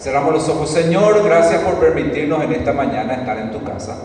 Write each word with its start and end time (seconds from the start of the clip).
Cerramos 0.00 0.32
los 0.32 0.48
ojos. 0.48 0.70
Señor, 0.70 1.22
gracias 1.22 1.62
por 1.62 1.74
permitirnos 1.74 2.42
en 2.42 2.52
esta 2.52 2.72
mañana 2.72 3.14
estar 3.14 3.36
en 3.36 3.50
tu 3.52 3.62
casa. 3.62 3.98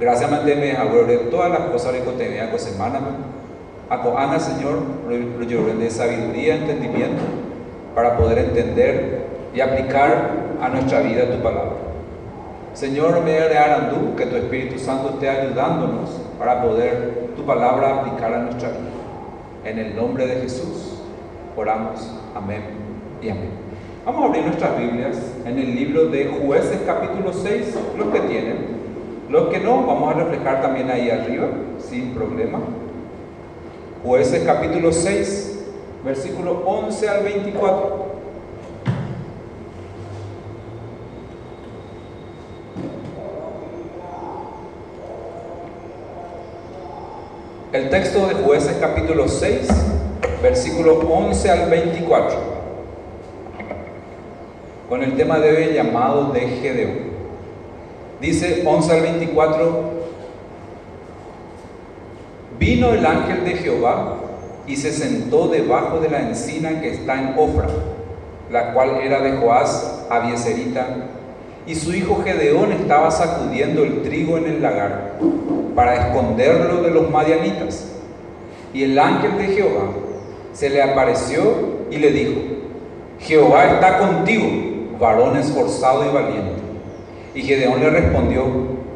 Gracias, 0.00 0.30
manteme 0.30 0.72
a 0.72 0.84
de 0.84 1.18
todas 1.30 1.50
las 1.50 1.70
cosas 1.70 1.92
que 1.92 2.00
te 2.00 2.28
vean 2.28 2.48
con 2.48 2.58
semana. 2.58 3.00
Ana, 4.18 4.40
Señor, 4.40 4.78
lo 5.06 5.44
lloren 5.44 5.78
de 5.78 5.90
sabiduría, 5.90 6.56
entendimiento, 6.56 7.22
para 7.94 8.16
poder 8.16 8.38
entender 8.38 9.26
y 9.54 9.60
aplicar 9.60 10.30
a 10.60 10.68
nuestra 10.70 11.00
vida 11.00 11.30
tu 11.30 11.42
palabra. 11.42 11.74
Señor, 12.72 13.22
me 13.22 13.38
tú 13.90 14.16
que 14.16 14.26
tu 14.26 14.36
Espíritu 14.36 14.78
Santo 14.78 15.10
esté 15.10 15.28
ayudándonos 15.28 16.10
para 16.38 16.62
poder 16.62 17.28
tu 17.36 17.44
palabra 17.44 18.00
aplicar 18.00 18.32
a 18.32 18.38
nuestra 18.38 18.70
vida. 18.70 18.80
En 19.64 19.78
el 19.78 19.94
nombre 19.94 20.26
de 20.26 20.40
Jesús, 20.40 20.98
oramos. 21.56 22.10
Amén 22.34 22.62
y 23.22 23.28
amén. 23.28 23.63
Vamos 24.04 24.22
a 24.22 24.26
abrir 24.26 24.44
nuestras 24.44 24.78
Biblias 24.78 25.16
en 25.46 25.58
el 25.58 25.74
libro 25.74 26.08
de 26.08 26.26
Jueces 26.26 26.78
capítulo 26.84 27.32
6, 27.32 27.74
los 27.96 28.08
que 28.08 28.20
tienen. 28.20 28.58
Los 29.30 29.48
que 29.48 29.60
no, 29.60 29.86
vamos 29.86 30.14
a 30.14 30.18
reflejar 30.18 30.60
también 30.60 30.90
ahí 30.90 31.08
arriba, 31.08 31.48
sin 31.78 32.12
problema. 32.12 32.58
Jueces 34.04 34.42
capítulo 34.44 34.92
6, 34.92 35.58
versículo 36.04 36.64
11 36.66 37.08
al 37.08 37.24
24. 37.24 38.04
El 47.72 47.88
texto 47.88 48.26
de 48.26 48.34
Jueces 48.34 48.76
capítulo 48.78 49.28
6, 49.28 49.66
versículo 50.42 50.98
11 51.08 51.50
al 51.50 51.70
24 51.70 52.53
con 54.88 55.02
el 55.02 55.16
tema 55.16 55.38
de 55.38 55.56
hoy 55.56 55.74
llamado 55.74 56.32
de 56.32 56.40
Gedeón. 56.40 57.14
Dice 58.20 58.62
11 58.64 58.92
al 58.92 59.00
24, 59.00 59.90
vino 62.58 62.90
el 62.92 63.04
ángel 63.04 63.44
de 63.44 63.52
Jehová 63.52 64.16
y 64.66 64.76
se 64.76 64.92
sentó 64.92 65.48
debajo 65.48 66.00
de 66.00 66.10
la 66.10 66.20
encina 66.20 66.80
que 66.80 66.90
está 66.90 67.18
en 67.20 67.34
Ofra, 67.38 67.68
la 68.50 68.72
cual 68.72 69.00
era 69.02 69.20
de 69.20 69.38
Joás 69.38 70.04
Abieserita, 70.10 70.86
y 71.66 71.74
su 71.74 71.94
hijo 71.94 72.22
Gedeón 72.22 72.72
estaba 72.72 73.10
sacudiendo 73.10 73.84
el 73.84 74.02
trigo 74.02 74.36
en 74.36 74.46
el 74.46 74.62
lagar 74.62 75.14
para 75.74 75.94
esconderlo 75.94 76.82
de 76.82 76.90
los 76.90 77.10
madianitas. 77.10 77.90
Y 78.74 78.82
el 78.84 78.98
ángel 78.98 79.38
de 79.38 79.46
Jehová 79.54 79.88
se 80.52 80.68
le 80.68 80.82
apareció 80.82 81.42
y 81.90 81.96
le 81.96 82.10
dijo, 82.10 82.40
Jehová 83.18 83.64
está 83.72 83.98
contigo 83.98 84.73
varón 84.98 85.36
esforzado 85.36 86.04
y 86.04 86.14
valiente. 86.14 86.62
Y 87.34 87.42
Gedeón 87.42 87.80
le 87.80 87.90
respondió, 87.90 88.44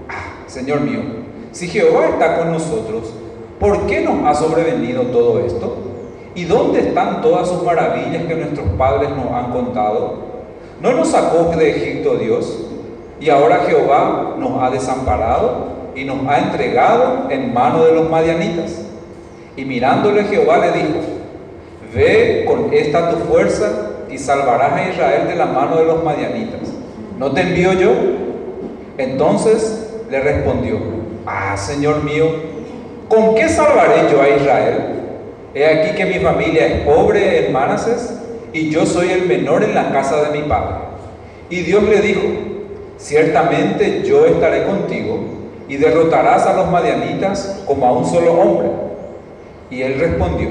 ah, 0.08 0.44
Señor 0.46 0.80
mío, 0.80 1.00
si 1.52 1.68
Jehová 1.68 2.08
está 2.10 2.38
con 2.38 2.52
nosotros, 2.52 3.12
¿por 3.58 3.86
qué 3.86 4.00
nos 4.02 4.24
ha 4.26 4.34
sobrevenido 4.34 5.02
todo 5.04 5.40
esto? 5.40 5.76
¿Y 6.34 6.44
dónde 6.44 6.80
están 6.80 7.20
todas 7.20 7.48
sus 7.48 7.62
maravillas 7.64 8.26
que 8.26 8.34
nuestros 8.34 8.66
padres 8.78 9.10
nos 9.10 9.32
han 9.32 9.50
contado? 9.50 10.28
¿No 10.80 10.92
nos 10.92 11.08
sacó 11.08 11.50
de 11.56 11.70
Egipto 11.70 12.16
Dios? 12.16 12.66
Y 13.20 13.30
ahora 13.30 13.64
Jehová 13.66 14.36
nos 14.38 14.62
ha 14.62 14.70
desamparado 14.70 15.66
y 15.96 16.04
nos 16.04 16.24
ha 16.28 16.38
entregado 16.38 17.26
en 17.30 17.52
mano 17.52 17.84
de 17.84 17.94
los 17.94 18.08
madianitas. 18.08 18.82
Y 19.56 19.64
mirándole 19.64 20.22
Jehová 20.24 20.58
le 20.58 20.70
dijo, 20.70 21.00
ve 21.92 22.44
con 22.46 22.72
esta 22.72 23.10
tu 23.10 23.16
fuerza 23.24 23.87
y 24.10 24.18
salvarás 24.18 24.72
a 24.72 24.88
Israel 24.90 25.28
de 25.28 25.36
la 25.36 25.46
mano 25.46 25.76
de 25.76 25.84
los 25.84 26.02
madianitas. 26.02 26.60
¿No 27.18 27.32
te 27.32 27.42
envío 27.42 27.72
yo? 27.74 27.92
Entonces 28.96 29.94
le 30.10 30.20
respondió, 30.20 30.78
ah, 31.26 31.56
Señor 31.56 32.04
mío, 32.04 32.26
¿con 33.08 33.34
qué 33.34 33.48
salvaré 33.48 34.10
yo 34.10 34.22
a 34.22 34.28
Israel? 34.28 34.76
He 35.54 35.66
aquí 35.66 35.96
que 35.96 36.06
mi 36.06 36.18
familia 36.20 36.66
es 36.66 36.80
pobre 36.82 37.46
en 37.46 37.52
Manases 37.52 38.14
y 38.52 38.70
yo 38.70 38.86
soy 38.86 39.10
el 39.10 39.26
menor 39.26 39.64
en 39.64 39.74
la 39.74 39.90
casa 39.90 40.22
de 40.22 40.38
mi 40.38 40.48
padre. 40.48 40.76
Y 41.50 41.60
Dios 41.60 41.82
le 41.84 42.00
dijo, 42.00 42.22
ciertamente 42.98 44.02
yo 44.04 44.26
estaré 44.26 44.64
contigo 44.64 45.18
y 45.68 45.76
derrotarás 45.76 46.46
a 46.46 46.54
los 46.54 46.70
madianitas 46.70 47.62
como 47.66 47.86
a 47.86 47.92
un 47.92 48.04
solo 48.04 48.34
hombre. 48.34 48.68
Y 49.70 49.82
él 49.82 49.98
respondió, 49.98 50.48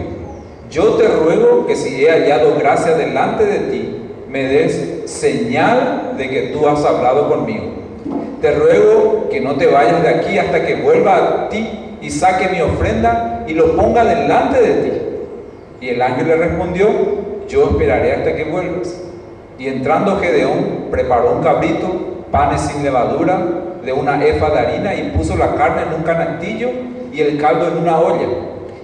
yo 0.70 0.96
te 0.96 1.08
ruego 1.08 1.66
que 1.66 1.76
si 1.76 2.04
he 2.04 2.10
hallado 2.10 2.56
gracia 2.60 2.94
delante 2.96 3.46
de 3.46 3.60
ti, 3.72 3.96
me 4.30 4.44
des 4.44 5.04
señal 5.06 6.16
de 6.18 6.30
que 6.30 6.42
tú 6.54 6.68
has 6.68 6.84
hablado 6.84 7.30
conmigo. 7.30 7.66
Te 8.42 8.52
ruego 8.52 9.30
que 9.30 9.40
no 9.40 9.56
te 9.56 9.68
vayas 9.68 10.02
de 10.04 10.10
aquí 10.10 10.38
hasta 10.38 10.66
que 10.66 10.76
vuelva 10.76 11.16
a 11.16 11.50
ti 11.50 11.98
y 12.02 12.10
saque 12.10 12.50
mi 12.50 12.62
ofrenda 12.62 13.46
y 13.48 13.54
lo 13.54 13.76
ponga 13.76 14.04
delante 14.04 14.62
de 14.62 14.74
ti. 14.74 14.92
Y 15.82 15.90
el 15.90 16.02
ángel 16.02 16.28
le 16.28 16.36
respondió, 16.36 16.88
yo 17.48 17.70
esperaré 17.70 18.14
hasta 18.14 18.36
que 18.36 18.44
vuelvas. 18.44 19.02
Y 19.58 19.68
entrando 19.68 20.18
Gedeón, 20.18 20.88
preparó 20.92 21.32
un 21.32 21.44
cabrito, 21.44 22.26
panes 22.32 22.62
sin 22.62 22.84
levadura, 22.84 23.40
de 23.84 23.94
una 23.94 24.24
efa 24.26 24.50
de 24.50 24.60
harina 24.60 24.94
y 24.96 25.12
puso 25.16 25.38
la 25.38 25.56
carne 25.56 25.84
en 25.84 25.94
un 25.94 26.04
canastillo 26.04 26.70
y 27.14 27.22
el 27.22 27.40
caldo 27.40 27.70
en 27.70 27.78
una 27.78 28.00
olla 28.00 28.28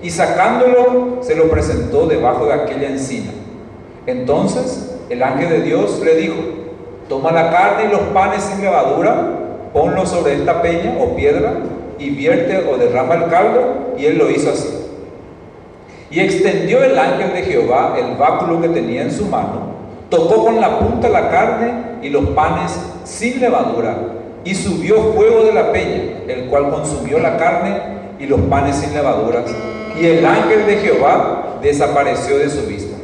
y 0.03 0.09
sacándolo 0.09 1.19
se 1.21 1.35
lo 1.35 1.49
presentó 1.49 2.05
debajo 2.05 2.45
de 2.45 2.53
aquella 2.53 2.89
encina. 2.89 3.31
Entonces 4.05 4.93
el 5.09 5.23
ángel 5.23 5.49
de 5.49 5.61
Dios 5.61 6.01
le 6.03 6.15
dijo, 6.15 6.35
toma 7.07 7.31
la 7.31 7.49
carne 7.49 7.85
y 7.85 7.91
los 7.91 8.01
panes 8.13 8.43
sin 8.43 8.61
levadura, 8.61 9.15
ponlo 9.71 10.05
sobre 10.05 10.33
esta 10.33 10.61
peña 10.61 10.97
o 10.99 11.15
piedra 11.15 11.53
y 11.97 12.09
vierte 12.09 12.67
o 12.69 12.77
derrama 12.77 13.15
el 13.15 13.29
caldo, 13.29 13.93
y 13.97 14.05
él 14.05 14.17
lo 14.17 14.29
hizo 14.29 14.49
así. 14.49 14.69
Y 16.11 16.19
extendió 16.19 16.83
el 16.83 16.97
ángel 16.97 17.33
de 17.33 17.43
Jehová 17.43 17.95
el 17.97 18.17
báculo 18.17 18.61
que 18.61 18.69
tenía 18.69 19.03
en 19.03 19.11
su 19.11 19.25
mano, 19.25 19.73
tocó 20.09 20.43
con 20.43 20.59
la 20.59 20.79
punta 20.79 21.07
la 21.07 21.29
carne 21.29 21.71
y 22.01 22.09
los 22.09 22.25
panes 22.29 22.77
sin 23.05 23.39
levadura, 23.39 23.95
y 24.43 24.53
subió 24.53 25.13
fuego 25.13 25.45
de 25.45 25.53
la 25.53 25.71
peña, 25.71 26.23
el 26.27 26.47
cual 26.47 26.69
consumió 26.71 27.19
la 27.19 27.37
carne 27.37 27.77
y 28.19 28.25
los 28.25 28.41
panes 28.41 28.75
sin 28.75 28.93
levaduras 28.93 29.45
y 29.99 30.05
el 30.05 30.25
ángel 30.25 30.65
de 30.65 30.77
Jehová 30.77 31.59
desapareció 31.61 32.37
de 32.37 32.49
su 32.49 32.65
vista. 32.67 32.97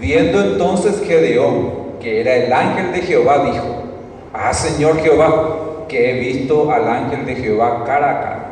Viendo 0.00 0.40
entonces 0.40 1.02
Gedeón, 1.06 1.98
que 2.00 2.20
era 2.20 2.34
el 2.34 2.52
ángel 2.52 2.92
de 2.92 3.02
Jehová, 3.02 3.44
dijo, 3.44 3.82
Ah, 4.32 4.52
Señor 4.52 4.98
Jehová, 5.00 5.86
que 5.88 6.10
he 6.10 6.20
visto 6.20 6.72
al 6.72 6.88
ángel 6.88 7.26
de 7.26 7.36
Jehová 7.36 7.84
cara 7.84 8.10
a 8.10 8.20
cara. 8.20 8.46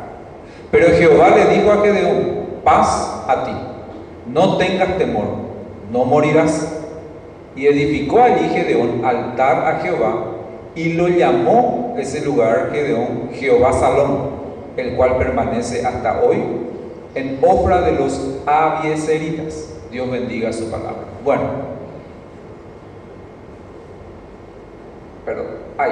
Pero 0.69 0.95
Jehová 0.95 1.29
le 1.35 1.57
dijo 1.57 1.71
a 1.71 1.81
Gedeón, 1.81 2.41
paz 2.63 3.23
a 3.27 3.43
ti, 3.43 3.51
no 4.27 4.57
tengas 4.57 4.97
temor, 4.97 5.25
no 5.91 6.05
morirás. 6.05 6.77
Y 7.55 7.65
edificó 7.65 8.21
allí 8.21 8.47
Gedeón 8.49 9.03
altar 9.03 9.65
a 9.65 9.79
Jehová 9.81 10.25
y 10.75 10.93
lo 10.93 11.09
llamó 11.09 11.95
ese 11.97 12.21
lugar 12.23 12.69
Gedeón 12.71 13.31
Jehová 13.33 13.73
Salón, 13.73 14.29
el 14.77 14.95
cual 14.95 15.17
permanece 15.17 15.85
hasta 15.85 16.21
hoy 16.21 16.37
en 17.15 17.39
obra 17.41 17.81
de 17.81 17.93
los 17.93 18.19
abieseritas. 18.45 19.73
Dios 19.91 20.09
bendiga 20.09 20.53
su 20.53 20.69
palabra. 20.71 21.03
Bueno, 21.23 21.43
perdón, 25.25 25.47
hay. 25.77 25.91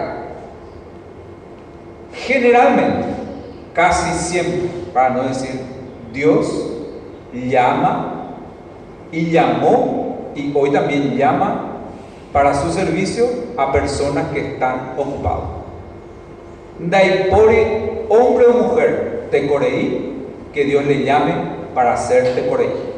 Generalmente, 2.14 3.08
casi 3.74 4.12
siempre, 4.18 4.70
para 4.94 5.10
no 5.10 5.24
decir 5.24 5.60
Dios, 6.14 6.72
llama 7.34 8.36
y 9.12 9.32
llamó 9.32 10.32
y 10.36 10.52
hoy 10.56 10.72
también 10.72 11.16
llama 11.16 11.66
para 12.32 12.54
su 12.54 12.72
servicio 12.72 13.26
a 13.58 13.72
personas 13.72 14.28
que 14.30 14.54
están 14.54 14.94
ocupadas. 14.98 15.50
Daipori, 16.80 18.06
hombre 18.08 18.46
o 18.46 18.54
mujer, 18.54 19.28
te 19.32 19.48
coreí 19.48 20.19
que 20.54 20.66
Dios 20.66 20.86
le 20.86 21.04
llame 21.04 21.34
para 21.74 21.94
hacerte 21.94 22.44
por 22.44 22.62
ella. 22.62 22.90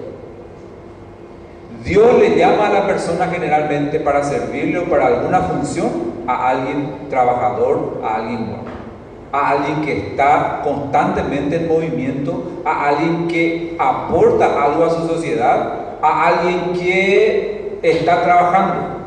Dios 1.83 2.19
le 2.19 2.37
llama 2.37 2.67
a 2.67 2.73
la 2.73 2.87
persona 2.87 3.27
generalmente 3.27 3.99
para 3.99 4.23
servirle 4.23 4.79
o 4.79 4.85
para 4.85 5.07
alguna 5.07 5.39
función 5.41 5.89
a 6.27 6.49
alguien 6.49 7.07
trabajador, 7.09 8.01
a 8.03 8.15
alguien 8.17 8.45
bueno, 8.45 8.71
a 9.33 9.49
alguien 9.51 9.81
que 9.81 9.97
está 9.97 10.61
constantemente 10.63 11.55
en 11.55 11.67
movimiento, 11.67 12.61
a 12.65 12.89
alguien 12.89 13.27
que 13.27 13.75
aporta 13.79 14.63
algo 14.63 14.85
a 14.85 14.89
su 14.89 15.07
sociedad, 15.07 15.73
a 16.01 16.27
alguien 16.27 16.73
que 16.73 17.79
está 17.81 18.23
trabajando. 18.23 19.01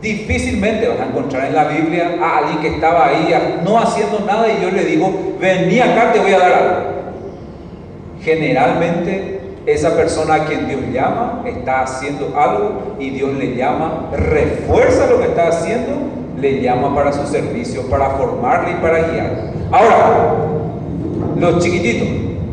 Difícilmente 0.00 0.88
vas 0.88 1.00
a 1.00 1.06
encontrar 1.06 1.46
en 1.46 1.54
la 1.54 1.64
Biblia 1.64 2.18
a 2.20 2.38
alguien 2.38 2.58
que 2.60 2.68
estaba 2.68 3.06
ahí 3.06 3.60
no 3.64 3.78
haciendo 3.78 4.20
nada 4.20 4.46
y 4.48 4.62
yo 4.62 4.70
le 4.70 4.84
digo, 4.84 5.36
vení 5.40 5.80
acá, 5.80 6.12
te 6.12 6.20
voy 6.20 6.32
a 6.32 6.38
dar 6.38 6.52
algo. 6.52 6.91
Generalmente 8.24 9.40
esa 9.66 9.96
persona 9.96 10.34
a 10.34 10.44
quien 10.46 10.68
Dios 10.68 10.80
llama 10.92 11.42
está 11.46 11.82
haciendo 11.82 12.32
algo 12.36 12.96
y 12.98 13.10
Dios 13.10 13.32
le 13.34 13.56
llama, 13.56 14.10
refuerza 14.12 15.06
lo 15.06 15.20
que 15.20 15.26
está 15.26 15.48
haciendo 15.48 15.92
le 16.38 16.60
llama 16.60 16.94
para 16.94 17.12
su 17.12 17.26
servicio, 17.26 17.82
para 17.88 18.10
formarle 18.10 18.72
y 18.72 18.74
para 18.82 18.98
guiar. 19.08 19.52
Ahora, 19.70 20.34
los 21.38 21.62
chiquititos, 21.62 22.08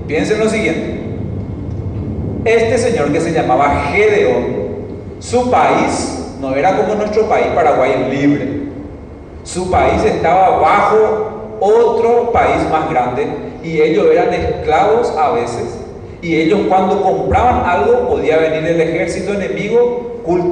piensen 0.07 0.39
lo 0.39 0.49
siguiente. 0.49 0.99
Este 2.45 2.77
señor 2.77 3.11
que 3.11 3.19
se 3.19 3.31
llamaba 3.31 3.89
Gedeón, 3.91 4.59
su 5.19 5.49
país 5.49 6.35
no 6.39 6.55
era 6.55 6.77
como 6.77 6.95
nuestro 6.95 7.27
país, 7.27 7.47
Paraguay 7.53 8.07
libre. 8.11 8.59
Su 9.43 9.69
país 9.69 10.03
estaba 10.05 10.59
bajo 10.59 11.38
otro 11.59 12.31
país 12.31 12.69
más 12.71 12.89
grande 12.89 13.27
y 13.63 13.81
ellos 13.81 14.07
eran 14.11 14.33
esclavos 14.33 15.11
a 15.17 15.31
veces. 15.31 15.79
Y 16.21 16.35
ellos 16.35 16.61
cuando 16.67 17.01
compraban 17.01 17.63
algo 17.65 18.09
podía 18.09 18.37
venir 18.37 18.65
el 18.65 18.81
ejército 18.81 19.33
enemigo 19.33 20.09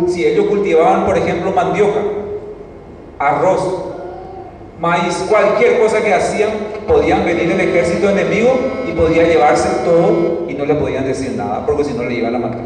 si 0.07 0.25
ellos 0.25 0.47
cultivaban, 0.47 1.05
por 1.05 1.17
ejemplo, 1.17 1.51
mandioca, 1.51 1.99
arroz, 3.19 3.85
maíz, 4.79 5.25
cualquier 5.29 5.79
cosa 5.79 6.01
que 6.01 6.13
hacían, 6.13 6.49
podían 6.87 7.25
venir 7.25 7.51
el 7.51 7.59
ejército 7.59 8.09
enemigo 8.09 8.49
y 8.87 8.91
podía 8.93 9.27
llevarse 9.27 9.83
todo 9.83 10.45
y 10.47 10.53
no 10.53 10.65
le 10.65 10.75
podían 10.75 11.05
decir 11.05 11.33
nada, 11.35 11.65
porque 11.65 11.83
si 11.83 11.93
no 11.93 12.03
le 12.03 12.15
iban 12.15 12.35
a 12.35 12.39
matar. 12.39 12.61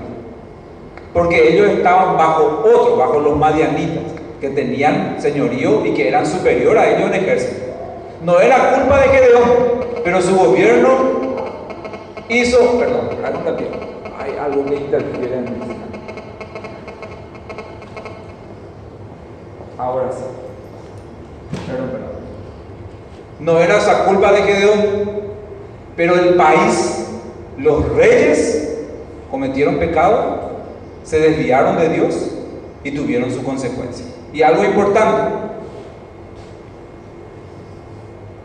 Porque 1.13 1.53
ellos 1.53 1.69
estaban 1.69 2.17
bajo 2.17 2.63
otro, 2.63 2.95
bajo 2.95 3.19
los 3.19 3.37
madianitas, 3.37 4.03
que 4.39 4.49
tenían 4.49 5.17
señorío 5.19 5.85
y 5.85 5.93
que 5.93 6.07
eran 6.07 6.25
superior 6.25 6.77
a 6.77 6.89
ellos 6.89 7.09
en 7.09 7.15
ejército. 7.15 7.70
No 8.21 8.39
era 8.39 8.75
culpa 8.75 8.99
de 8.99 9.07
Gedeón, 9.07 9.49
pero 10.03 10.21
su 10.21 10.35
gobierno 10.35 10.89
hizo, 12.29 12.77
perdón, 12.77 13.09
hay 14.19 14.37
algo 14.37 14.65
que 14.65 14.75
interfiere 14.75 15.37
en 15.37 15.45
Ahora 19.77 20.11
sí. 20.11 20.23
Perdón, 21.65 21.89
perdón. 21.89 22.09
No 23.39 23.59
era 23.59 23.77
esa 23.77 24.05
culpa 24.05 24.31
de 24.31 24.43
Gedeón, 24.43 24.81
pero 25.95 26.13
el 26.13 26.35
país, 26.35 27.07
los 27.57 27.89
reyes 27.95 28.77
cometieron 29.31 29.79
pecado, 29.79 30.51
se 31.03 31.19
desviaron 31.19 31.77
de 31.77 31.89
Dios 31.89 32.31
y 32.83 32.91
tuvieron 32.91 33.31
su 33.31 33.43
consecuencia. 33.43 34.05
Y 34.31 34.43
algo 34.43 34.63
importante, 34.63 35.33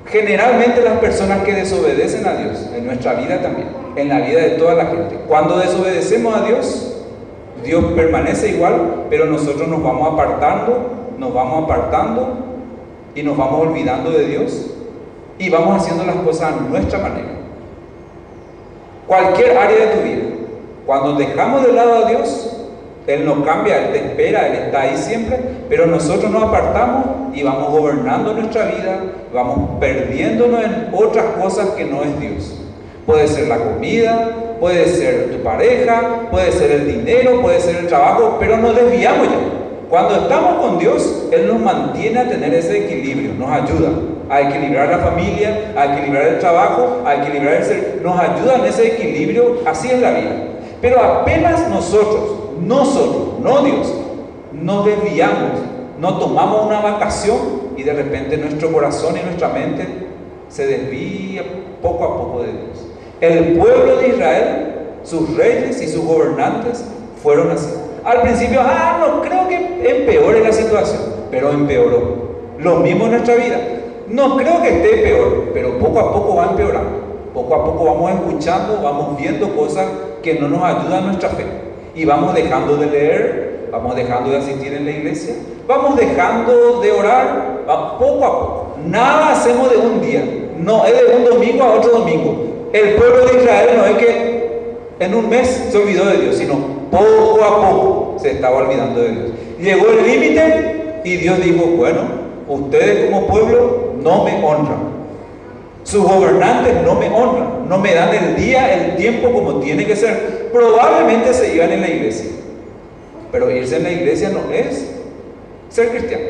generalmente 0.07 0.83
las 0.83 0.99
personas 0.99 1.43
que 1.43 1.53
desobedecen 1.53 2.27
a 2.27 2.35
Dios, 2.35 2.67
en 2.75 2.87
nuestra 2.87 3.15
vida 3.15 3.41
también, 3.43 3.69
en 3.97 4.09
la 4.09 4.21
vida 4.21 4.41
de 4.41 4.51
toda 4.51 4.75
la 4.75 4.87
gente, 4.87 5.17
cuando 5.27 5.59
desobedecemos 5.59 6.35
a 6.35 6.45
Dios, 6.45 6.93
Dios 7.65 7.85
permanece 7.97 8.51
igual, 8.51 9.07
pero 9.11 9.27
nosotros 9.27 9.67
nos 9.69 9.83
vamos 9.83 10.13
apartando 10.13 10.97
nos 11.19 11.33
vamos 11.33 11.65
apartando 11.65 12.37
y 13.15 13.23
nos 13.23 13.37
vamos 13.37 13.61
olvidando 13.69 14.11
de 14.11 14.27
Dios 14.27 14.67
y 15.39 15.49
vamos 15.51 15.83
haciendo 15.83 16.05
las 16.05 16.17
cosas 16.17 16.55
a 16.55 16.61
nuestra 16.61 16.99
manera. 16.99 17.29
Cualquier 19.07 19.57
área 19.57 19.87
de 19.87 19.97
tu 19.97 20.03
vida, 20.03 20.25
cuando 20.85 21.15
dejamos 21.15 21.63
de 21.63 21.73
lado 21.73 22.05
a 22.05 22.11
Dios, 22.11 22.57
Él 23.07 23.25
nos 23.25 23.45
cambia, 23.45 23.87
Él 23.87 23.93
te 23.93 23.99
espera, 23.99 24.49
Él 24.49 24.55
está 24.67 24.83
ahí 24.83 24.97
siempre, 24.97 25.39
pero 25.69 25.87
nosotros 25.87 26.31
nos 26.31 26.43
apartamos 26.43 27.35
y 27.35 27.43
vamos 27.43 27.71
gobernando 27.71 28.33
nuestra 28.35 28.65
vida, 28.67 29.01
vamos 29.33 29.79
perdiéndonos 29.79 30.65
en 30.65 30.89
otras 30.93 31.25
cosas 31.41 31.69
que 31.71 31.85
no 31.85 32.03
es 32.03 32.19
Dios. 32.21 32.61
Puede 33.07 33.29
ser 33.29 33.47
la 33.47 33.59
comida, 33.59 34.31
puede 34.59 34.87
ser 34.87 35.31
tu 35.31 35.43
pareja, 35.45 36.29
puede 36.31 36.51
ser 36.51 36.73
el 36.73 36.87
dinero, 36.87 37.41
puede 37.41 37.61
ser 37.61 37.77
el 37.77 37.87
trabajo, 37.87 38.37
pero 38.41 38.57
nos 38.57 38.75
desviamos 38.75 39.29
ya. 39.29 39.39
Cuando 39.89 40.17
estamos 40.17 40.61
con 40.61 40.79
Dios, 40.81 41.29
Él 41.31 41.47
nos 41.47 41.61
mantiene 41.61 42.19
a 42.19 42.29
tener 42.29 42.53
ese 42.53 42.87
equilibrio, 42.87 43.35
nos 43.35 43.51
ayuda 43.51 43.91
a 44.29 44.41
equilibrar 44.41 44.89
la 44.89 44.99
familia, 44.99 45.73
a 45.77 45.95
equilibrar 45.95 46.27
el 46.27 46.39
trabajo, 46.41 47.03
a 47.07 47.15
equilibrar 47.15 47.55
el 47.55 47.65
ser, 47.65 48.01
nos 48.03 48.19
ayuda 48.19 48.57
en 48.57 48.65
ese 48.65 48.89
equilibrio, 48.89 49.61
así 49.65 49.89
es 49.89 50.01
la 50.01 50.11
vida. 50.11 50.33
Pero 50.81 51.01
apenas 51.01 51.69
nosotros, 51.69 52.46
nosotros, 52.61 53.41
no 53.43 53.63
Dios, 53.63 53.93
nos 54.53 54.87
desviamos, 54.87 55.61
no 56.01 56.19
tomamos 56.19 56.67
una 56.67 56.81
vacación 56.81 57.39
y 57.77 57.83
de 57.83 57.93
repente 57.93 58.37
nuestro 58.37 58.73
corazón 58.73 59.17
y 59.17 59.25
nuestra 59.25 59.49
mente 59.49 59.87
se 60.49 60.67
desvía 60.67 61.43
poco 61.83 62.05
a 62.05 62.17
poco 62.17 62.43
de 62.43 62.53
Dios. 62.53 62.87
El 63.21 63.59
pueblo 63.59 63.97
de 63.97 64.09
Israel, 64.09 64.75
sus 65.03 65.37
reyes 65.37 65.81
y 65.83 65.89
sus 65.89 66.05
gobernantes 66.05 66.85
fueron 67.23 67.51
así. 67.51 67.73
Al 68.05 68.23
principio, 68.23 68.61
ah, 68.63 68.99
no 69.01 69.23
creo 69.23 69.49
que 69.49 69.57
empeore 69.89 70.41
la 70.41 70.53
situación, 70.53 71.01
pero 71.31 71.51
empeoró. 71.51 72.27
Lo 72.59 72.77
mismo 72.77 73.07
en 73.07 73.13
nuestra 73.13 73.35
vida. 73.35 73.59
No 74.09 74.37
creo 74.37 74.63
que 74.63 74.69
esté 74.69 74.99
peor, 74.99 75.51
pero 75.53 75.79
poco 75.79 75.99
a 75.99 76.13
poco 76.13 76.37
va 76.37 76.47
empeorando. 76.51 77.07
Poco 77.35 77.55
a 77.55 77.65
poco 77.65 77.85
vamos 77.85 78.13
escuchando, 78.13 78.81
vamos 78.83 79.19
viendo 79.19 79.55
cosas 79.55 79.87
que 80.23 80.35
no 80.35 80.49
nos 80.49 80.63
ayudan 80.63 81.05
a 81.05 81.07
nuestra 81.09 81.31
fe. 81.31 81.45
Y 81.97 82.05
vamos 82.05 82.35
dejando 82.35 82.77
de 82.77 82.87
leer, 82.87 83.69
vamos 83.73 83.97
dejando 83.97 84.31
de 84.31 84.37
asistir 84.37 84.73
en 84.73 84.85
la 84.85 84.91
iglesia, 84.91 85.35
vamos 85.67 85.97
dejando 85.97 86.81
de 86.81 86.93
orar, 86.93 87.65
poco 87.99 88.25
a 88.25 88.39
poco. 88.39 88.67
Nada 88.87 89.33
hacemos 89.33 89.71
de 89.71 89.79
un 89.79 90.01
día, 90.01 90.23
no 90.59 90.85
es 90.85 90.93
de 90.93 91.17
un 91.17 91.25
domingo 91.25 91.65
a 91.65 91.75
otro 91.75 91.99
domingo. 91.99 92.69
El 92.73 92.95
pueblo 92.95 93.27
de 93.27 93.39
Israel 93.43 93.71
no 93.79 93.87
es 93.87 93.97
que 93.97 94.77
en 95.01 95.15
un 95.15 95.29
mes 95.29 95.69
se 95.71 95.79
olvidó 95.79 96.07
de 96.07 96.19
Dios, 96.19 96.37
sino 96.37 96.55
poco 96.91 97.43
a 97.43 97.63
poco 97.63 98.17
se 98.19 98.33
estaba 98.33 98.59
olvidando 98.59 99.01
de 99.01 99.11
Dios. 99.11 99.31
Llegó 99.59 99.87
el 99.89 100.07
límite 100.07 101.01
y 101.05 101.17
Dios 101.17 101.43
dijo, 101.43 101.65
bueno, 101.77 102.03
ustedes 102.49 103.11
como 103.11 103.27
pueblo 103.27 103.95
no 104.03 104.25
me 104.25 104.45
honran. 104.45 104.96
Sus 105.87 106.03
gobernantes 106.03 106.83
no 106.83 106.97
me 106.97 107.07
honran, 107.07 107.69
no 107.69 107.79
me 107.79 107.95
dan 107.95 108.13
el 108.13 108.35
día, 108.35 108.75
el 108.75 108.97
tiempo 108.97 109.31
como 109.31 109.61
tiene 109.61 109.87
que 109.87 109.95
ser. 109.95 110.51
Probablemente 110.53 111.33
se 111.33 111.55
iban 111.55 111.71
en 111.71 111.81
la 111.81 111.89
iglesia, 111.89 112.29
pero 113.31 113.49
irse 113.53 113.77
en 113.77 113.85
la 113.85 113.93
iglesia 113.93 114.31
no 114.31 114.53
es 114.53 114.85
ser 115.69 115.91
cristiano. 115.91 116.25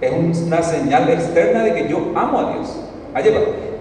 Es 0.00 0.12
una 0.42 0.60
señal 0.60 1.08
externa 1.08 1.62
de 1.62 1.72
que 1.72 1.88
yo 1.88 1.98
amo 2.16 2.40
a 2.40 2.52
Dios. 2.54 2.80
Allá 3.14 3.30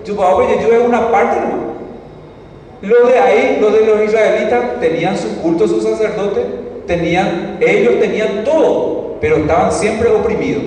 yo 0.05 0.71
es 0.71 0.87
una 0.87 1.11
parte 1.11 1.41
nomás. 1.41 1.57
Lo 2.83 3.07
de 3.07 3.17
ahí, 3.17 3.57
lo 3.59 3.71
de 3.71 3.83
los 3.83 4.03
israelitas, 4.03 4.79
tenían 4.79 5.17
su 5.17 5.41
culto, 5.41 5.67
su 5.67 5.81
sacerdote, 5.81 6.45
tenían, 6.85 7.57
ellos 7.59 7.99
tenían 7.99 8.43
todo, 8.43 9.17
pero 9.19 9.37
estaban 9.37 9.71
siempre 9.71 10.07
oprimidos, 10.11 10.61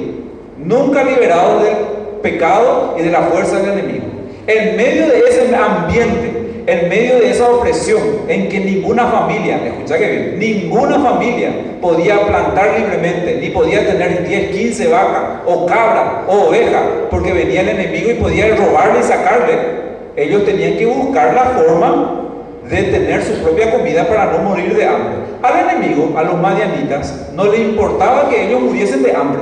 nunca 0.58 1.04
liberados 1.04 1.62
del 1.62 1.99
pecado 2.22 2.96
y 2.98 3.02
de 3.02 3.10
la 3.10 3.22
fuerza 3.22 3.60
del 3.60 3.78
enemigo. 3.78 4.06
En 4.46 4.76
medio 4.76 5.08
de 5.08 5.18
ese 5.20 5.54
ambiente, 5.54 6.64
en 6.66 6.88
medio 6.88 7.18
de 7.18 7.30
esa 7.30 7.48
opresión, 7.48 8.00
en 8.28 8.48
que 8.48 8.60
ninguna 8.60 9.06
familia, 9.06 9.60
escucha 9.64 9.98
que 9.98 10.06
bien, 10.06 10.38
ninguna 10.38 10.98
familia 10.98 11.50
podía 11.80 12.26
plantar 12.26 12.78
libremente, 12.78 13.38
ni 13.40 13.50
podía 13.50 13.86
tener 13.86 14.26
10, 14.26 14.50
15 14.50 14.88
vacas, 14.88 15.22
o 15.46 15.66
cabra, 15.66 16.24
o 16.26 16.48
oveja, 16.48 16.82
porque 17.10 17.32
venía 17.32 17.62
el 17.62 17.70
enemigo 17.70 18.10
y 18.10 18.14
podía 18.14 18.54
robarle 18.56 19.00
y 19.00 19.02
sacarle 19.02 19.80
ellos 20.16 20.44
tenían 20.44 20.76
que 20.76 20.86
buscar 20.86 21.34
la 21.34 21.44
forma 21.44 22.20
de 22.68 22.82
tener 22.82 23.22
su 23.22 23.42
propia 23.42 23.70
comida 23.70 24.06
para 24.06 24.32
no 24.32 24.38
morir 24.40 24.74
de 24.74 24.86
hambre. 24.86 25.14
Al 25.42 25.70
enemigo, 25.70 26.12
a 26.16 26.22
los 26.22 26.38
madianitas, 26.38 27.30
no 27.34 27.46
le 27.46 27.58
importaba 27.58 28.28
que 28.28 28.46
ellos 28.46 28.60
muriesen 28.60 29.02
de 29.02 29.14
hambre. 29.14 29.40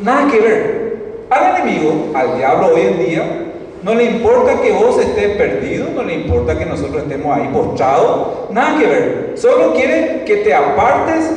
Nada 0.00 0.30
que 0.30 0.40
ver. 0.40 0.79
Al 1.30 1.56
enemigo, 1.56 2.10
al 2.12 2.36
diablo 2.36 2.74
hoy 2.74 2.80
en 2.80 3.06
día, 3.06 3.22
no 3.84 3.94
le 3.94 4.04
importa 4.04 4.60
que 4.60 4.72
vos 4.72 4.98
estés 4.98 5.36
perdido, 5.36 5.86
no 5.94 6.02
le 6.02 6.14
importa 6.14 6.58
que 6.58 6.66
nosotros 6.66 7.04
estemos 7.04 7.36
ahí 7.36 7.48
postrados, 7.52 8.50
nada 8.50 8.78
que 8.80 8.86
ver. 8.86 9.32
Solo 9.36 9.72
quiere 9.72 10.24
que 10.26 10.38
te 10.38 10.52
apartes 10.52 11.30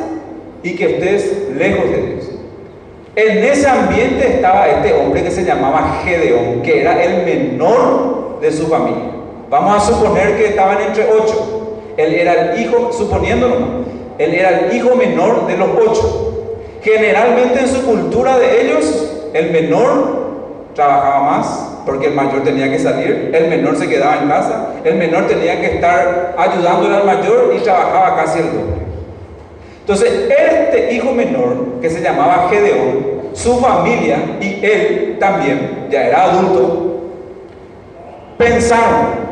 y 0.64 0.76
que 0.76 0.96
estés 0.96 1.50
lejos 1.56 1.92
de 1.92 1.98
Dios. 2.08 2.30
En 3.16 3.44
ese 3.44 3.68
ambiente 3.68 4.28
estaba 4.28 4.68
este 4.68 4.94
hombre 4.94 5.22
que 5.22 5.30
se 5.30 5.46
llamaba 5.46 6.02
Gedeón, 6.04 6.64
que 6.64 6.82
era 6.82 7.04
el 7.04 7.24
menor 7.24 8.40
de 8.42 8.52
su 8.52 8.66
familia. 8.66 9.12
Vamos 9.52 9.76
a 9.78 9.94
suponer 9.94 10.36
que 10.38 10.48
estaban 10.48 10.82
entre 10.82 11.06
ocho. 11.14 11.78
Él 11.98 12.16
era 12.16 12.54
el 12.54 12.60
hijo, 12.60 12.92
suponiéndolo, 12.92 13.58
él 14.18 14.34
era 14.34 14.60
el 14.60 14.76
hijo 14.76 14.96
menor 14.96 15.46
de 15.46 15.56
los 15.56 15.70
ocho. 15.88 16.58
Generalmente 16.82 17.60
en 17.60 17.68
su 17.68 17.86
cultura 17.86 18.40
de 18.40 18.62
ellos, 18.64 19.23
el 19.34 19.52
menor 19.52 20.24
trabajaba 20.76 21.32
más 21.32 21.74
porque 21.86 22.08
el 22.08 22.14
mayor 22.14 22.44
tenía 22.44 22.72
que 22.72 22.80
salir, 22.80 23.32
el 23.34 23.50
menor 23.50 23.76
se 23.76 23.90
quedaba 23.90 24.22
en 24.22 24.30
casa, 24.30 24.74
el 24.84 24.96
menor 24.96 25.28
tenía 25.28 25.60
que 25.60 25.76
estar 25.76 26.36
ayudándole 26.38 26.96
al 26.96 27.06
mayor 27.06 27.54
y 27.58 27.60
trabajaba 27.62 28.16
casi 28.16 28.40
el 28.40 28.46
doble. 28.46 28.84
Entonces, 29.82 30.30
este 30.30 30.94
hijo 30.94 31.12
menor, 31.12 31.82
que 31.82 31.90
se 31.90 32.02
llamaba 32.02 32.48
Gedeón, 32.50 33.14
su 33.34 33.58
familia 33.60 34.18
y 34.40 34.64
él 34.64 35.18
también, 35.20 35.88
ya 35.92 36.08
era 36.08 36.24
adulto, 36.24 37.02
pensaron, 38.38 39.24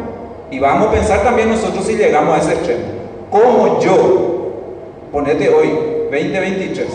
y 0.50 0.60
vamos 0.60 0.88
a 0.88 0.91
pensar 0.91 1.24
también 1.24 1.50
nosotros 1.50 1.86
si 1.86 1.96
llegamos 1.96 2.36
a 2.36 2.41
ese 2.41 2.53
extremo, 2.53 2.84
como 3.29 3.79
yo, 3.79 4.51
ponete 5.12 5.48
hoy, 5.48 5.70
2023, 6.12 6.88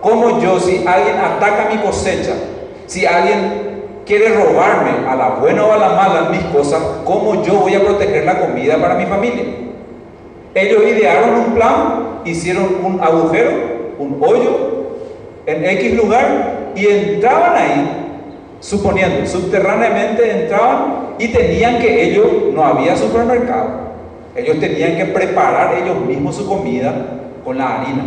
¿cómo 0.00 0.40
yo, 0.40 0.58
si 0.58 0.84
alguien 0.86 1.16
ataca 1.16 1.68
mi 1.70 1.78
cosecha, 1.78 2.34
si 2.86 3.06
alguien 3.06 3.70
quiere 4.04 4.30
robarme 4.30 5.08
a 5.08 5.14
la 5.14 5.28
buena 5.30 5.64
o 5.64 5.72
a 5.72 5.76
la 5.76 5.90
mala 5.90 6.28
mis 6.30 6.42
cosas, 6.44 6.82
¿cómo 7.04 7.44
yo 7.44 7.54
voy 7.54 7.74
a 7.74 7.84
proteger 7.84 8.24
la 8.24 8.40
comida 8.40 8.76
para 8.78 8.94
mi 8.94 9.06
familia? 9.06 9.44
Ellos 10.54 10.82
idearon 10.82 11.34
un 11.34 11.54
plan, 11.54 12.20
hicieron 12.24 12.78
un 12.82 13.00
agujero, 13.00 13.50
un 13.98 14.18
hoyo 14.20 14.70
en 15.46 15.64
X 15.64 15.96
lugar 15.96 16.72
y 16.74 16.86
entraban 16.86 17.54
ahí, 17.56 17.90
suponiendo, 18.60 19.26
subterráneamente 19.26 20.42
entraban 20.42 21.14
y 21.18 21.28
tenían 21.28 21.78
que 21.78 22.10
ellos, 22.10 22.26
no 22.52 22.64
había 22.64 22.96
supermercado, 22.96 23.68
ellos 24.34 24.58
tenían 24.58 24.96
que 24.96 25.04
preparar 25.06 25.76
ellos 25.82 26.00
mismos 26.00 26.36
su 26.36 26.48
comida 26.48 26.94
con 27.44 27.58
la 27.58 27.76
harina. 27.76 28.04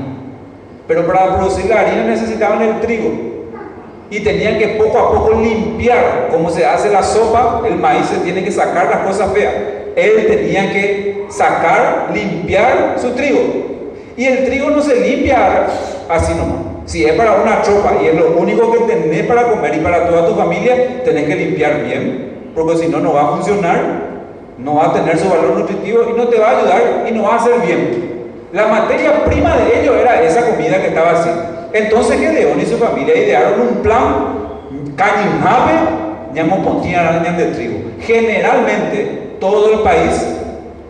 Pero 0.88 1.08
para 1.08 1.38
producir 1.38 1.66
la 1.66 1.82
harina 1.82 2.04
necesitaban 2.06 2.62
el 2.62 2.80
trigo 2.82 3.34
y 4.10 4.20
tenían 4.20 4.60
que 4.60 4.68
poco 4.68 4.98
a 5.00 5.12
poco 5.12 5.42
limpiar, 5.42 6.28
como 6.32 6.50
se 6.50 6.66
hace 6.66 6.90
la 6.92 7.02
sopa, 7.02 7.62
el 7.68 7.78
maíz 7.78 8.06
se 8.06 8.18
tiene 8.18 8.44
que 8.44 8.52
sacar 8.52 8.88
las 8.88 9.08
cosas 9.08 9.34
feas. 9.34 9.54
Él 9.96 10.28
tenía 10.28 10.72
que 10.72 11.26
sacar, 11.30 12.10
limpiar 12.14 12.96
su 12.98 13.12
trigo. 13.12 13.40
Y 14.16 14.26
el 14.26 14.46
trigo 14.46 14.70
no 14.70 14.82
se 14.82 15.00
limpia 15.00 15.68
así 16.10 16.34
nomás. 16.34 16.74
Si 16.86 17.06
es 17.06 17.14
para 17.14 17.42
una 17.42 17.62
tropa 17.62 17.94
y 18.04 18.08
es 18.08 18.16
lo 18.16 18.38
único 18.38 18.72
que 18.72 18.80
tenés 18.94 19.26
para 19.26 19.50
comer 19.50 19.76
y 19.76 19.80
para 19.80 20.08
toda 20.08 20.28
tu 20.28 20.36
familia, 20.36 21.02
tenés 21.04 21.24
que 21.26 21.36
limpiar 21.36 21.82
bien, 21.84 22.52
porque 22.54 22.78
si 22.78 22.90
no, 22.90 23.00
no 23.00 23.14
va 23.14 23.22
a 23.22 23.28
funcionar, 23.30 23.80
no 24.58 24.76
va 24.76 24.88
a 24.88 24.94
tener 24.94 25.18
su 25.18 25.30
valor 25.30 25.58
nutritivo 25.58 26.04
y 26.10 26.18
no 26.18 26.28
te 26.28 26.38
va 26.38 26.50
a 26.50 26.58
ayudar 26.60 27.06
y 27.10 27.12
no 27.14 27.24
va 27.24 27.36
a 27.36 27.44
ser 27.44 27.62
bien. 27.66 28.13
La 28.54 28.68
materia 28.68 29.26
prima 29.26 29.58
de 29.58 29.82
ello 29.82 29.96
era 29.96 30.22
esa 30.22 30.48
comida 30.48 30.80
que 30.80 30.90
estaba 30.90 31.14
así. 31.14 31.30
Entonces 31.74 32.20
Gedeón 32.20 32.62
y 32.62 32.66
su 32.68 32.78
familia 32.78 33.18
idearon 33.18 33.60
un 33.62 33.82
plan 33.82 34.04
cañimabe, 34.96 35.74
de 36.36 37.46
trigo. 37.48 37.80
Generalmente 38.00 39.38
todo 39.40 39.74
el 39.74 39.80
país 39.80 40.24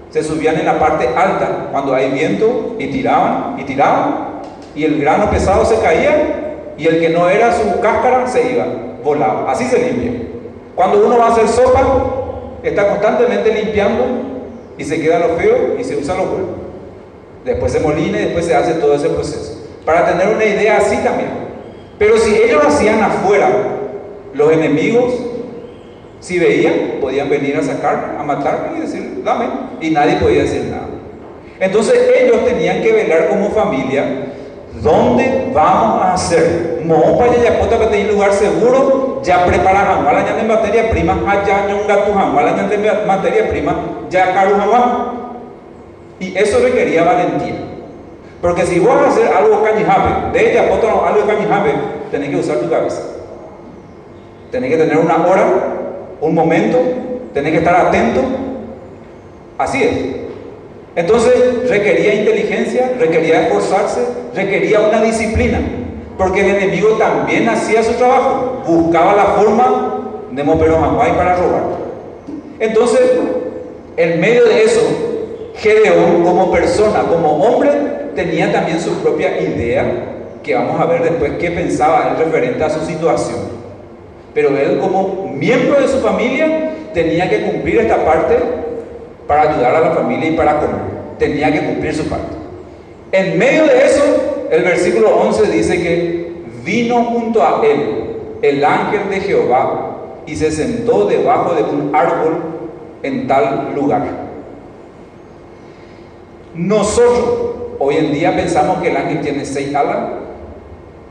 se 0.10 0.24
subían 0.25 0.60
en 0.60 0.65
la 0.65 0.77
parte 0.77 1.08
alta 1.08 1.70
cuando 1.72 1.96
hay 1.96 2.12
viento 2.12 2.75
y 2.79 2.88
tiraban 2.88 3.55
y 3.58 3.63
tiraban 3.63 4.41
y 4.75 4.84
el 4.84 5.00
grano 5.00 5.29
pesado 5.29 5.63
se 5.63 5.79
caía 5.79 6.74
y 6.77 6.86
el 6.86 7.00
que 7.00 7.10
no 7.12 7.29
era 7.29 7.53
su 7.53 7.79
cáscara 7.79 8.27
se 8.27 8.51
iba, 8.51 8.65
volaba. 9.05 9.50
Así 9.50 9.63
se 9.67 9.79
limpia. 9.79 10.12
Cuando 10.75 11.05
uno 11.05 11.17
va 11.17 11.27
a 11.27 11.32
hacer 11.32 11.48
sopa, 11.48 11.82
está 12.62 12.89
constantemente 12.89 13.53
limpiando 13.53 14.03
y 14.77 14.84
se 14.84 15.00
queda 15.01 15.20
lo 15.20 15.38
feo 15.38 15.77
y 15.79 15.84
se 15.86 15.96
usa 15.96 16.15
lo 16.15 16.25
bueno. 16.25 16.62
Después 17.45 17.71
se 17.71 17.79
molina 17.79 18.19
y 18.19 18.23
después 18.25 18.45
se 18.45 18.55
hace 18.55 18.75
todo 18.75 18.95
ese 18.95 19.09
proceso 19.09 19.63
para 19.85 20.05
tener 20.05 20.33
una 20.33 20.45
idea 20.45 20.77
así 20.77 20.97
también. 20.97 21.29
Pero 21.97 22.17
si 22.17 22.35
ellos 22.35 22.63
hacían 22.65 23.01
afuera, 23.01 23.50
los 24.33 24.51
enemigos, 24.51 25.13
si 26.19 26.39
veían, 26.39 27.00
podían 27.01 27.29
venir 27.29 27.57
a 27.57 27.63
sacar, 27.63 28.15
a 28.19 28.23
matarme 28.23 28.77
y 28.77 28.81
decir, 28.81 29.21
dame, 29.23 29.45
y 29.81 29.89
nadie 29.91 30.15
podía 30.15 30.43
decir 30.43 30.65
nada. 30.71 30.88
Entonces 31.59 31.95
ellos 32.19 32.45
tenían 32.45 32.81
que 32.81 32.91
velar 32.91 33.27
como 33.29 33.51
familia, 33.51 34.03
¿dónde 34.81 35.50
vamos 35.53 36.01
a 36.01 36.13
hacer? 36.13 36.81
No 36.83 37.17
para 37.17 37.31
allá, 37.33 37.59
que 37.59 37.85
tenéis 37.85 38.12
lugar 38.12 38.33
seguro, 38.33 39.21
ya 39.23 39.45
preparan 39.45 39.85
jamás 39.85 40.13
la 40.13 40.35
de 40.35 40.43
materia 40.43 40.89
prima, 40.89 41.13
allá 41.27 41.67
un 41.79 41.88
gato 41.88 42.13
jamás 42.13 42.45
la 42.45 42.67
de 42.67 43.05
materia 43.05 43.50
prima, 43.50 43.75
ya 44.09 44.33
jamás. 44.33 45.23
Y 46.20 46.38
eso 46.38 46.60
requería 46.60 47.03
valentía. 47.03 47.55
Porque 48.41 48.65
si 48.65 48.79
vos 48.79 48.96
vas 48.96 49.05
a 49.05 49.10
hacer 49.10 49.27
algo 49.27 49.63
cañijabe, 49.63 50.32
de 50.34 50.51
ella 50.51 50.70
otro 50.74 51.05
algo 51.05 51.25
cañijabe, 51.25 51.74
tenés 52.12 52.29
que 52.29 52.36
usar 52.36 52.58
tu 52.58 52.70
cabeza. 52.70 53.01
Tenés 54.51 54.70
que 54.70 54.77
tener 54.77 54.98
una 54.98 55.25
hora, 55.25 55.46
un 56.20 56.36
momento, 56.36 56.77
tenés 57.34 57.53
que 57.53 57.58
estar 57.60 57.88
atento. 57.88 58.22
Así 59.58 59.82
es. 59.82 59.91
Entonces 60.96 61.70
requería 61.70 62.15
inteligencia, 62.15 62.91
requería 63.00 63.48
esforzarse, 63.48 64.01
requería 64.36 64.82
una 64.82 65.01
disciplina. 65.01 65.60
Porque 66.17 66.41
el 66.41 66.58
enemigo 66.58 66.89
también 67.00 67.50
hacía 67.50 67.82
su 67.82 67.93
trabajo, 67.93 68.62
buscaba 68.67 69.15
la 69.15 69.25
forma 69.25 70.27
de 70.32 70.43
mover 70.43 70.72
para 71.15 71.36
robar. 71.38 71.63
Entonces, 72.60 73.01
en 73.98 74.20
medio 74.20 74.46
de 74.46 74.63
eso, 74.63 74.82
Gedeón 75.55 76.24
como 76.24 76.51
persona, 76.51 77.01
como 77.03 77.43
hombre, 77.43 77.72
tenía 78.15 78.51
también 78.51 78.79
su 78.79 78.91
propia 79.01 79.39
idea, 79.39 79.86
que 80.41 80.55
vamos 80.55 80.79
a 80.79 80.86
ver 80.86 81.03
después 81.03 81.33
qué 81.39 81.51
pensaba 81.51 82.10
él 82.12 82.25
referente 82.25 82.63
a 82.63 82.69
su 82.69 82.86
situación. 82.86 83.39
Pero 84.33 84.57
él 84.57 84.79
como 84.79 85.31
miembro 85.36 85.79
de 85.79 85.88
su 85.88 86.00
familia 86.00 86.72
tenía 86.93 87.29
que 87.29 87.43
cumplir 87.43 87.79
esta 87.79 88.03
parte 88.03 88.38
para 89.27 89.43
ayudar 89.43 89.75
a 89.75 89.81
la 89.81 89.91
familia 89.91 90.29
y 90.29 90.36
para 90.36 90.60
comer. 90.60 90.81
Tenía 91.17 91.51
que 91.51 91.65
cumplir 91.65 91.95
su 91.95 92.05
parte. 92.10 92.36
En 93.12 93.38
medio 93.38 93.65
de 93.65 93.86
eso, 93.86 94.03
el 94.50 94.63
versículo 94.63 95.15
11 95.15 95.51
dice 95.51 95.81
que 95.81 96.33
vino 96.65 97.03
junto 97.05 97.41
a 97.43 97.62
él 97.63 98.17
el 98.41 98.65
ángel 98.65 99.10
de 99.10 99.19
Jehová 99.22 99.98
y 100.25 100.36
se 100.36 100.51
sentó 100.51 101.05
debajo 101.05 101.53
de 101.53 101.63
un 101.63 101.91
árbol 101.93 102.38
en 103.03 103.27
tal 103.27 103.74
lugar. 103.75 104.23
Nosotros 106.55 107.53
Hoy 107.86 107.98
en 107.98 108.13
día 108.13 108.33
pensamos 108.33 108.81
que 108.81 108.91
el 108.91 108.95
ángel 108.95 109.19
tiene 109.19 109.43
seis 109.45 109.75
alas, 109.75 110.12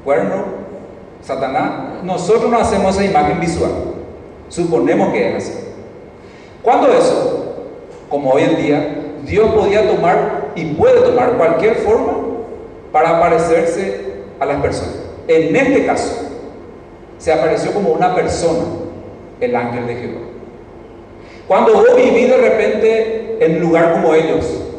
cuerno, 0.04 0.44
Satanás. 1.20 2.02
Nosotros 2.02 2.50
no 2.50 2.58
hacemos 2.58 2.96
esa 2.96 3.04
imagen 3.04 3.40
visual. 3.40 3.70
Suponemos 4.49 5.12
que 5.12 5.28
es 5.28 5.37
así. 5.37 5.58
¿Cuándo 6.62 6.88
eso? 6.88 7.56
Como 8.08 8.30
hoy 8.30 8.44
en 8.44 8.56
día, 8.56 8.96
Dios 9.26 9.52
podía 9.52 9.87
tomar 9.87 10.52
y 10.54 10.64
puede 10.72 11.00
tomar 11.00 11.32
cualquier 11.37 11.75
forma 11.76 12.14
para 12.90 13.18
aparecerse 13.18 14.12
a 14.40 14.46
las 14.46 14.62
personas. 14.62 14.96
En 15.28 15.54
este 15.54 15.84
caso, 15.84 16.30
se 17.18 17.32
apareció 17.34 17.75
como 17.75 17.90
una 17.90 18.14
persona, 18.14 18.64
el 19.40 19.54
ángel 19.54 19.87
de 19.87 19.94
Jehová. 19.96 20.20
Cuando 21.46 21.75
vos 21.75 21.96
vivís 21.96 22.30
de 22.30 22.37
repente 22.37 23.37
en 23.44 23.56
un 23.56 23.61
lugar 23.61 23.92
como 23.92 24.14
ellos, 24.14 24.72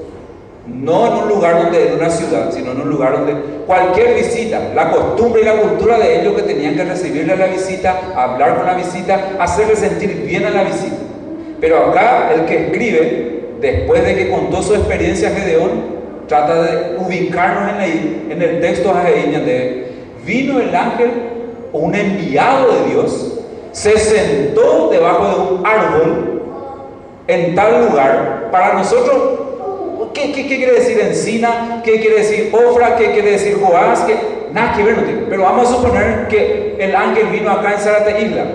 no 0.66 1.08
en 1.08 1.24
un 1.24 1.30
lugar 1.30 1.64
donde, 1.64 1.88
en 1.88 1.94
una 1.96 2.10
ciudad, 2.10 2.52
sino 2.52 2.72
en 2.72 2.82
un 2.82 2.90
lugar 2.90 3.14
donde 3.14 3.34
cualquier 3.66 4.16
visita, 4.16 4.72
la 4.74 4.92
costumbre 4.92 5.42
y 5.42 5.46
la 5.46 5.58
cultura 5.58 6.00
de 6.00 6.22
ellos 6.22 6.34
que 6.34 6.44
tenían 6.44 6.76
que 6.76 6.86
recibirle 6.86 7.34
a 7.34 7.36
la 7.36 7.48
visita, 7.48 8.00
hablar 8.16 8.58
con 8.58 8.66
la 8.66 8.76
visita, 8.76 9.34
hacerle 9.40 9.76
sentir 9.76 10.24
bien 10.26 10.46
a 10.46 10.52
la 10.52 10.64
visita. 10.64 10.96
Pero 11.60 11.90
acá 11.90 12.32
el 12.34 12.46
que 12.46 12.68
escribe, 12.68 13.42
después 13.60 14.06
de 14.06 14.16
que 14.16 14.30
contó 14.30 14.64
su 14.64 14.74
experiencia 14.76 15.32
Gedeón, 15.32 15.94
trata 16.28 16.62
de 16.64 16.98
ubicarnos 16.98 17.84
en, 17.84 18.32
en 18.32 18.42
el 18.42 18.62
texto 18.62 18.94
de 18.94 19.92
vino 20.26 20.60
el 20.60 20.74
ángel, 20.74 21.12
un 21.74 21.94
enviado 21.94 22.72
de 22.72 22.92
Dios, 22.92 23.40
se 23.74 23.98
sentó 23.98 24.90
debajo 24.90 25.28
de 25.28 25.54
un 25.56 25.66
árbol 25.66 26.42
en 27.28 27.56
tal 27.56 27.88
lugar. 27.88 28.50
Para 28.52 28.74
nosotros 28.74 29.43
¿Qué, 30.14 30.32
quiere 30.32 30.74
decir 30.74 31.00
encina? 31.00 31.82
¿Qué 31.84 32.00
quiere 32.00 32.18
decir 32.18 32.52
ofra? 32.54 32.96
¿Qué 32.96 33.12
quiere 33.12 33.32
decir 33.32 33.60
Joás? 33.62 34.02
¿Qué? 34.02 34.16
Nada 34.54 34.74
que 34.76 34.84
ver 34.84 34.98
no 34.98 35.04
tiene. 35.04 35.22
Pero 35.28 35.44
vamos 35.44 35.70
a 35.70 35.76
suponer 35.76 36.28
que 36.28 36.76
el 36.80 36.96
ángel 36.96 37.28
vino 37.28 37.52
acá 37.52 37.74
en 37.74 37.80
Zárate 37.80 38.22
Isla. 38.22 38.46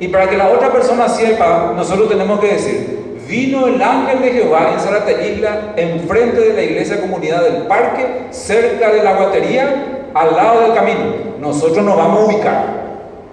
Y 0.00 0.08
para 0.08 0.28
que 0.28 0.36
la 0.36 0.48
otra 0.48 0.72
persona 0.72 1.08
sepa, 1.08 1.72
nosotros 1.76 2.08
tenemos 2.08 2.40
que 2.40 2.48
decir, 2.48 3.18
vino 3.28 3.66
el 3.66 3.80
ángel 3.80 4.20
de 4.22 4.30
Jehová 4.32 4.70
en 4.72 4.80
Zárate 4.80 5.32
Isla, 5.32 5.74
enfrente 5.76 6.40
de 6.40 6.54
la 6.54 6.62
iglesia 6.62 7.00
comunidad 7.00 7.42
del 7.42 7.62
parque, 7.64 8.06
cerca 8.30 8.90
de 8.90 9.02
la 9.02 9.14
guatería, 9.14 10.08
al 10.14 10.34
lado 10.34 10.62
del 10.62 10.74
camino. 10.74 11.00
Nosotros 11.40 11.84
nos 11.84 11.96
vamos 11.96 12.20
a 12.20 12.24
ubicar. 12.24 12.82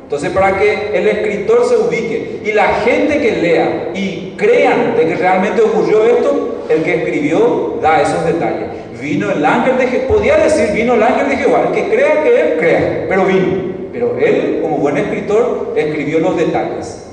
Entonces, 0.03 0.31
para 0.31 0.57
que 0.57 0.91
el 0.93 1.07
escritor 1.07 1.65
se 1.65 1.77
ubique 1.77 2.41
y 2.43 2.51
la 2.51 2.67
gente 2.83 3.19
que 3.19 3.31
lea 3.31 3.91
y 3.93 4.33
crean 4.37 4.95
de 4.97 5.07
que 5.07 5.15
realmente 5.15 5.61
ocurrió 5.61 6.03
esto, 6.03 6.58
el 6.69 6.83
que 6.83 6.95
escribió 6.95 7.79
da 7.81 8.01
esos 8.01 8.25
detalles. 8.25 8.69
Vino 9.01 9.31
el 9.31 9.43
ángel 9.45 9.77
de 9.77 9.87
Jehová, 9.87 10.07
podía 10.07 10.37
decir 10.37 10.71
vino 10.73 10.93
el 10.93 11.03
ángel 11.03 11.29
de 11.29 11.37
Jehová, 11.37 11.63
el 11.67 11.73
que 11.73 11.89
crea 11.89 12.23
que 12.23 12.41
él 12.41 12.57
crea, 12.59 13.05
pero 13.07 13.25
vino. 13.25 13.69
Pero 13.91 14.17
él, 14.19 14.59
como 14.61 14.77
buen 14.77 14.97
escritor, 14.97 15.73
escribió 15.75 16.19
los 16.19 16.37
detalles. 16.37 17.05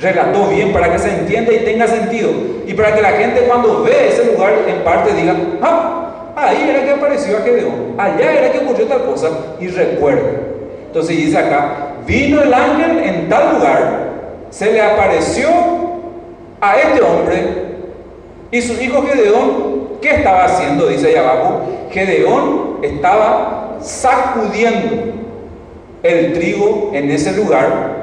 Relató 0.00 0.48
bien 0.48 0.72
para 0.72 0.92
que 0.92 0.98
se 0.98 1.10
entienda 1.10 1.52
y 1.52 1.58
tenga 1.58 1.86
sentido. 1.86 2.30
Y 2.66 2.72
para 2.74 2.94
que 2.94 3.02
la 3.02 3.10
gente 3.12 3.40
cuando 3.42 3.82
ve 3.82 4.08
ese 4.08 4.32
lugar 4.32 4.52
en 4.66 4.84
parte 4.84 5.12
diga, 5.12 5.34
ah, 5.60 6.34
ahí 6.36 6.68
era 6.68 6.84
que 6.84 6.90
apareció 6.90 7.36
a 7.36 7.40
Gedeón, 7.40 7.94
allá 7.98 8.32
era 8.32 8.52
que 8.52 8.58
ocurrió 8.58 8.86
tal 8.86 9.04
cosa, 9.04 9.28
y 9.58 9.68
recuerde. 9.68 10.38
Entonces 10.86 11.16
dice 11.16 11.38
acá, 11.38 11.94
vino 12.06 12.42
el 12.42 12.52
ángel 12.52 12.98
en 12.98 13.28
tal 13.28 13.54
lugar, 13.54 14.10
se 14.50 14.72
le 14.72 14.80
apareció 14.80 15.48
a 16.60 16.76
este 16.76 17.02
hombre 17.02 17.69
y 18.52 18.62
su 18.62 18.80
hijo 18.82 19.02
Gedeón, 19.02 19.88
¿qué 20.00 20.10
estaba 20.10 20.44
haciendo? 20.44 20.86
Dice 20.86 21.08
ahí 21.08 21.14
abajo, 21.14 21.60
Gedeón 21.90 22.78
estaba 22.82 23.76
sacudiendo 23.80 25.12
el 26.02 26.32
trigo 26.32 26.90
en 26.92 27.10
ese 27.10 27.32
lugar 27.32 28.00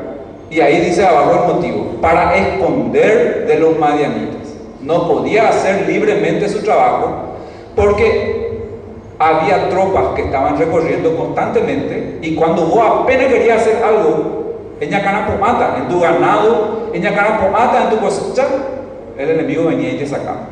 y 0.50 0.62
ahí 0.62 0.80
dice 0.82 1.06
abajo 1.06 1.32
el 1.32 1.56
motivo, 1.56 1.86
para 2.01 2.36
esconder 2.36 3.46
de 3.48 3.60
los 3.60 3.77
madianitas. 3.77 4.56
No 4.82 5.08
podía 5.08 5.50
hacer 5.50 5.88
libremente 5.88 6.48
su 6.48 6.63
trabajo 6.63 7.36
porque 7.75 8.38
había 9.20 9.70
tropas 9.70 10.16
que 10.16 10.24
estaban 10.24 10.58
recorriendo 10.58 11.16
constantemente 11.18 12.20
y 12.22 12.36
cuando 12.36 12.66
vos 12.68 13.01
apenas 13.01 13.27
querías 13.27 13.62
hacer 13.62 13.84
algo, 13.84 14.38
en 14.80 14.92
mata, 15.39 15.75
en 15.77 15.89
tu 15.89 16.00
ganado, 16.00 16.92
en 16.94 17.04
mata, 17.04 17.84
en 17.84 17.89
tu 17.89 17.98
cosecha, 17.98 18.46
el 19.17 19.29
enemigo 19.29 19.65
venía 19.65 19.93
y 19.93 19.97
te 19.97 20.05
sacaba. 20.05 20.47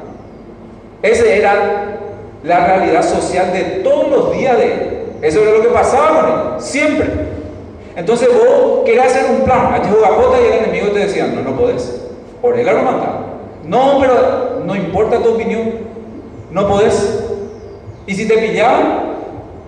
Esa 1.02 1.26
era 1.26 1.98
la 2.44 2.66
realidad 2.66 3.04
social 3.04 3.52
de 3.54 3.82
todos 3.84 4.10
los 4.10 4.32
días 4.34 4.58
de 4.58 4.64
él. 4.66 4.82
Eso 5.22 5.42
era 5.42 5.52
lo 5.52 5.62
que 5.62 5.70
pasaba 5.70 6.22
con 6.22 6.26
él, 6.30 6.62
siempre. 6.62 7.08
Entonces 7.96 8.28
vos 8.30 8.84
querías 8.86 9.08
hacer 9.08 9.32
un 9.32 9.46
plan, 9.46 9.74
a 9.74 9.88
jugapota 9.88 10.38
y 10.42 10.46
el 10.46 10.64
enemigo 10.66 10.88
te 10.90 11.00
decía, 11.00 11.28
no, 11.28 11.42
no 11.42 11.56
podés. 11.58 12.02
Orega 12.42 12.74
lo 12.74 12.84
mataba. 12.84 13.22
No, 13.64 13.98
pero 14.00 14.62
no 14.66 14.76
importa 14.76 15.20
tu 15.20 15.34
opinión, 15.34 15.72
no 16.52 16.68
podés. 16.68 17.24
Y 18.06 18.14
si 18.14 18.28
te 18.28 18.38
pillaban, 18.38 19.16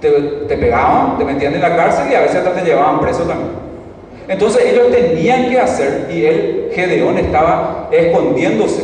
te, 0.01 0.11
te 0.11 0.57
pegaban, 0.57 1.17
te 1.17 1.25
metían 1.25 1.55
en 1.55 1.61
la 1.61 1.75
cárcel 1.75 2.11
y 2.11 2.15
a 2.15 2.21
veces 2.21 2.37
hasta 2.37 2.53
te 2.53 2.63
llevaban 2.63 2.99
preso 2.99 3.23
también. 3.23 3.49
Entonces 4.27 4.65
ellos 4.65 4.91
tenían 4.91 5.49
que 5.49 5.59
hacer, 5.59 6.07
y 6.11 6.25
él, 6.25 6.69
Gedeón, 6.73 7.17
estaba 7.17 7.87
escondiéndose 7.91 8.83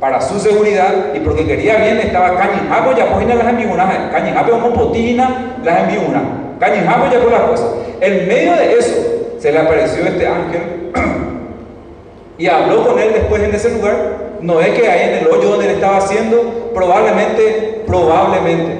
para 0.00 0.20
su 0.20 0.40
seguridad 0.40 1.14
y 1.14 1.20
porque 1.20 1.46
quería 1.46 1.76
bien, 1.76 1.98
estaba 1.98 2.34
cañijapo 2.36 2.92
ya 2.96 3.12
pues 3.12 3.26
las 3.26 3.46
enviunas, 3.46 4.10
cañijapo 4.10 4.50
como 4.50 4.72
potina 4.72 5.58
las 5.62 5.82
enviunas, 5.82 6.22
cañijapo 6.58 7.04
ya 7.12 7.20
por 7.20 7.30
las 7.30 7.42
cosas. 7.42 7.66
En 8.00 8.26
medio 8.26 8.54
de 8.54 8.78
eso 8.78 8.94
se 9.38 9.52
le 9.52 9.58
apareció 9.58 10.04
este 10.04 10.26
ángel 10.26 10.90
y 12.38 12.46
habló 12.48 12.84
con 12.88 12.98
él 12.98 13.12
después 13.12 13.42
en 13.42 13.54
ese 13.54 13.70
lugar. 13.70 14.32
No 14.40 14.58
es 14.58 14.70
que 14.70 14.88
ahí 14.88 15.10
en 15.10 15.14
el 15.18 15.26
hoyo 15.28 15.50
donde 15.50 15.66
él 15.66 15.74
estaba 15.74 15.98
haciendo, 15.98 16.70
probablemente, 16.74 17.84
probablemente, 17.86 18.78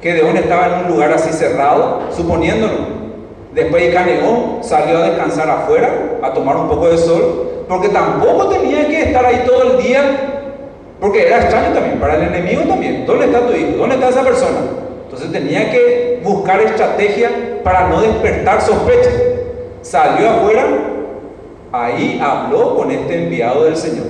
Gedeón 0.00 0.36
estaba 0.38 0.66
en 0.66 0.86
un 0.86 0.92
lugar 0.92 1.12
así 1.12 1.30
cerrado, 1.30 2.08
suponiéndolo 2.16 3.01
Después 3.54 3.92
Caneón 3.94 4.58
salió 4.62 4.98
a 4.98 5.08
descansar 5.08 5.48
afuera, 5.50 6.18
a 6.22 6.32
tomar 6.32 6.56
un 6.56 6.68
poco 6.68 6.88
de 6.88 6.96
sol, 6.96 7.64
porque 7.68 7.90
tampoco 7.90 8.48
tenía 8.48 8.86
que 8.86 9.02
estar 9.02 9.24
ahí 9.24 9.44
todo 9.46 9.72
el 9.72 9.82
día, 9.82 10.00
porque 11.00 11.26
era 11.26 11.42
extraño 11.42 11.74
también, 11.74 12.00
para 12.00 12.16
el 12.16 12.34
enemigo 12.34 12.62
también. 12.62 13.04
¿Dónde 13.04 13.26
está 13.26 13.46
tu 13.46 13.52
hijo? 13.52 13.76
¿Dónde 13.76 13.96
está 13.96 14.08
esa 14.08 14.22
persona? 14.22 14.58
Entonces 15.04 15.32
tenía 15.32 15.70
que 15.70 16.20
buscar 16.24 16.60
estrategia 16.62 17.60
para 17.62 17.88
no 17.88 18.00
despertar 18.00 18.62
sospecha. 18.62 19.10
Salió 19.82 20.30
afuera, 20.30 20.64
ahí 21.72 22.20
habló 22.24 22.76
con 22.76 22.90
este 22.90 23.24
enviado 23.24 23.64
del 23.64 23.76
Señor. 23.76 24.06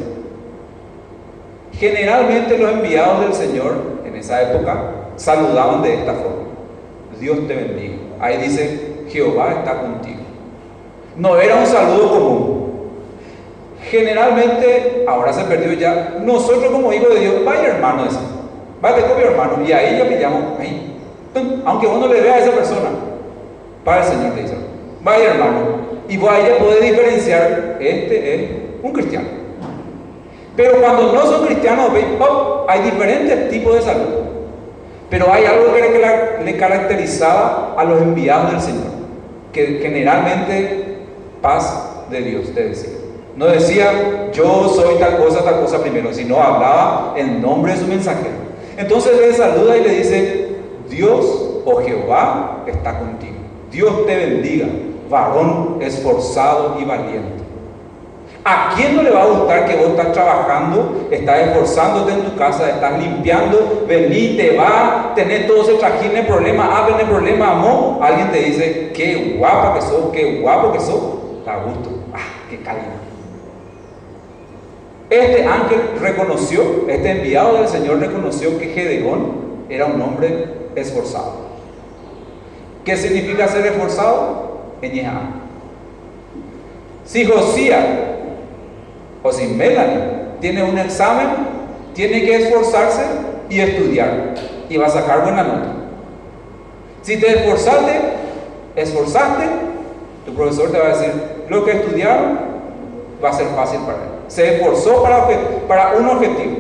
Generalmente 1.73 2.59
los 2.59 2.71
enviados 2.71 3.21
del 3.23 3.35
Señor 3.35 3.75
en 4.05 4.15
esa 4.15 4.43
época 4.43 4.85
saludaban 5.17 5.83
de 5.83 5.95
esta 5.95 6.13
forma. 6.13 6.43
Dios 7.19 7.47
te 7.47 7.55
bendiga. 7.55 7.95
Ahí 8.21 8.37
dice, 8.39 8.92
Jehová 9.13 9.57
está 9.59 9.81
contigo. 9.81 10.23
No 11.17 11.37
era 11.39 11.57
un 11.57 11.67
saludo 11.67 12.11
común. 12.11 12.63
Generalmente, 13.91 15.05
ahora 15.07 15.33
se 15.33 15.45
perdió 15.45 15.75
ya, 15.75 16.17
nosotros 16.23 16.73
como 16.73 16.93
hijos 16.93 17.13
de 17.15 17.21
Dios, 17.21 17.45
vaya 17.45 17.69
hermano, 17.69 18.07
ese, 18.07 18.19
vaya 18.81 19.05
mi 19.15 19.23
hermano, 19.23 19.63
y 19.67 19.73
ahí 19.73 19.99
ya 19.99 20.09
pillamos, 20.09 20.59
ahí, 20.59 20.97
aunque 21.67 21.87
uno 21.87 22.07
le 22.07 22.21
vea 22.21 22.35
a 22.35 22.39
esa 22.39 22.53
persona, 22.53 22.89
para 23.85 24.03
el 24.03 24.09
Señor 24.09 24.33
te 24.33 24.43
dice, 24.43 24.55
vaya 25.03 25.33
hermano, 25.33 25.61
y 26.09 26.17
vos 26.17 26.31
ahí 26.31 26.45
ya 26.49 26.59
podés 26.59 26.81
diferenciar, 26.81 27.77
este 27.81 28.35
es 28.35 28.51
un 28.83 28.93
cristiano. 28.93 29.27
Pero 30.57 30.81
cuando 30.81 31.13
no 31.13 31.27
son 31.27 31.47
cristianos, 31.47 31.91
hay 32.69 32.81
diferentes 32.83 33.51
tipos 33.51 33.75
de 33.75 33.83
salud. 33.83 34.09
Pero 35.11 35.31
hay 35.33 35.45
algo 35.45 35.75
que 35.75 36.45
le 36.45 36.57
caracterizaba 36.57 37.75
a 37.77 37.85
los 37.85 38.01
enviados 38.01 38.53
del 38.53 38.61
Señor 38.61 38.92
que 39.53 39.81
generalmente 39.83 40.99
paz 41.41 42.07
de 42.11 42.23
Dios 42.23 42.55
te 42.55 42.69
decía. 42.69 42.93
No 43.37 43.47
decía 43.47 44.31
yo 44.33 44.69
soy 44.69 44.97
tal 44.99 45.19
cosa, 45.19 45.45
tal 45.45 45.61
cosa 45.61 45.81
primero, 45.81 46.13
sino 46.13 46.41
hablaba 46.41 47.15
en 47.17 47.41
nombre 47.41 47.73
de 47.73 47.79
su 47.79 47.87
mensajero. 47.87 48.43
Entonces 48.77 49.19
le 49.19 49.33
saluda 49.35 49.77
y 49.77 49.83
le 49.83 49.99
dice, 49.99 50.49
Dios 50.89 51.61
o 51.65 51.83
Jehová 51.83 52.65
está 52.67 52.99
contigo. 52.99 53.37
Dios 53.71 54.07
te 54.07 54.17
bendiga, 54.17 54.67
varón 55.09 55.79
esforzado 55.81 56.79
y 56.81 56.85
valiente. 56.85 57.42
¿A 58.45 58.75
quién 58.75 58.97
no 58.97 59.03
le 59.05 59.11
va 59.11 59.23
a 59.23 59.27
gustar 59.27 59.67
que 59.67 59.77
vos 59.77 59.91
estás 59.91 60.13
trabajando, 60.13 61.07
estás 61.13 61.47
esforzándote 61.47 62.13
en 62.13 62.23
tu 62.23 62.37
casa, 62.37 62.71
estás 62.71 62.99
limpiando, 62.99 63.85
vení, 63.87 64.37
te 64.37 64.57
va, 64.57 65.13
tener 65.15 65.47
todo 65.47 65.63
ese 65.63 65.75
trajín 65.75 66.13
de 66.13 66.25
problema, 66.25 66.69
ah, 66.73 66.89
el 66.99 67.07
problema, 67.07 67.53
amor? 67.53 68.03
Alguien 68.03 68.33
te 68.33 68.39
dice, 68.39 68.91
qué 68.95 69.37
guapa 69.39 69.75
que 69.75 69.83
sos, 69.83 70.11
qué 70.13 70.41
guapo 70.41 70.73
que 70.73 70.81
sos, 70.81 71.45
da 71.47 71.59
gusto, 71.59 71.91
ah, 72.13 72.19
qué 72.51 72.59
calidad. 72.63 72.89
Este 75.09 75.47
ángel 75.47 75.81
reconoció, 76.01 76.89
este 76.89 77.11
enviado 77.11 77.59
del 77.59 77.69
Señor 77.69 78.01
reconoció 78.01 78.59
que 78.59 78.69
Gedeón 78.69 79.67
era 79.69 79.87
un 79.87 80.01
hombre 80.01 80.49
esforzado. 80.75 81.43
¿Qué 82.85 82.97
significa 82.97 83.47
ser 83.47 83.67
esforzado? 83.67 84.51
En 84.83 85.07
Si 87.05 87.25
Josías 87.25 87.85
o 89.23 89.33
si 89.33 89.47
Melanie 89.47 90.23
tiene 90.41 90.63
un 90.63 90.79
examen, 90.79 91.29
tiene 91.95 92.23
que 92.23 92.37
esforzarse 92.37 93.03
y 93.49 93.61
estudiar 93.61 94.35
y 94.69 94.77
va 94.77 94.87
a 94.87 94.91
sacar 94.91 95.23
buena 95.23 95.43
nota. 95.43 95.73
Si 97.03 97.19
te 97.19 97.29
esforzaste, 97.29 97.93
esforzaste, 98.77 99.45
tu 100.25 100.35
profesor 100.35 100.71
te 100.71 100.79
va 100.79 100.87
a 100.87 100.97
decir, 100.97 101.13
lo 101.49 101.65
que 101.65 101.73
estudiaron 101.73 102.39
va 103.23 103.31
a 103.31 103.33
ser 103.33 103.47
fácil 103.49 103.81
para 103.81 103.99
él. 103.99 104.11
Se 104.29 104.55
esforzó 104.55 105.03
para, 105.03 105.93
un 105.99 106.09
objetivo. 106.09 106.57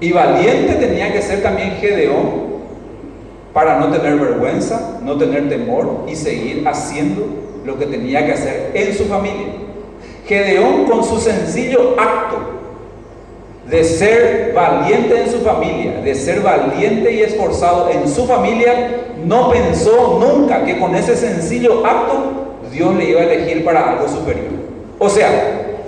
Y 0.00 0.12
valiente 0.12 0.74
tenía 0.74 1.12
que 1.12 1.22
ser 1.22 1.42
también 1.42 1.76
Gedeón 1.80 2.42
para 3.52 3.78
no 3.78 3.88
tener 3.88 4.18
vergüenza, 4.18 4.98
no 5.02 5.16
tener 5.16 5.48
temor 5.48 6.04
y 6.08 6.16
seguir 6.16 6.66
haciendo 6.66 7.24
lo 7.64 7.78
que 7.78 7.86
tenía 7.86 8.26
que 8.26 8.32
hacer 8.32 8.72
en 8.74 8.94
su 8.94 9.04
familia. 9.04 9.61
Gedeón 10.26 10.84
con 10.84 11.04
su 11.04 11.18
sencillo 11.18 11.96
acto 11.98 12.38
de 13.68 13.84
ser 13.84 14.52
valiente 14.54 15.22
en 15.22 15.30
su 15.30 15.38
familia, 15.38 16.00
de 16.02 16.14
ser 16.14 16.40
valiente 16.40 17.12
y 17.12 17.22
esforzado 17.22 17.88
en 17.90 18.08
su 18.08 18.26
familia, 18.26 19.02
no 19.24 19.50
pensó 19.50 20.18
nunca 20.20 20.64
que 20.64 20.78
con 20.78 20.94
ese 20.94 21.16
sencillo 21.16 21.86
acto 21.86 22.58
Dios 22.72 22.94
le 22.96 23.10
iba 23.10 23.20
a 23.20 23.24
elegir 23.24 23.64
para 23.64 23.92
algo 23.92 24.08
superior. 24.08 24.52
O 24.98 25.08
sea, 25.08 25.78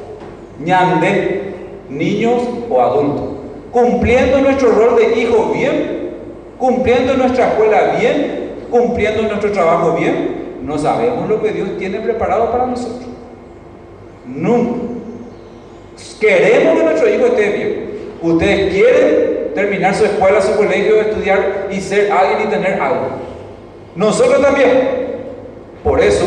ñande, 0.64 1.54
niños 1.88 2.42
o 2.70 2.80
adultos, 2.80 3.24
cumpliendo 3.70 4.38
nuestro 4.38 4.70
rol 4.70 4.96
de 4.96 5.20
hijo 5.20 5.52
bien, 5.54 6.10
cumpliendo 6.58 7.14
nuestra 7.14 7.48
escuela 7.48 7.96
bien, 7.98 8.52
cumpliendo 8.70 9.22
nuestro 9.22 9.52
trabajo 9.52 9.92
bien, 9.92 10.58
no 10.62 10.78
sabemos 10.78 11.28
lo 11.28 11.42
que 11.42 11.52
Dios 11.52 11.76
tiene 11.78 12.00
preparado 12.00 12.50
para 12.50 12.66
nosotros. 12.66 13.13
Nunca. 14.26 14.94
Queremos 16.20 16.78
que 16.78 16.84
nuestro 16.84 17.14
hijo 17.14 17.26
esté 17.26 17.50
bien. 17.50 17.90
Ustedes 18.22 18.72
quieren 18.72 19.52
terminar 19.54 19.94
su 19.94 20.04
escuela, 20.04 20.40
su 20.40 20.56
colegio, 20.56 21.00
estudiar 21.00 21.68
y 21.70 21.80
ser 21.80 22.10
alguien 22.10 22.48
y 22.48 22.50
tener 22.50 22.80
algo. 22.80 23.06
Nosotros 23.94 24.40
también. 24.40 25.04
Por 25.82 26.00
eso, 26.00 26.24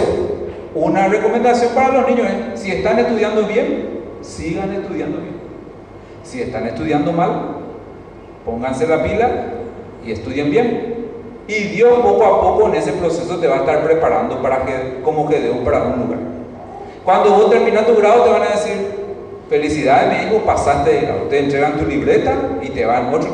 una 0.75 1.07
recomendación 1.07 1.73
para 1.73 1.93
los 1.99 2.07
niños 2.07 2.27
es, 2.27 2.60
si 2.60 2.71
están 2.71 2.99
estudiando 2.99 3.47
bien, 3.47 4.01
sigan 4.21 4.71
estudiando 4.71 5.17
bien. 5.17 5.38
Si 6.23 6.41
están 6.41 6.67
estudiando 6.67 7.12
mal, 7.12 7.57
pónganse 8.45 8.86
la 8.86 9.03
pila 9.03 9.29
y 10.05 10.12
estudien 10.12 10.51
bien. 10.51 10.95
Y 11.47 11.53
Dios 11.69 11.99
poco 11.99 12.23
a 12.23 12.41
poco 12.41 12.67
en 12.67 12.75
ese 12.75 12.91
proceso 12.91 13.38
te 13.38 13.47
va 13.47 13.55
a 13.55 13.60
estar 13.60 13.83
preparando 13.83 14.41
para 14.41 14.63
que, 14.65 15.01
como 15.01 15.27
para 15.63 15.83
un 15.83 16.01
lugar. 16.01 16.19
Cuando 17.07 17.29
vos 17.35 17.49
terminas 17.49 17.85
tu 17.85 17.95
grado 17.95 18.23
te 18.23 18.31
van 18.31 18.41
a 18.41 18.49
decir, 18.49 18.75
felicidades 19.49 20.09
mi 20.11 20.27
hijo, 20.27 20.45
pasaste 20.45 20.91
de 20.91 21.01
grado. 21.03 21.21
Te 21.29 21.39
entregan 21.39 21.77
tu 21.77 21.85
libreta 21.85 22.35
y 22.61 22.67
te 22.67 22.85
van 22.85 23.05
a 23.05 23.15
otro, 23.15 23.29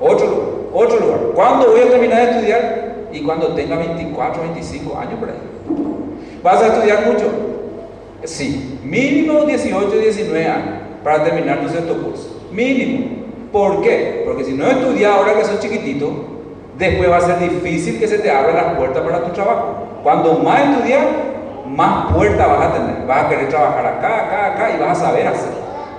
otro 0.00 0.26
lugar, 0.26 0.48
otro 0.72 1.00
lugar. 1.00 1.20
¿Cuándo 1.34 1.70
voy 1.70 1.80
a 1.80 1.90
terminar 1.90 2.24
de 2.24 2.30
estudiar? 2.30 2.94
Y 3.12 3.20
cuando 3.20 3.48
tenga 3.48 3.76
24, 3.76 4.42
25 4.42 4.98
años 4.98 5.14
por 5.20 5.28
ahí. 5.28 5.36
¿Vas 6.42 6.62
a 6.62 6.68
estudiar 6.68 7.04
mucho? 7.08 7.26
Sí, 8.24 8.80
mínimo 8.82 9.44
18, 9.44 9.90
19 9.98 10.46
años 10.46 10.80
para 11.04 11.22
terminar 11.22 11.60
tu 11.60 11.68
cierto 11.68 12.02
curso. 12.02 12.40
Mínimo. 12.50 13.06
¿Por 13.52 13.82
qué? 13.82 14.22
Porque 14.24 14.44
si 14.44 14.54
no 14.54 14.66
estudias 14.66 15.12
ahora 15.12 15.34
que 15.34 15.44
sos 15.44 15.60
chiquitito, 15.60 16.10
después 16.78 17.10
va 17.10 17.18
a 17.18 17.20
ser 17.20 17.38
difícil 17.38 18.00
que 18.00 18.08
se 18.08 18.20
te 18.20 18.30
abran 18.30 18.56
las 18.56 18.78
puertas 18.78 19.02
para 19.02 19.22
tu 19.24 19.32
trabajo. 19.32 19.74
Cuando 20.02 20.38
más 20.38 20.70
estudias, 20.70 21.02
más 21.76 22.12
puertas 22.12 22.48
vas 22.48 22.66
a 22.66 22.72
tener. 22.72 23.06
Vas 23.06 23.24
a 23.24 23.28
querer 23.28 23.48
trabajar 23.48 23.86
acá, 23.86 24.26
acá, 24.26 24.46
acá 24.52 24.76
y 24.76 24.80
vas 24.80 24.98
a 24.98 25.06
saber 25.06 25.26
hacer. 25.26 25.50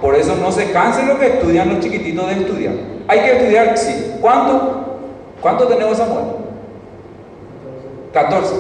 Por 0.01 0.15
eso 0.15 0.35
no 0.35 0.51
se 0.51 0.71
cansen 0.71 1.07
los 1.07 1.17
que 1.17 1.27
estudian 1.27 1.69
los 1.69 1.79
chiquititos 1.79 2.27
de 2.27 2.33
estudiar. 2.33 2.73
Hay 3.07 3.19
que 3.19 3.37
estudiar, 3.37 3.77
sí. 3.77 4.15
¿Cuánto? 4.19 4.99
¿Cuánto 5.41 5.67
tenemos 5.67 5.97
Samuel? 5.97 6.25
14. 8.13 8.53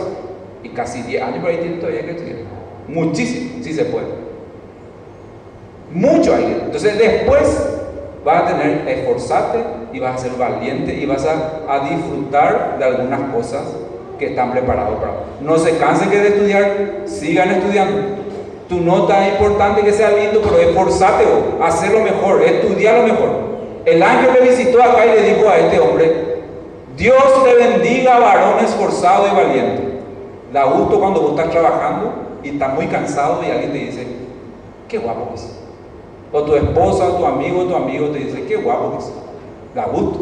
Y 0.63 0.69
casi 0.69 1.01
10 1.01 1.23
años 1.23 1.39
por 1.39 1.49
ahí 1.49 1.57
tiene 1.57 1.77
todavía 1.77 2.05
que 2.05 2.11
estudiar. 2.11 2.37
Muchísimo, 2.87 3.63
si 3.63 3.73
se 3.73 3.85
puede. 3.85 4.21
Mucho 5.91 6.33
hay. 6.35 6.61
Entonces 6.65 6.97
después 6.97 7.67
vas 8.23 8.43
a 8.43 8.47
tener, 8.47 8.87
esforzarte 8.87 9.59
y 9.93 9.99
vas 9.99 10.15
a 10.15 10.17
ser 10.19 10.37
valiente 10.37 10.93
y 10.93 11.05
vas 11.05 11.25
a 11.25 11.89
disfrutar 11.89 12.77
de 12.77 12.85
algunas 12.85 13.19
cosas 13.33 13.63
que 14.21 14.27
están 14.27 14.51
preparados 14.51 14.99
para. 14.99 15.13
No 15.41 15.57
se 15.57 15.77
cansen 15.77 16.09
que 16.11 16.19
de 16.19 16.27
estudiar, 16.29 17.01
sigan 17.05 17.49
estudiando. 17.49 17.97
Tu 18.69 18.79
nota 18.79 19.27
es 19.27 19.33
importante 19.33 19.81
que 19.81 19.91
sea 19.91 20.11
lindo, 20.11 20.41
pero 20.43 20.59
esforzate 20.59 21.25
a 21.59 21.67
hacer 21.67 21.91
lo 21.91 22.01
mejor, 22.01 22.41
estudiar 22.43 22.99
lo 22.99 23.07
mejor. 23.07 23.29
El 23.83 24.01
ángel 24.01 24.29
le 24.35 24.49
visitó 24.49 24.81
acá 24.81 25.07
y 25.07 25.09
le 25.09 25.33
dijo 25.33 25.49
a 25.49 25.57
este 25.57 25.79
hombre, 25.79 26.43
Dios 26.95 27.43
te 27.43 27.53
bendiga, 27.55 28.19
varón 28.19 28.63
esforzado 28.63 29.27
y 29.27 29.35
valiente. 29.35 29.99
Da 30.53 30.65
gusto 30.65 30.99
cuando 30.99 31.21
vos 31.21 31.31
estás 31.31 31.49
trabajando 31.49 32.13
y 32.43 32.49
estás 32.49 32.75
muy 32.75 32.85
cansado 32.87 33.41
y 33.43 33.49
alguien 33.49 33.71
te 33.71 33.77
dice, 33.79 34.07
qué 34.87 34.99
guapo 34.99 35.31
es. 35.33 35.59
O 36.31 36.43
tu 36.43 36.55
esposa, 36.55 37.05
o 37.05 37.13
tu 37.17 37.25
amigo, 37.25 37.61
o 37.61 37.65
tu 37.65 37.75
amigo 37.75 38.09
te 38.09 38.19
dice, 38.19 38.45
qué 38.45 38.57
guapo 38.57 38.97
es. 38.99 39.11
Da 39.73 39.85
gusto. 39.85 40.19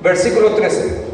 Versículo 0.00 0.54
13. 0.54 1.11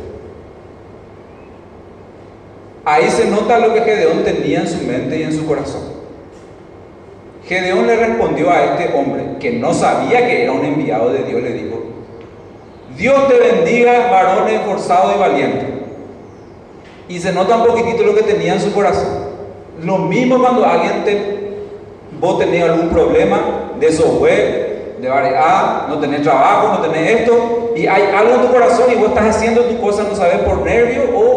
Ahí 2.88 3.10
se 3.10 3.26
nota 3.26 3.58
lo 3.58 3.74
que 3.74 3.82
Gedeón 3.82 4.24
tenía 4.24 4.60
en 4.60 4.66
su 4.66 4.78
mente 4.78 5.18
y 5.18 5.22
en 5.22 5.34
su 5.34 5.46
corazón. 5.46 5.82
Gedeón 7.44 7.86
le 7.86 7.96
respondió 7.96 8.50
a 8.50 8.64
este 8.64 8.96
hombre, 8.96 9.36
que 9.38 9.52
no 9.52 9.74
sabía 9.74 10.26
que 10.26 10.44
era 10.44 10.52
un 10.52 10.64
enviado 10.64 11.12
de 11.12 11.22
Dios, 11.24 11.42
le 11.42 11.52
dijo, 11.52 11.82
Dios 12.96 13.28
te 13.28 13.34
bendiga, 13.34 14.08
varón 14.10 14.48
esforzado 14.48 15.14
y 15.14 15.18
valiente. 15.18 15.66
Y 17.10 17.18
se 17.18 17.30
nota 17.30 17.56
un 17.56 17.66
poquitito 17.66 18.04
lo 18.04 18.14
que 18.14 18.22
tenía 18.22 18.54
en 18.54 18.60
su 18.60 18.72
corazón. 18.72 19.26
Lo 19.82 19.98
mismo 19.98 20.38
cuando 20.38 20.64
alguien 20.64 21.04
te, 21.04 21.58
vos 22.18 22.38
tenés 22.38 22.64
algún 22.64 22.88
problema 22.88 23.74
de 23.78 23.92
software, 23.92 24.96
de 24.98 25.08
variedad, 25.10 25.88
no 25.88 25.98
tenés 25.98 26.22
trabajo, 26.22 26.78
no 26.78 26.80
tenés 26.80 27.20
esto, 27.20 27.72
y 27.76 27.86
hay 27.86 28.14
algo 28.16 28.36
en 28.36 28.40
tu 28.46 28.48
corazón 28.50 28.86
y 28.90 28.94
vos 28.94 29.10
estás 29.10 29.36
haciendo 29.36 29.60
tu 29.64 29.78
cosa, 29.78 30.04
no 30.04 30.16
sabes 30.16 30.38
por 30.38 30.62
nervio 30.62 31.02
o 31.14 31.27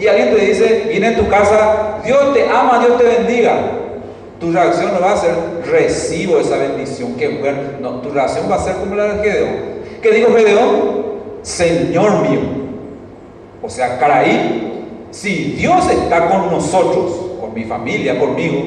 Y 0.00 0.06
alguien 0.06 0.34
te 0.34 0.46
dice, 0.46 0.86
viene 0.88 1.08
en 1.08 1.16
tu 1.16 1.28
casa, 1.28 2.00
Dios 2.04 2.34
te 2.34 2.48
ama, 2.48 2.84
Dios 2.84 2.98
te 2.98 3.04
bendiga. 3.04 3.52
Tu 4.40 4.50
reacción 4.50 4.92
no 4.92 5.00
va 5.00 5.12
a 5.12 5.16
ser, 5.16 5.34
recibo 5.70 6.38
esa 6.38 6.56
bendición, 6.56 7.14
que 7.14 7.28
bueno, 7.28 7.58
no, 7.80 8.00
tu 8.00 8.10
reacción 8.10 8.50
va 8.50 8.56
a 8.56 8.64
ser 8.64 8.74
como 8.74 8.96
la 8.96 9.14
de 9.14 9.22
Gedeón 9.22 9.72
¿Qué 10.02 10.10
dijo 10.10 10.34
Gedeón? 10.34 11.02
Señor 11.42 12.28
mío. 12.28 12.40
O 13.62 13.70
sea, 13.70 13.98
Caraí, 13.98 14.72
si 15.12 15.52
Dios 15.52 15.88
está 15.88 16.28
con 16.28 16.50
nosotros, 16.50 17.12
con 17.40 17.54
mi 17.54 17.64
familia, 17.64 18.18
conmigo, 18.18 18.62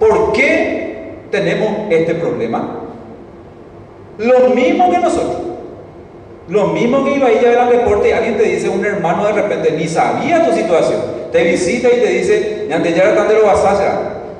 ¿por 0.00 0.32
qué 0.32 1.20
tenemos 1.30 1.70
este 1.90 2.16
problema? 2.16 2.80
Lo 4.18 4.50
mismo 4.50 4.90
que 4.90 4.98
nosotros. 4.98 5.53
Lo 6.48 6.68
mismo 6.68 7.04
que 7.04 7.16
iba 7.16 7.28
a 7.28 7.32
ir 7.32 7.38
a 7.46 7.50
ver 7.50 7.58
al 7.58 7.68
reporte 7.70 8.08
y 8.10 8.12
alguien 8.12 8.36
te 8.36 8.42
dice, 8.42 8.68
un 8.68 8.84
hermano 8.84 9.26
de 9.26 9.32
repente 9.32 9.72
ni 9.72 9.88
sabía 9.88 10.44
tu 10.44 10.54
situación, 10.54 11.00
te 11.32 11.42
visita 11.42 11.88
y 11.88 12.00
te 12.00 12.08
dice, 12.08 12.66
ya 12.94 13.12
de 13.24 13.34
lo 13.34 13.46
vas 13.46 13.64
a 13.64 13.72
hacer, 13.72 13.90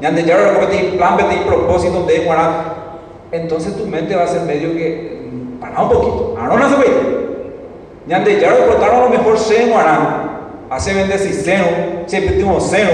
te 0.01 0.97
plan, 0.97 1.17
te 1.17 1.25
propósito 1.47 2.05
de 2.05 2.25
Entonces 3.33 3.77
tu 3.77 3.87
mente 3.87 4.15
va 4.15 4.25
a 4.25 4.29
ser 4.29 4.43
medio 4.43 4.75
que 4.75 5.15
para 5.61 5.83
un 5.83 5.89
poquito. 5.89 6.37
Ahora 6.39 6.57
no 6.57 6.69
se 6.69 6.77
ve. 6.77 7.15
Ñande 8.07 8.39
ya 8.39 8.51
lo 8.51 8.67
lo 9.01 9.09
mejor 9.09 9.39
se 9.39 9.67
guarán. 9.67 10.35
Hace 10.69 10.93
seno, 11.33 11.67
siempre 12.07 12.37
tengo 12.37 12.61
seno. 12.61 12.91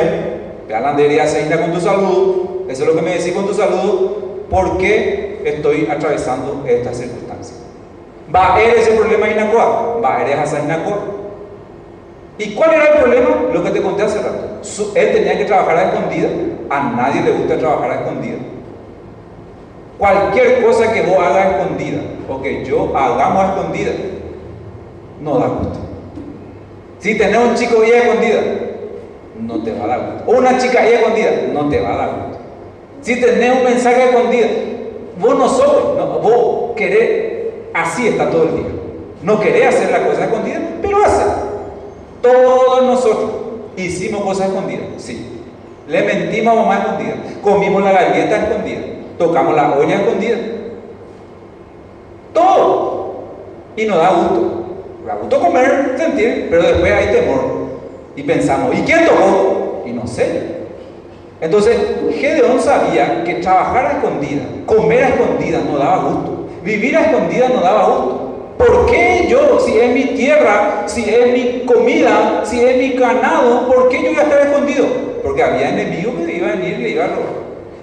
Vean 0.69 0.97
de 0.97 1.27
se 1.27 1.61
con 1.61 1.73
tu 1.73 1.81
saludo. 1.81 2.65
Eso 2.69 2.83
es 2.83 2.89
lo 2.89 2.95
que 2.95 3.03
me 3.03 3.15
decís 3.17 3.33
con 3.33 3.47
tu 3.47 3.55
saludo. 3.55 4.47
¿Por 4.49 4.79
qué 4.79 5.43
estoy 5.45 5.89
atravesando 5.91 6.65
esta 6.67 6.95
circunstancia? 6.95 7.30
Va 8.35 8.55
a 8.55 8.63
ese 8.63 8.93
problema 8.93 9.29
inacoa. 9.29 10.01
Va 10.03 10.17
a 10.17 10.45
esa 10.45 10.61
inacoa. 10.61 10.99
¿Y 12.39 12.55
cuál 12.55 12.73
era 12.73 12.85
el 12.87 12.99
problema? 13.01 13.29
Lo 13.53 13.63
que 13.63 13.71
te 13.71 13.83
conté 13.83 14.03
hace 14.03 14.19
rato. 14.19 14.61
Él 14.95 15.13
tenía 15.13 15.37
que 15.37 15.45
trabajar 15.45 15.77
a 15.77 15.83
escondida. 15.89 16.29
A 16.71 16.83
nadie 16.97 17.23
le 17.23 17.33
gusta 17.33 17.59
trabajar 17.59 17.91
a 17.91 17.95
escondida. 17.97 18.39
Cualquier 20.01 20.65
cosa 20.65 20.91
que 20.95 21.03
vos 21.03 21.19
hagas 21.19 21.57
escondida, 21.57 22.01
o 22.27 22.41
que 22.41 22.65
yo 22.65 22.97
hagamos 22.97 23.51
escondida, 23.51 23.93
no 25.21 25.39
da 25.39 25.47
gusto. 25.49 25.79
Si 27.01 27.19
tenés 27.19 27.37
un 27.37 27.55
chico 27.55 27.83
ahí 27.83 27.91
escondida, 27.91 28.41
no 29.39 29.63
te 29.63 29.73
va 29.73 29.85
a 29.85 29.89
dar 29.89 30.01
gusto. 30.01 30.31
O 30.31 30.39
una 30.39 30.57
chica 30.57 30.81
ahí 30.81 30.95
escondida, 30.95 31.31
no 31.53 31.69
te 31.69 31.81
va 31.83 31.93
a 31.93 31.97
dar 31.99 32.09
gusto. 32.15 32.39
Si 33.03 33.21
tenés 33.21 33.59
un 33.59 33.65
mensaje 33.65 34.05
escondido, 34.05 34.49
vos 35.19 35.37
no 35.37 35.49
sos, 35.51 36.23
vos 36.23 36.73
querés, 36.77 37.40
así 37.75 38.09
está 38.09 38.31
todo 38.31 38.45
el 38.45 38.57
día. 38.57 38.73
No 39.23 39.41
querés 39.41 39.75
hacer 39.75 39.91
la 39.91 40.07
cosa 40.07 40.25
escondida, 40.25 40.61
pero 40.81 41.05
hace. 41.05 41.25
Todos 42.23 42.83
nosotros 42.83 43.31
hicimos 43.77 44.23
cosas 44.23 44.49
escondidas, 44.49 44.85
sí. 44.99 45.27
Le 45.89 46.03
mentimos 46.03 46.53
a 46.53 46.61
mamá 46.61 46.79
escondida, 46.79 47.15
comimos 47.43 47.83
la 47.83 47.93
galleta 47.93 48.37
escondida 48.45 49.01
tocamos 49.21 49.55
la 49.55 49.77
olla 49.77 49.97
escondida. 49.97 50.39
Todo. 52.33 53.15
Y 53.77 53.85
nos 53.85 53.99
da 53.99 54.11
gusto. 54.11 54.65
Da 55.07 55.15
gusto 55.15 55.41
comer, 55.41 55.95
sentir, 55.97 56.49
pero 56.51 56.63
después 56.63 56.93
hay 56.93 57.13
temor. 57.13 57.61
Y 58.17 58.23
pensamos, 58.23 58.75
¿y 58.77 58.83
quién 58.83 59.05
tocó? 59.05 59.83
Y 59.87 59.93
no 59.93 60.07
sé. 60.07 60.61
Entonces, 61.41 61.77
Gedeón 62.15 62.61
sabía 62.61 63.23
que 63.25 63.35
trabajar 63.35 63.87
a 63.87 63.93
escondida, 63.93 64.43
comer 64.67 65.05
a 65.05 65.09
escondida 65.09 65.61
no 65.71 65.79
daba 65.79 66.05
gusto. 66.05 66.40
Vivir 66.65 66.97
a 66.97 67.03
escondida 67.03 67.49
no 67.49 67.61
daba 67.61 67.87
gusto. 67.87 68.31
¿Por 68.59 68.87
qué 68.87 69.27
yo, 69.29 69.59
si 69.59 69.79
es 69.79 69.95
mi 69.95 70.05
tierra, 70.17 70.83
si 70.87 71.09
es 71.09 71.33
mi 71.33 71.65
comida, 71.65 72.43
si 72.45 72.61
es 72.61 72.77
mi 72.77 72.91
ganado, 72.91 73.67
por 73.67 73.89
qué 73.89 74.03
yo 74.03 74.11
voy 74.11 74.19
a 74.19 74.23
estar 74.25 74.41
escondido? 74.41 74.87
Porque 75.23 75.43
había 75.43 75.71
enemigos 75.71 76.15
que 76.27 76.37
iban 76.37 76.51
a 76.51 76.57
venir 76.57 76.79
y 76.79 76.83
le 76.83 76.89
iban 76.91 77.11
a 77.11 77.15
robar. 77.15 77.31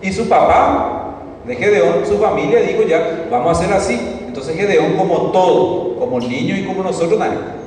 Y 0.04 0.12
su 0.12 0.30
papá 0.30 1.16
de 1.46 1.56
Gedeón, 1.56 2.06
su 2.06 2.20
familia 2.20 2.60
dijo 2.60 2.84
ya, 2.84 3.26
vamos 3.32 3.48
a 3.48 3.52
hacer 3.60 3.74
así. 3.74 4.00
Entonces 4.28 4.56
Gedeón, 4.56 4.94
como 4.98 5.32
todo, 5.32 5.98
como 5.98 6.20
niño 6.20 6.56
y 6.56 6.66
como 6.66 6.84
nosotros 6.84 7.20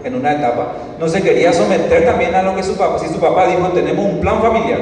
en 0.05 0.15
una 0.15 0.35
etapa, 0.35 0.75
no 1.01 1.09
se 1.09 1.21
quería 1.21 1.53
someter 1.53 2.07
también 2.07 2.33
a 2.37 2.43
lo 2.43 2.55
que 2.55 2.63
su 2.63 2.77
papá, 2.77 2.97
si 3.01 3.09
su 3.09 3.19
papá 3.19 3.49
dijo, 3.49 3.69
tenemos 3.71 4.05
un 4.05 4.21
plan 4.21 4.41
familiar. 4.41 4.79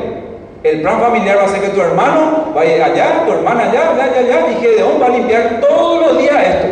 El 0.63 0.83
plan 0.83 1.01
familiar 1.01 1.39
va 1.39 1.45
a 1.45 1.49
ser 1.49 1.61
que 1.61 1.69
tu 1.69 1.81
hermano 1.81 2.53
vaya 2.55 2.87
allá, 2.87 3.25
tu 3.25 3.33
hermana 3.33 3.71
allá, 3.71 3.93
allá, 3.93 4.19
allá, 4.19 4.47
y 4.51 4.61
Gedeón 4.61 5.01
va 5.01 5.07
a 5.07 5.11
limpiar 5.11 5.61
todos 5.61 6.07
los 6.07 6.19
días 6.19 6.37
esto. 6.47 6.69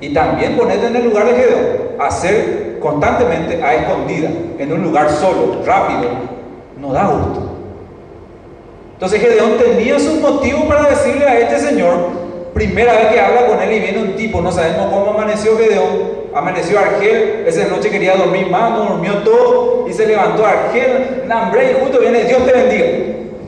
Y 0.00 0.12
también 0.12 0.56
ponerte 0.56 0.88
en 0.88 0.96
el 0.96 1.04
lugar 1.04 1.26
de 1.26 1.34
Gedeón, 1.34 1.66
hacer 2.00 2.78
constantemente 2.80 3.62
a 3.62 3.74
escondida, 3.74 4.28
en 4.58 4.72
un 4.72 4.82
lugar 4.82 5.08
solo, 5.08 5.62
rápido, 5.64 6.10
no 6.80 6.92
da 6.92 7.06
gusto. 7.06 7.48
Entonces 8.94 9.20
Gedeón 9.20 9.52
tenía 9.56 9.98
sus 10.00 10.20
motivos 10.20 10.64
para 10.64 10.88
decirle 10.90 11.24
a 11.24 11.38
este 11.38 11.60
señor, 11.60 12.08
primera 12.52 12.92
vez 12.94 13.06
que 13.12 13.20
habla 13.20 13.46
con 13.46 13.62
él 13.62 13.72
y 13.72 13.80
viene 13.80 13.98
un 14.02 14.16
tipo, 14.16 14.40
no 14.40 14.50
sabemos 14.50 14.92
cómo 14.92 15.10
amaneció 15.10 15.56
Gedeón, 15.56 16.21
amaneció 16.34 16.78
Argel, 16.78 17.44
esa 17.46 17.66
noche 17.68 17.90
quería 17.90 18.16
dormir 18.16 18.48
más, 18.48 18.70
no 18.70 18.84
durmió 18.90 19.18
todo 19.18 19.86
y 19.88 19.92
se 19.92 20.06
levantó 20.06 20.46
Argel, 20.46 21.24
hambre 21.30 21.72
y 21.72 21.80
justo 21.82 21.98
viene, 21.98 22.24
Dios 22.24 22.44
te 22.44 22.52
bendiga. 22.52 22.86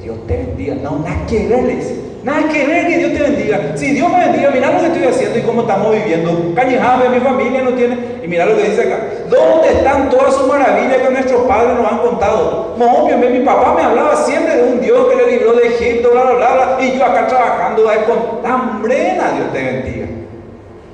Dios 0.02 0.26
te 0.26 0.36
bendiga, 0.36 0.74
no, 0.76 0.98
nada 0.98 1.26
que 1.26 1.46
ver, 1.48 2.04
Nada 2.24 2.48
que 2.50 2.66
ver 2.66 2.86
que 2.86 2.98
Dios 2.98 3.12
te 3.12 3.22
bendiga. 3.22 3.60
Si 3.74 3.92
Dios 3.92 4.10
me 4.10 4.18
bendiga, 4.18 4.50
mira 4.50 4.72
lo 4.72 4.80
que 4.80 4.86
estoy 4.86 5.04
haciendo 5.04 5.38
y 5.38 5.42
cómo 5.42 5.60
estamos 5.60 5.92
viviendo. 5.92 6.54
Cañijame, 6.54 7.10
mi 7.10 7.20
familia 7.20 7.62
no 7.62 7.74
tiene. 7.74 7.98
Y 8.24 8.28
mira 8.28 8.46
lo 8.46 8.56
que 8.56 8.62
dice 8.62 8.80
acá. 8.80 8.98
¿Dónde 9.28 9.68
están 9.68 10.08
todas 10.08 10.34
sus 10.34 10.46
maravillas 10.46 11.02
que 11.02 11.10
nuestros 11.10 11.42
padres 11.42 11.76
nos 11.76 11.92
han 11.92 11.98
contado? 11.98 12.76
Obvio, 12.80 13.18
mi 13.18 13.40
papá 13.40 13.74
me 13.74 13.82
hablaba 13.82 14.16
siempre 14.16 14.56
de 14.56 14.62
un 14.62 14.80
Dios 14.80 15.06
que 15.06 15.16
le 15.16 15.32
libró 15.32 15.52
de 15.52 15.66
Egipto, 15.66 16.12
bla, 16.12 16.22
bla, 16.22 16.34
bla, 16.34 16.78
y 16.80 16.96
yo 16.96 17.04
acá 17.04 17.26
trabajando 17.26 17.82
con 18.06 18.50
hambrena, 18.50 19.32
Dios 19.36 19.52
te 19.52 19.62
bendiga. 19.62 20.06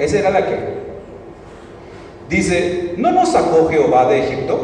Esa 0.01 0.19
era 0.19 0.31
la 0.31 0.47
que. 0.47 0.80
Dice, 2.31 2.95
¿no 2.97 3.11
nos 3.11 3.33
sacó 3.33 3.69
Jehová 3.69 4.07
de 4.07 4.21
Egipto? 4.21 4.57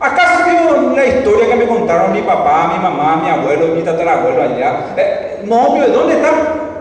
¿Acaso 0.00 0.44
vio 0.46 0.96
la 0.96 1.06
historia 1.06 1.46
que 1.46 1.54
me 1.54 1.66
contaron 1.66 2.12
mi 2.12 2.22
papá, 2.22 2.72
mi 2.74 2.82
mamá, 2.82 3.20
mi 3.22 3.28
abuelo, 3.28 3.74
mi 3.74 3.82
tatarabuelo 3.82 4.42
allá? 4.42 4.94
Eh, 4.96 5.42
no, 5.44 5.74
vio, 5.74 5.86
¿dónde 5.88 6.14
están? 6.14 6.34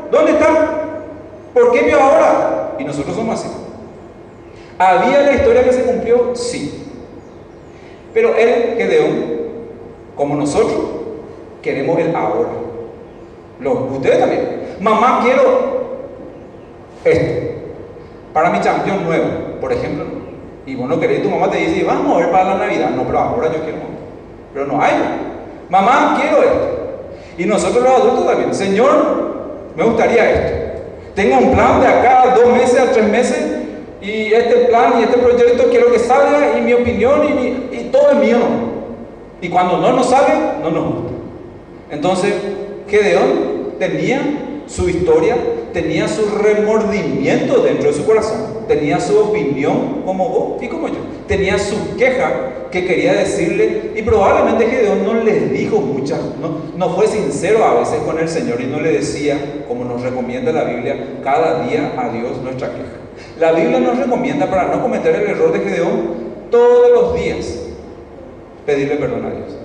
¿Dónde 0.10 0.32
están? 0.32 0.56
¿Por 1.54 1.74
qué 1.74 1.82
vio 1.82 2.00
ahora? 2.00 2.72
Y 2.80 2.86
nosotros 2.86 3.14
somos 3.14 3.38
así. 3.38 3.50
¿Había 4.80 5.24
la 5.24 5.34
historia 5.34 5.66
que 5.66 5.74
se 5.74 5.84
cumplió? 5.84 6.36
Sí. 6.38 6.88
Pero 8.14 8.34
él, 8.36 8.76
Gedeón, 8.78 9.26
como 10.16 10.36
nosotros, 10.36 10.80
queremos 11.62 12.00
el 12.00 12.16
ahora. 12.16 12.50
Los, 13.60 13.78
ustedes 13.92 14.20
también. 14.20 14.76
Mamá, 14.80 15.20
quiero 15.22 16.02
esto. 17.04 17.52
Para 18.34 18.50
mi 18.52 18.60
campeón 18.60 19.04
nuevo, 19.04 19.51
por 19.62 19.72
ejemplo. 19.72 20.06
Y 20.66 20.76
vos 20.76 20.90
no 20.90 21.00
querés, 21.00 21.24
tu 21.24 21.30
mamá 21.30 21.50
te 21.50 21.58
dice, 21.58 21.84
vamos 21.84 22.16
a 22.16 22.20
ver 22.20 22.32
para 22.32 22.56
la 22.56 22.66
Navidad. 22.66 22.90
No, 22.90 23.04
pero 23.04 23.20
ahora 23.20 23.48
yo 23.48 23.64
quiero. 23.64 23.78
Pero 24.54 24.66
no 24.66 24.82
hay. 24.82 24.94
Mamá, 25.70 26.20
quiero 26.20 26.44
esto. 26.44 26.68
Y 27.38 27.46
nosotros 27.46 27.84
los 27.84 27.94
adultos 27.94 28.28
también. 28.28 28.54
Señor, 28.54 28.90
me 29.76 29.84
gustaría 29.84 30.30
esto. 30.30 30.82
Tengo 31.16 31.38
un 31.38 31.52
plan 31.52 31.80
de 31.80 31.88
acá 31.88 32.24
a 32.24 32.36
dos 32.36 32.54
meses, 32.54 32.80
a 32.80 32.92
tres 32.92 33.08
meses. 33.08 33.58
Y 34.02 34.34
este 34.34 34.56
plan 34.66 34.94
y 35.00 35.04
este 35.04 35.18
proyecto 35.18 35.70
quiero 35.70 35.92
que 35.92 36.00
salga 36.00 36.58
y 36.58 36.62
mi 36.62 36.74
opinión 36.74 37.22
y, 37.24 37.76
y 37.76 37.90
todo 37.92 38.12
es 38.12 38.18
mío. 38.18 38.38
Y 39.42 39.50
cuando 39.50 39.78
no 39.78 39.94
nos 39.94 40.10
sale, 40.10 40.34
no 40.62 40.70
nos 40.72 40.86
gusta. 40.86 41.12
Entonces, 41.92 42.34
Gedeón 42.88 43.74
tenía 43.80 44.22
su 44.72 44.88
historia, 44.88 45.36
tenía 45.74 46.08
su 46.08 46.26
remordimiento 46.38 47.62
dentro 47.62 47.90
de 47.90 47.94
su 47.94 48.06
corazón, 48.06 48.66
tenía 48.68 49.00
su 49.00 49.18
opinión 49.20 50.04
como 50.06 50.30
vos 50.30 50.64
y 50.64 50.68
como 50.68 50.88
yo, 50.88 51.00
tenía 51.28 51.60
su 51.60 51.98
queja 51.98 52.70
que 52.72 52.86
quería 52.86 53.14
decirle 53.14 53.92
y 53.96 54.02
probablemente 54.02 54.66
Gedeón 54.66 55.04
no 55.04 55.14
les 55.14 55.52
dijo 55.52 55.82
muchas, 55.82 56.20
no, 56.40 56.62
no 56.78 56.96
fue 56.96 57.08
sincero 57.08 57.66
a 57.66 57.80
veces 57.80 58.00
con 58.06 58.18
el 58.18 58.30
Señor 58.30 58.62
y 58.62 58.68
no 58.68 58.80
le 58.80 58.94
decía, 58.94 59.64
como 59.68 59.84
nos 59.84 60.02
recomienda 60.02 60.54
la 60.54 60.64
Biblia, 60.64 61.20
cada 61.22 61.68
día 61.68 61.94
a 61.98 62.10
Dios 62.10 62.42
nuestra 62.42 62.70
queja. 62.70 63.02
La 63.40 63.52
Biblia 63.52 63.80
nos 63.80 63.98
recomienda 63.98 64.50
para 64.50 64.74
no 64.74 64.82
cometer 64.82 65.14
el 65.16 65.30
error 65.32 65.52
de 65.52 65.60
Gedeón 65.60 66.32
todos 66.50 66.92
los 66.92 67.16
días 67.16 67.68
pedirle 68.66 68.96
perdón 68.96 69.26
a 69.26 69.30
Dios. 69.32 69.58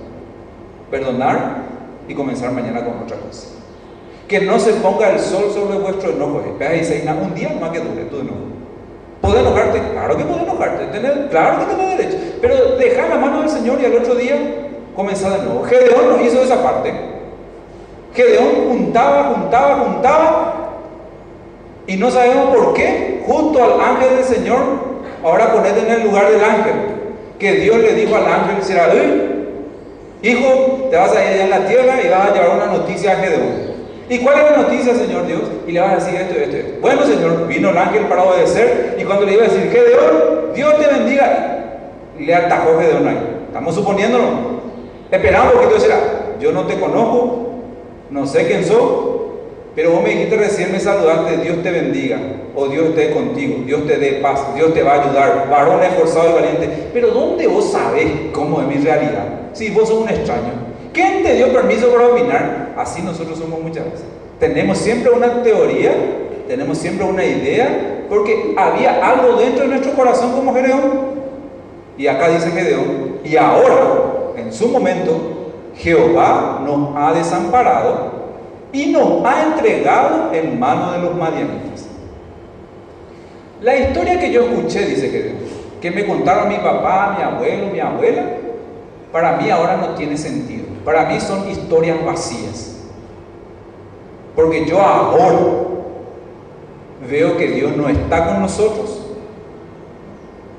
Perdonar 0.90 1.62
y 2.08 2.14
comenzar 2.14 2.52
mañana 2.52 2.84
con 2.84 2.98
otra 3.02 3.16
cosa. 3.18 3.55
Que 4.28 4.40
no 4.40 4.58
se 4.58 4.72
ponga 4.74 5.10
el 5.10 5.20
sol 5.20 5.52
sobre 5.54 5.78
vuestro 5.78 6.10
enojo. 6.10 6.42
Dice, 6.58 7.04
un 7.22 7.34
día 7.34 7.56
más 7.60 7.70
que 7.70 7.80
dure 7.80 8.04
tu 8.04 8.20
enojo. 8.20 8.38
¿Puede 9.20 9.40
enojarte? 9.40 9.80
Claro 9.92 10.16
que 10.16 10.24
puede 10.24 10.42
enojarte. 10.42 11.28
Claro 11.30 11.58
que 11.58 11.74
tiene 11.74 11.96
derecho. 11.96 12.18
Pero 12.40 12.76
deja 12.76 13.08
la 13.08 13.16
mano 13.16 13.40
del 13.40 13.50
Señor 13.50 13.80
y 13.80 13.84
al 13.86 13.94
otro 13.94 14.14
día 14.14 14.36
comenzar 14.94 15.38
de 15.38 15.46
nuevo. 15.46 15.64
Gedeón 15.64 16.08
no 16.08 16.24
hizo 16.24 16.42
esa 16.42 16.62
parte. 16.62 16.92
Gedeón 18.14 18.68
juntaba, 18.68 19.34
juntaba, 19.34 19.78
juntaba. 19.78 20.54
Y 21.86 21.96
no 21.96 22.10
sabemos 22.10 22.56
por 22.56 22.74
qué, 22.74 23.22
junto 23.26 23.62
al 23.62 23.80
ángel 23.80 24.16
del 24.16 24.24
Señor, 24.24 24.58
ahora 25.22 25.52
ponete 25.52 25.80
en 25.80 26.00
el 26.00 26.02
lugar 26.04 26.30
del 26.30 26.42
ángel. 26.42 26.74
Que 27.38 27.52
Dios 27.52 27.76
le 27.76 27.94
dijo 27.94 28.16
al 28.16 28.26
ángel, 28.26 28.62
será, 28.62 28.88
hijo, 30.22 30.88
te 30.90 30.96
vas 30.96 31.14
a 31.14 31.22
ir 31.22 31.28
allá 31.28 31.44
en 31.44 31.50
la 31.50 31.66
tierra 31.66 32.02
y 32.02 32.08
vas 32.08 32.30
a 32.30 32.32
llevar 32.32 32.56
una 32.56 32.66
noticia 32.66 33.12
a 33.12 33.16
Gedeón. 33.16 33.65
¿Y 34.08 34.18
cuál 34.18 34.38
es 34.38 34.50
la 34.50 34.56
noticia, 34.62 34.94
Señor 34.94 35.26
Dios? 35.26 35.40
Y 35.66 35.72
le 35.72 35.80
vas 35.80 35.92
a 35.92 35.96
decir 35.96 36.20
esto, 36.20 36.38
esto, 36.38 36.56
esto. 36.56 36.80
Bueno, 36.80 37.02
Señor, 37.04 37.48
vino 37.48 37.70
el 37.70 37.78
ángel 37.78 38.02
para 38.04 38.22
obedecer 38.22 38.96
y 39.00 39.04
cuando 39.04 39.26
le 39.26 39.32
iba 39.34 39.44
a 39.44 39.48
decir, 39.48 39.70
Gedeón, 39.70 40.54
Dios 40.54 40.78
te 40.78 40.86
bendiga, 40.86 41.80
le 42.18 42.34
atajó 42.34 42.78
Gedeón 42.78 43.08
ahí. 43.08 43.18
Estamos 43.48 43.74
suponiéndolo. 43.74 44.24
Esperamos 45.10 45.54
que 45.54 45.66
Dios 45.66 45.82
será. 45.82 45.98
Yo 46.40 46.52
no 46.52 46.66
te 46.66 46.78
conozco, 46.78 47.46
no 48.10 48.26
sé 48.26 48.46
quién 48.46 48.64
soy, 48.64 49.16
pero 49.74 49.90
vos 49.90 50.02
me 50.02 50.10
dijiste 50.10 50.36
recién 50.36 50.72
me 50.72 50.78
saludaste, 50.78 51.38
Dios 51.38 51.62
te 51.62 51.70
bendiga, 51.70 52.18
o 52.54 52.68
Dios 52.68 52.86
esté 52.86 53.10
contigo, 53.10 53.62
Dios 53.66 53.86
te 53.86 53.98
dé 53.98 54.20
paz, 54.22 54.54
Dios 54.54 54.72
te 54.72 54.82
va 54.82 54.94
a 54.94 55.02
ayudar, 55.02 55.48
varón 55.50 55.82
esforzado 55.82 56.30
y 56.30 56.32
valiente. 56.34 56.68
Pero 56.92 57.08
¿dónde 57.08 57.46
vos 57.46 57.72
sabés 57.72 58.06
cómo 58.32 58.60
es 58.60 58.68
mi 58.68 58.76
realidad? 58.76 59.26
Si 59.52 59.70
vos 59.70 59.88
sos 59.88 60.02
un 60.02 60.08
extraño. 60.08 60.52
¿Quién 60.92 61.22
te 61.22 61.34
dio 61.34 61.52
permiso 61.52 61.88
para 61.88 62.08
opinar? 62.08 62.65
Así 62.76 63.02
nosotros 63.02 63.38
somos 63.38 63.60
muchas. 63.60 63.84
Tenemos 64.38 64.78
siempre 64.78 65.10
una 65.10 65.42
teoría, 65.42 65.92
tenemos 66.46 66.78
siempre 66.78 67.06
una 67.06 67.24
idea, 67.24 68.04
porque 68.08 68.54
había 68.56 69.04
algo 69.06 69.36
dentro 69.38 69.62
de 69.62 69.68
nuestro 69.68 69.92
corazón 69.92 70.32
como 70.32 70.52
Gedeón. 70.52 71.16
Y 71.96 72.06
acá 72.06 72.28
dice 72.28 72.50
Gedeón, 72.50 73.20
y 73.24 73.36
ahora, 73.36 74.34
en 74.36 74.52
su 74.52 74.68
momento, 74.68 75.52
Jehová 75.74 76.62
nos 76.64 76.94
ha 76.96 77.12
desamparado 77.14 78.12
y 78.72 78.92
nos 78.92 79.24
ha 79.24 79.42
entregado 79.44 80.32
en 80.32 80.58
manos 80.58 80.92
de 80.92 80.98
los 81.02 81.16
madianitas. 81.16 81.86
La 83.62 83.74
historia 83.74 84.20
que 84.20 84.30
yo 84.30 84.42
escuché, 84.42 84.84
dice 84.84 85.08
Gedeón, 85.08 85.36
que 85.80 85.90
me 85.90 86.06
contaron 86.06 86.48
mi 86.48 86.56
papá, 86.56 87.14
mi 87.16 87.24
abuelo, 87.24 87.68
mi 87.72 87.80
abuela, 87.80 88.22
para 89.10 89.38
mí 89.38 89.48
ahora 89.48 89.78
no 89.78 89.94
tiene 89.94 90.18
sentido. 90.18 90.65
Para 90.86 91.06
mí 91.06 91.18
son 91.18 91.50
historias 91.50 92.02
vacías. 92.04 92.76
Porque 94.36 94.64
yo 94.66 94.80
ahora 94.80 95.36
veo 97.10 97.36
que 97.36 97.48
Dios 97.48 97.76
no 97.76 97.88
está 97.88 98.28
con 98.28 98.40
nosotros. 98.40 99.02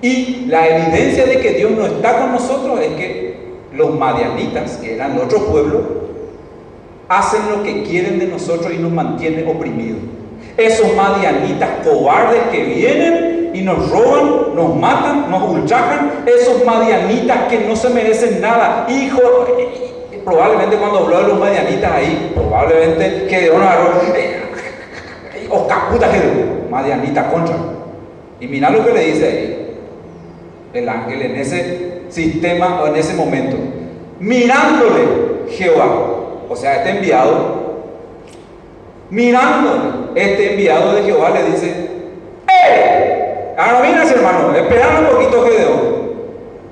Y 0.02 0.48
la 0.48 0.68
evidencia 0.68 1.26
de 1.26 1.40
que 1.40 1.52
Dios 1.52 1.72
no 1.72 1.86
está 1.86 2.20
con 2.20 2.34
nosotros 2.34 2.78
es 2.82 2.94
que 2.96 3.38
los 3.74 3.98
madianitas, 3.98 4.76
que 4.78 4.96
eran 4.96 5.18
otro 5.18 5.46
pueblo, 5.46 5.82
hacen 7.08 7.50
lo 7.50 7.64
que 7.64 7.84
quieren 7.84 8.20
de 8.20 8.28
nosotros 8.28 8.74
y 8.74 8.80
nos 8.80 8.92
mantienen 8.92 9.48
oprimidos. 9.48 10.02
Esos 10.58 10.94
madianitas 10.94 11.88
cobardes 11.88 12.42
que 12.52 12.64
vienen 12.66 13.52
y 13.54 13.62
nos 13.62 13.90
roban, 13.90 14.56
nos 14.56 14.76
matan, 14.76 15.32
nos 15.32 15.50
ultrajan, 15.50 16.26
esos 16.26 16.66
madianitas 16.66 17.48
que 17.48 17.60
no 17.60 17.78
se 17.78 17.90
merecen 17.92 18.42
nada, 18.42 18.86
hijo, 18.90 19.22
probablemente 20.28 20.76
cuando 20.76 21.00
habló 21.00 21.22
de 21.22 21.28
los 21.30 21.40
medianitas 21.40 21.90
ahí, 21.90 22.34
probablemente 22.36 23.28
que 23.28 23.42
de 23.44 23.50
una 23.50 23.76
eh, 24.14 25.48
o 25.50 25.66
caputa 25.66 26.12
que 26.12 26.20
medianita 26.70 27.32
contra. 27.32 27.56
Y 28.42 28.48
mira 28.48 28.70
lo 28.70 28.86
que 28.86 28.92
le 28.92 29.06
dice 29.06 29.26
ahí 29.26 29.78
el 30.74 30.90
ángel 30.90 31.22
en 31.22 31.36
ese 31.38 32.02
sistema 32.10 32.82
o 32.82 32.88
en 32.88 32.98
ese 32.98 33.14
momento. 33.14 33.56
Mirándole 34.20 35.48
Jehová, 35.50 35.88
o 36.50 36.56
sea, 36.58 36.76
este 36.76 36.90
enviado, 36.90 37.86
mirándole, 39.10 39.80
este 40.16 40.52
enviado 40.52 40.94
de 40.94 41.04
Jehová 41.04 41.30
le 41.30 41.52
dice, 41.52 41.88
¡Eh! 42.50 43.54
Ahora 43.58 43.88
mira, 43.88 44.04
hermano, 44.04 44.54
esperando 44.54 45.10
un 45.10 45.16
poquito 45.16 45.44
Gedeón, 45.44 45.80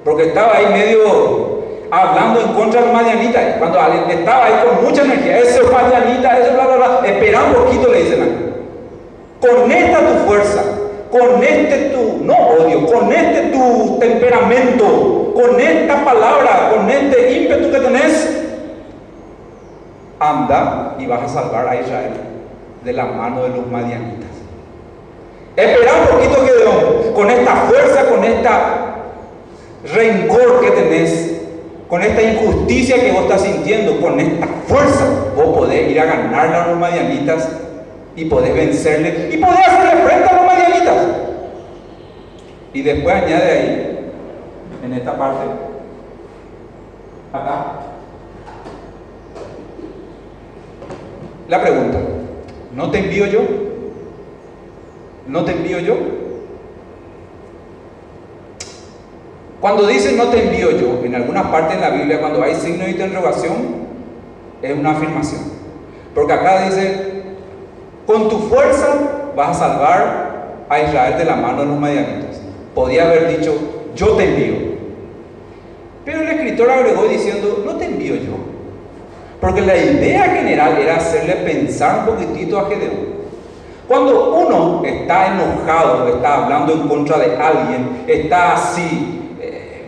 porque 0.04 0.24
estaba 0.26 0.58
ahí 0.58 0.66
medio 0.74 1.45
hablando 1.92 2.42
en 2.42 2.54
contra 2.54 2.82
de 2.82 2.92
Madianita, 2.92 3.58
cuando 3.58 3.80
estaba 4.10 4.46
ahí 4.46 4.54
con 4.66 4.86
mucha 4.86 5.04
energía, 5.04 5.40
ese 5.40 5.62
es 5.62 5.72
Madianita, 5.72 6.40
ese 6.40 6.52
bla, 6.52 6.68
bla, 6.68 6.76
bla, 6.76 7.08
espera 7.08 7.44
un 7.44 7.54
poquito, 7.54 7.90
le 7.90 8.04
dicen 8.04 8.54
Con 9.40 9.72
esta 9.72 10.00
tu 10.00 10.28
fuerza, 10.28 10.64
con 11.12 11.44
este 11.44 11.90
tu, 11.90 12.24
no 12.24 12.34
odio, 12.34 12.86
con 12.86 13.12
este 13.12 13.50
tu 13.52 13.98
temperamento, 14.00 15.34
con 15.34 15.60
esta 15.60 16.04
palabra, 16.04 16.72
con 16.74 16.90
este 16.90 17.32
ímpetu 17.42 17.72
que 17.72 17.80
tenés, 17.80 18.44
anda 20.20 20.96
y 20.98 21.06
vas 21.06 21.24
a 21.24 21.28
salvar 21.28 21.68
a 21.68 21.76
Israel 21.76 22.14
de 22.84 22.94
la 22.94 23.06
mano 23.06 23.44
de 23.44 23.50
los 23.50 23.68
madianitas. 23.68 24.30
Espera 25.56 25.92
un 26.02 26.18
poquito, 26.18 26.46
Gedeón, 26.46 27.14
con 27.14 27.30
esta 27.30 27.56
fuerza, 27.56 28.06
con 28.10 28.24
esta 28.24 28.96
rencor 29.94 30.62
que 30.62 30.72
tenés, 30.72 31.35
con 31.88 32.02
esta 32.02 32.22
injusticia 32.22 33.00
que 33.00 33.12
vos 33.12 33.24
estás 33.24 33.42
sintiendo, 33.42 34.00
con 34.02 34.20
esta 34.20 34.48
fuerza, 34.68 35.06
vos 35.36 35.56
podés 35.56 35.90
ir 35.92 36.00
a 36.00 36.06
ganarle 36.06 36.56
a 36.56 36.68
los 36.68 36.80
madianitas 36.80 37.48
y 38.16 38.26
podés 38.26 38.54
vencerle 38.54 39.30
y 39.32 39.38
podés 39.38 39.60
hacerle 39.60 40.04
frente 40.04 40.30
a 40.30 40.36
los 40.36 40.46
madianitas. 40.46 41.08
Y 42.74 42.82
después 42.82 43.16
añade 43.16 43.52
ahí, 43.52 44.12
en 44.84 44.94
esta 44.94 45.18
parte, 45.18 45.46
acá, 47.32 47.66
la 51.48 51.62
pregunta, 51.62 52.00
¿no 52.74 52.90
te 52.90 53.00
envío 53.00 53.28
yo? 53.28 53.42
¿No 55.28 55.46
te 55.46 55.52
envío 55.52 55.80
yo? 55.80 55.96
Cuando 59.66 59.88
dice 59.88 60.12
no 60.12 60.26
te 60.26 60.44
envío 60.44 60.78
yo, 60.78 61.04
en 61.04 61.16
algunas 61.16 61.48
partes 61.48 61.78
de 61.78 61.82
la 61.82 61.90
Biblia, 61.90 62.20
cuando 62.20 62.44
hay 62.44 62.54
signo 62.54 62.84
de 62.84 62.92
interrogación, 62.92 63.88
es 64.62 64.78
una 64.78 64.92
afirmación. 64.92 65.42
Porque 66.14 66.34
acá 66.34 66.66
dice, 66.66 67.24
con 68.06 68.30
tu 68.30 68.38
fuerza 68.42 69.32
vas 69.36 69.50
a 69.50 69.54
salvar 69.68 70.66
a 70.70 70.80
Israel 70.82 71.18
de 71.18 71.26
la 71.26 71.38
mano 71.38 71.62
de 71.62 71.66
los 71.66 71.80
medianitas. 71.80 72.42
Podía 72.76 73.06
haber 73.06 73.40
dicho, 73.40 73.56
yo 73.96 74.10
te 74.10 74.26
envío. 74.26 74.56
Pero 76.06 76.22
el 76.22 76.28
escritor 76.28 76.70
agregó 76.70 77.08
diciendo, 77.08 77.64
no 77.66 77.76
te 77.78 77.86
envío 77.86 78.18
yo. 78.18 78.38
Porque 79.42 79.62
la 79.62 79.76
idea 79.76 80.26
general 80.26 80.78
era 80.78 80.98
hacerle 80.98 81.38
pensar 81.38 82.02
un 82.02 82.06
poquitito 82.06 82.60
a 82.60 82.68
Gedeón. 82.68 83.16
Cuando 83.88 84.36
uno 84.36 84.84
está 84.86 85.34
enojado, 85.34 86.08
está 86.08 86.44
hablando 86.44 86.72
en 86.72 86.88
contra 86.88 87.18
de 87.18 87.36
alguien, 87.36 88.04
está 88.08 88.54
así, 88.54 89.15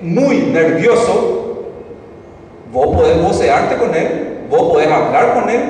muy 0.02 0.38
nervioso, 0.38 1.64
vos 2.72 2.96
podés 2.96 3.22
vocearte 3.22 3.78
con 3.78 3.94
él, 3.96 4.40
vos 4.50 4.74
podés 4.74 4.88
hablar 4.92 5.34
con 5.34 5.50
él, 5.50 5.62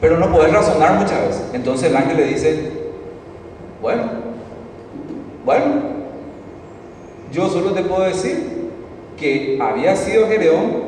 pero 0.00 0.18
no 0.18 0.30
podés 0.30 0.52
razonar 0.52 0.94
muchas 0.94 1.20
veces. 1.26 1.44
Entonces 1.52 1.90
el 1.90 1.96
ángel 1.96 2.16
le 2.16 2.24
dice, 2.24 2.72
bueno, 3.80 4.02
bueno, 5.44 5.64
yo 7.32 7.48
solo 7.48 7.72
te 7.72 7.82
puedo 7.82 8.02
decir 8.02 8.70
que 9.18 9.58
había 9.60 9.96
sido 9.96 10.28
Gedeón, 10.28 10.86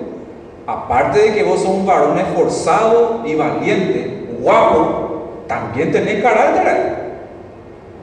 aparte 0.66 1.20
de 1.20 1.34
que 1.34 1.42
vos 1.42 1.60
sos 1.60 1.70
un 1.70 1.86
varón 1.86 2.18
esforzado 2.18 3.22
y 3.24 3.34
valiente, 3.34 4.28
guapo, 4.40 5.42
también 5.46 5.90
tenés 5.90 6.22
carácter. 6.22 6.98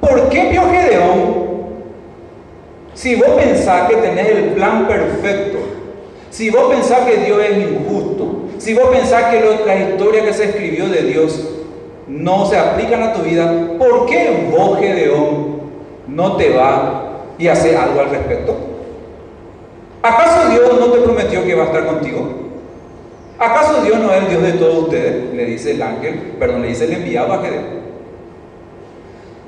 ¿Por 0.01 0.29
qué 0.29 0.49
vio 0.49 0.61
Gedeón? 0.69 1.44
Si 3.05 3.13
vos 3.13 3.39
pensás 3.39 3.87
que 3.87 3.97
tenés 3.97 4.29
el 4.29 4.43
plan 4.55 4.87
perfecto, 4.87 5.59
si 6.31 6.49
vos 6.49 6.73
pensás 6.73 7.01
que 7.01 7.17
Dios 7.17 7.39
es 7.39 7.57
injusto, 7.59 8.45
si 8.57 8.73
vos 8.73 8.87
pensás 8.87 9.25
que 9.25 9.63
la 9.63 9.75
historia 9.75 10.25
que 10.25 10.33
se 10.33 10.45
escribió 10.45 10.89
de 10.89 11.03
Dios 11.03 11.39
no 12.07 12.47
se 12.47 12.57
aplican 12.57 13.03
a 13.03 13.13
tu 13.13 13.21
vida, 13.21 13.75
¿por 13.77 14.07
qué 14.07 14.49
vos, 14.49 14.79
Gedeón, 14.79 15.57
no 16.07 16.35
te 16.35 16.49
va 16.49 17.21
y 17.37 17.47
hace 17.47 17.77
algo 17.77 17.99
al 17.99 18.09
respecto? 18.09 18.55
¿Acaso 20.01 20.49
Dios 20.49 20.79
no 20.79 20.87
te 20.87 21.01
prometió 21.01 21.45
que 21.45 21.53
va 21.53 21.65
a 21.65 21.67
estar 21.67 21.85
contigo? 21.85 22.27
¿Acaso 23.37 23.83
Dios 23.83 23.99
no 23.99 24.11
es 24.11 24.23
el 24.23 24.29
Dios 24.29 24.41
de 24.41 24.53
todos 24.53 24.83
ustedes? 24.85 25.31
Le 25.31 25.45
dice 25.45 25.73
el 25.73 25.81
ángel, 25.83 26.33
perdón, 26.39 26.63
le 26.63 26.69
dice 26.69 26.85
el 26.85 26.93
enviado 26.93 27.33
a 27.33 27.43
Gedeón. 27.43 27.65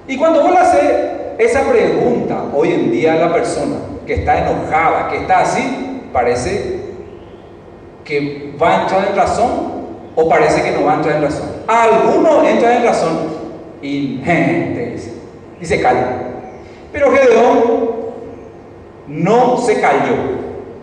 Y 0.08 0.16
cuando 0.16 0.44
vos 0.44 0.52
le 0.52 0.58
haces 0.60 1.17
esa 1.38 1.70
pregunta 1.70 2.46
hoy 2.54 2.72
en 2.72 2.92
día 2.92 3.14
a 3.14 3.18
la 3.18 3.34
persona 3.34 3.76
que 4.06 4.16
está 4.16 4.48
enojada, 4.48 5.10
que 5.10 5.18
está 5.18 5.40
así, 5.40 6.02
parece 6.12 6.78
que 8.04 8.56
va 8.62 8.80
a 8.80 8.82
entrar 8.84 9.08
en 9.10 9.16
razón 9.16 9.50
o 10.16 10.28
parece 10.28 10.64
que 10.64 10.72
no 10.72 10.86
va 10.86 10.94
a 10.94 10.96
entrar 10.96 11.18
en 11.18 11.22
razón. 11.24 11.50
Algunos 11.68 12.48
entran 12.48 12.78
en 12.78 12.84
razón 12.84 13.18
y 13.82 14.18
te 14.26 14.92
dice, 14.94 15.14
y 15.62 15.66
se 15.66 15.82
calla. 15.82 16.24
Pero 16.92 17.12
Gedeón 17.12 17.88
no 19.08 19.58
se 19.58 19.80
cayó, 19.80 20.16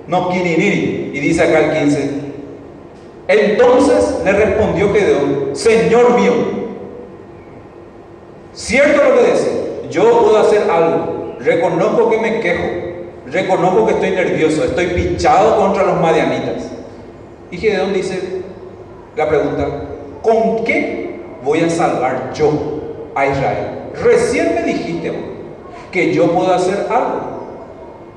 no 0.06 0.34
ir 0.34 1.10
y 1.14 1.20
dice 1.20 1.42
acá 1.42 1.58
el 1.60 1.84
15, 1.84 2.10
entonces 3.26 4.20
le 4.24 4.32
respondió 4.32 4.92
Gedeón, 4.92 5.50
Señor 5.52 6.18
mío, 6.18 6.32
cierto 8.52 9.02
lo 9.02 9.16
que 9.16 9.30
dice, 9.32 9.63
yo 9.90 10.20
puedo 10.20 10.38
hacer 10.38 10.70
algo, 10.70 11.36
reconozco 11.40 12.10
que 12.10 12.18
me 12.18 12.40
quejo, 12.40 12.64
reconozco 13.26 13.86
que 13.86 13.92
estoy 13.94 14.10
nervioso, 14.10 14.64
estoy 14.64 14.86
pinchado 14.88 15.56
contra 15.56 15.84
los 15.84 16.00
madianitas. 16.00 16.70
Y 17.50 17.58
Gedeón 17.58 17.92
dice, 17.92 18.42
la 19.16 19.28
pregunta, 19.28 19.66
¿con 20.22 20.64
qué 20.64 21.20
voy 21.44 21.60
a 21.60 21.70
salvar 21.70 22.32
yo 22.34 22.50
a 23.14 23.26
Israel? 23.26 23.66
Recién 24.02 24.54
me 24.54 24.62
dijiste 24.62 25.12
que 25.92 26.12
yo 26.12 26.32
puedo 26.32 26.52
hacer 26.52 26.86
algo. 26.90 27.34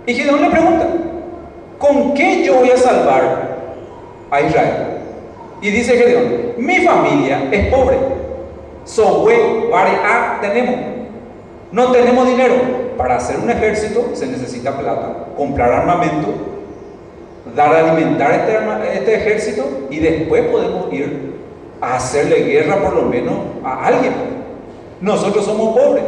Y 0.05 0.13
Gedeón 0.13 0.41
le 0.41 0.49
pregunta, 0.49 0.87
¿con 1.77 2.13
qué 2.13 2.43
yo 2.43 2.55
voy 2.55 2.71
a 2.71 2.77
salvar 2.77 3.57
a 4.31 4.41
Israel? 4.41 4.97
Y 5.61 5.69
dice 5.69 5.97
Gedeón, 5.97 6.53
mi 6.57 6.77
familia 6.77 7.47
es 7.51 7.67
pobre. 7.67 7.97
Sohue, 8.85 9.69
a 9.73 10.39
tenemos. 10.41 10.96
No 11.71 11.91
tenemos 11.91 12.27
dinero. 12.27 12.55
Para 12.97 13.17
hacer 13.17 13.37
un 13.37 13.49
ejército 13.49 14.09
se 14.13 14.25
necesita 14.25 14.75
plata, 14.75 15.27
comprar 15.37 15.71
armamento, 15.71 16.29
dar 17.55 17.75
a 17.75 17.91
alimentar 17.91 18.31
este, 18.31 18.97
este 18.97 19.15
ejército 19.15 19.63
y 19.91 19.99
después 19.99 20.47
podemos 20.47 20.91
ir 20.91 21.35
a 21.79 21.97
hacerle 21.97 22.43
guerra 22.43 22.81
por 22.81 22.95
lo 22.95 23.03
menos 23.03 23.35
a 23.63 23.85
alguien. 23.85 24.13
Nosotros 24.99 25.45
somos 25.45 25.77
pobres. 25.77 26.03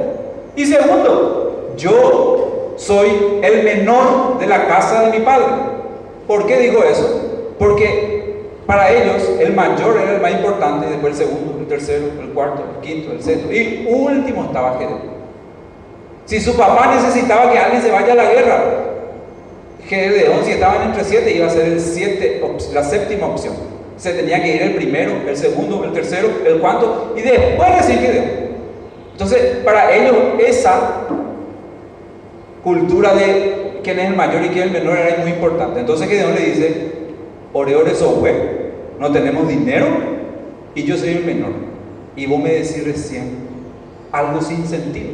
Y 0.56 0.66
segundo, 0.66 1.74
yo 1.78 2.74
soy 2.76 3.40
el 3.44 3.64
menor 3.64 4.40
de 4.40 4.48
la 4.48 4.68
casa 4.68 5.04
de 5.04 5.20
mi 5.20 5.24
padre. 5.24 5.46
¿Por 6.26 6.48
qué 6.48 6.58
digo 6.58 6.84
eso? 6.84 7.54
Porque 7.60 8.20
para 8.66 8.92
ellos, 8.92 9.30
el 9.40 9.54
mayor 9.54 9.98
era 9.98 10.16
el 10.16 10.22
más 10.22 10.32
importante, 10.32 10.88
después 10.88 11.20
el 11.20 11.28
segundo, 11.28 11.60
el 11.60 11.68
tercero, 11.68 12.06
el 12.22 12.30
cuarto, 12.30 12.64
el 12.76 12.88
quinto, 12.88 13.12
el 13.12 13.22
sexto, 13.22 13.52
y 13.52 13.88
último 13.90 14.46
estaba 14.46 14.78
Gedeón. 14.78 15.19
Si 16.30 16.40
su 16.40 16.56
papá 16.56 16.94
necesitaba 16.94 17.52
que 17.52 17.58
alguien 17.58 17.82
se 17.82 17.90
vaya 17.90 18.14
a 18.14 18.16
la 18.16 18.32
guerra, 18.32 18.64
Gedeón, 19.88 20.46
si 20.46 20.52
estaban 20.52 20.90
entre 20.90 21.04
siete, 21.04 21.36
iba 21.36 21.48
a 21.48 21.50
ser 21.50 21.76
la 22.72 22.84
séptima 22.84 23.26
opción. 23.26 23.56
Se 23.98 24.14
tenía 24.14 24.40
que 24.40 24.56
ir 24.56 24.62
el 24.62 24.76
primero, 24.76 25.12
el 25.28 25.36
segundo, 25.36 25.84
el 25.84 25.92
tercero, 25.92 26.30
el 26.46 26.60
cuarto, 26.60 27.16
y 27.18 27.22
después 27.22 27.78
decir 27.78 27.98
Gedeón. 28.00 28.26
Entonces, 29.14 29.42
para 29.66 29.92
ellos, 29.92 30.16
esa 30.48 31.08
cultura 32.64 33.16
de 33.16 33.80
quién 33.84 33.98
es 33.98 34.10
el 34.10 34.16
mayor 34.16 34.46
y 34.46 34.50
quién 34.50 34.70
es 34.70 34.76
el 34.76 34.84
menor 34.84 35.00
era 35.00 35.18
muy 35.24 35.32
importante. 35.32 35.80
Entonces, 35.80 36.08
Gedeón 36.08 36.36
le 36.36 36.42
dice: 36.42 36.92
Ore, 37.54 37.76
ore, 37.76 37.96
software 37.96 38.70
no 39.00 39.12
tenemos 39.12 39.48
dinero 39.48 39.88
y 40.76 40.84
yo 40.84 40.96
soy 40.96 41.10
el 41.10 41.26
menor. 41.26 41.54
Y 42.16 42.28
vos 42.28 42.40
me 42.40 42.52
decís 42.52 42.86
recién 42.86 43.50
algo 44.12 44.40
sin 44.42 44.68
sentido, 44.68 45.10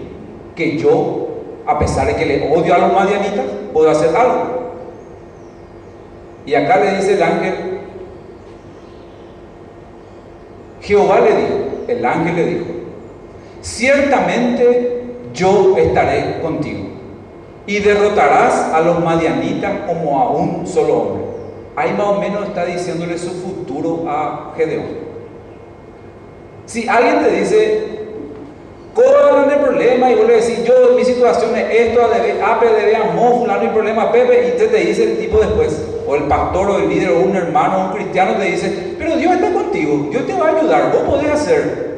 que 0.55 0.77
yo, 0.77 1.27
a 1.65 1.77
pesar 1.77 2.07
de 2.07 2.15
que 2.15 2.25
le 2.25 2.55
odio 2.55 2.73
a 2.73 2.77
los 2.77 2.93
madianitas, 2.93 3.45
puedo 3.73 3.89
hacer 3.89 4.15
algo. 4.15 4.73
Y 6.45 6.53
acá 6.53 6.77
le 6.77 6.97
dice 6.97 7.13
el 7.13 7.23
ángel, 7.23 7.53
Jehová 10.81 11.19
le 11.19 11.35
dijo, 11.35 11.53
el 11.87 12.05
ángel 12.05 12.35
le 12.35 12.45
dijo, 12.45 12.65
ciertamente 13.61 15.03
yo 15.33 15.75
estaré 15.77 16.39
contigo 16.41 16.85
y 17.65 17.79
derrotarás 17.79 18.71
a 18.73 18.81
los 18.81 19.03
madianitas 19.03 19.73
como 19.87 20.19
a 20.19 20.29
un 20.29 20.67
solo 20.67 20.97
hombre 20.97 21.25
ahí 21.75 21.93
más 21.93 22.07
o 22.07 22.19
menos 22.19 22.47
está 22.47 22.65
diciéndole 22.65 23.17
su 23.17 23.31
futuro 23.31 24.05
a 24.07 24.53
Gedeón. 24.55 25.05
Si 26.65 26.87
alguien 26.87 27.23
te 27.23 27.31
dice, 27.31 27.94
¿cuál 28.95 29.47
es 29.47 29.53
el 29.53 29.59
problema? 29.59 30.11
Y 30.11 30.15
vos 30.15 30.25
le 30.25 30.35
decís, 30.37 30.63
yo, 30.63 30.73
mi 30.95 31.03
situación 31.03 31.55
es 31.55 31.65
esto, 31.69 32.01
Ape 32.01 32.67
debe 32.67 32.95
amor, 32.95 33.39
fulano 33.39 33.63
y 33.63 33.67
problema, 33.67 34.11
Pepe, 34.11 34.47
y 34.47 34.57
te, 34.57 34.67
te 34.67 34.77
dice 34.77 35.03
el 35.03 35.17
tipo 35.19 35.39
después, 35.39 35.79
o 36.07 36.15
el 36.15 36.23
pastor 36.23 36.69
o 36.69 36.77
el 36.79 36.89
líder 36.89 37.11
o 37.11 37.19
un 37.19 37.35
hermano 37.35 37.77
o 37.77 37.85
un 37.87 37.93
cristiano 37.93 38.35
te 38.37 38.45
dice, 38.45 38.95
pero 38.97 39.17
Dios 39.17 39.35
está 39.35 39.51
contigo, 39.51 40.07
Dios 40.09 40.25
te 40.25 40.33
va 40.33 40.47
a 40.47 40.57
ayudar, 40.57 40.91
vos 40.91 41.01
podés 41.03 41.31
hacer. 41.31 41.95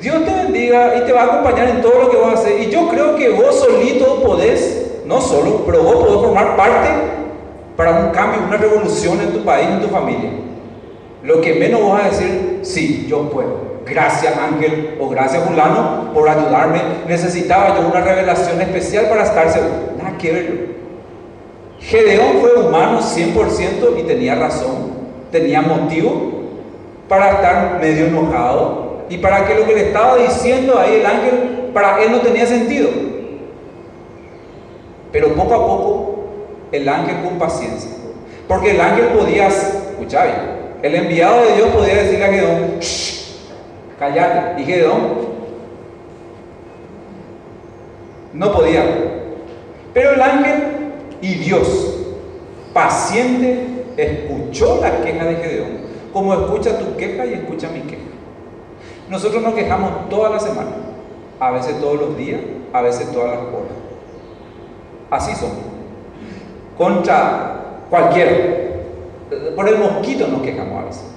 Dios 0.00 0.24
te 0.26 0.30
bendiga 0.30 0.94
y 0.98 1.06
te 1.06 1.12
va 1.12 1.22
a 1.22 1.24
acompañar 1.24 1.70
en 1.70 1.80
todo 1.80 2.02
lo 2.02 2.10
que 2.10 2.18
vas 2.18 2.28
a 2.28 2.34
hacer. 2.34 2.60
Y 2.60 2.70
yo 2.70 2.86
creo 2.88 3.16
que 3.16 3.30
vos 3.30 3.54
solito 3.54 4.22
podés, 4.22 5.00
no 5.06 5.20
solo, 5.22 5.62
pero 5.64 5.82
vos 5.82 5.94
podés 5.96 6.20
formar 6.20 6.56
parte 6.56 6.88
para 7.76 7.92
un 7.92 8.10
cambio, 8.10 8.42
una 8.46 8.58
revolución 8.58 9.20
en 9.20 9.32
tu 9.32 9.42
país, 9.42 9.68
en 9.68 9.80
tu 9.80 9.88
familia. 9.88 10.30
Lo 11.22 11.40
que 11.40 11.54
menos 11.54 11.90
vas 11.90 12.04
a 12.04 12.08
decir, 12.10 12.60
sí, 12.62 13.06
yo 13.08 13.30
puedo. 13.30 13.65
Gracias 13.86 14.36
Ángel 14.36 14.96
o 15.00 15.08
gracias 15.08 15.44
Fulano 15.44 16.12
por 16.12 16.28
ayudarme. 16.28 16.80
Necesitaba 17.06 17.76
yo 17.76 17.88
una 17.88 18.00
revelación 18.00 18.60
especial 18.60 19.08
para 19.08 19.22
estar 19.22 19.48
seguro. 19.50 19.92
Nada 19.96 20.18
que 20.18 20.32
ver. 20.32 20.76
Gedeón 21.78 22.40
fue 22.40 22.54
humano 22.54 23.00
100% 23.00 24.00
y 24.00 24.02
tenía 24.02 24.34
razón. 24.34 24.96
Tenía 25.30 25.62
motivo 25.62 26.32
para 27.08 27.30
estar 27.30 27.78
medio 27.80 28.06
enojado 28.06 29.04
y 29.08 29.18
para 29.18 29.46
que 29.46 29.54
lo 29.54 29.64
que 29.64 29.74
le 29.74 29.86
estaba 29.88 30.16
diciendo 30.16 30.78
ahí 30.78 30.96
el 30.96 31.06
ángel, 31.06 31.70
para 31.72 32.02
él 32.02 32.10
no 32.10 32.20
tenía 32.20 32.44
sentido. 32.44 32.88
Pero 35.12 35.28
poco 35.34 35.54
a 35.54 35.66
poco 35.66 36.24
el 36.72 36.88
ángel 36.88 37.22
con 37.22 37.38
paciencia. 37.38 37.92
Porque 38.48 38.72
el 38.72 38.80
ángel 38.80 39.06
podía, 39.16 39.46
escucha 39.46 40.24
bien, 40.24 40.36
el 40.82 40.94
enviado 40.94 41.44
de 41.44 41.54
Dios 41.54 41.68
podía 41.68 41.94
decirle 41.94 42.24
a 42.24 42.28
Gedeón, 42.28 42.76
cállate. 43.98 44.60
Y 44.62 44.64
Gedeón 44.64 45.00
no 48.32 48.52
podía. 48.52 48.84
Pero 49.94 50.12
el 50.12 50.20
ángel 50.20 50.62
y 51.20 51.34
Dios, 51.34 51.96
paciente, 52.72 53.84
escuchó 53.96 54.80
la 54.80 55.00
queja 55.00 55.24
de 55.24 55.36
Gedeón, 55.36 55.68
como 56.12 56.34
escucha 56.34 56.78
tu 56.78 56.96
queja 56.96 57.24
y 57.24 57.34
escucha 57.34 57.68
mi 57.68 57.80
queja. 57.80 58.02
Nosotros 59.08 59.42
nos 59.42 59.54
quejamos 59.54 60.08
toda 60.10 60.30
la 60.30 60.38
semana, 60.38 60.72
a 61.40 61.50
veces 61.52 61.80
todos 61.80 61.98
los 61.98 62.16
días, 62.16 62.40
a 62.72 62.82
veces 62.82 63.10
todas 63.12 63.30
las 63.30 63.38
horas. 63.38 63.76
Así 65.10 65.34
somos 65.34 65.76
contra 66.76 67.84
cualquiera. 67.88 68.32
Por 69.54 69.68
el 69.68 69.78
mosquito 69.78 70.28
nos 70.28 70.42
quejamos 70.42 70.82
a 70.82 70.86
veces. 70.86 71.15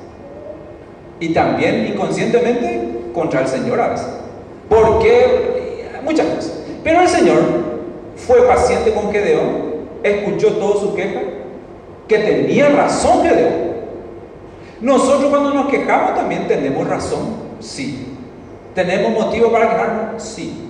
Y 1.20 1.34
también 1.34 1.88
inconscientemente 1.94 3.12
contra 3.14 3.42
el 3.42 3.48
Señor 3.48 3.80
a 3.82 3.90
veces. 3.90 4.08
¿Por 4.70 5.00
qué? 5.00 5.90
Muchas 6.04 6.26
cosas. 6.28 6.54
Pero 6.84 7.02
el 7.02 7.08
Señor 7.08 7.40
fue 8.16 8.42
paciente 8.48 8.94
con 8.94 9.12
Gedeón, 9.12 9.70
escuchó 10.04 10.54
todo 10.54 10.80
su 10.80 10.96
queja, 10.96 11.22
que 12.08 12.20
tenía 12.20 12.70
razón 12.70 13.24
Gedeón. 13.24 13.70
Nosotros 14.82 15.30
cuando 15.30 15.54
nos 15.54 15.68
quejamos 15.68 16.16
también 16.16 16.48
tenemos 16.48 16.88
razón, 16.88 17.36
sí. 17.60 18.16
¿Tenemos 18.74 19.12
motivo 19.12 19.52
para 19.52 19.70
quejarnos? 19.70 20.24
Sí. 20.24 20.70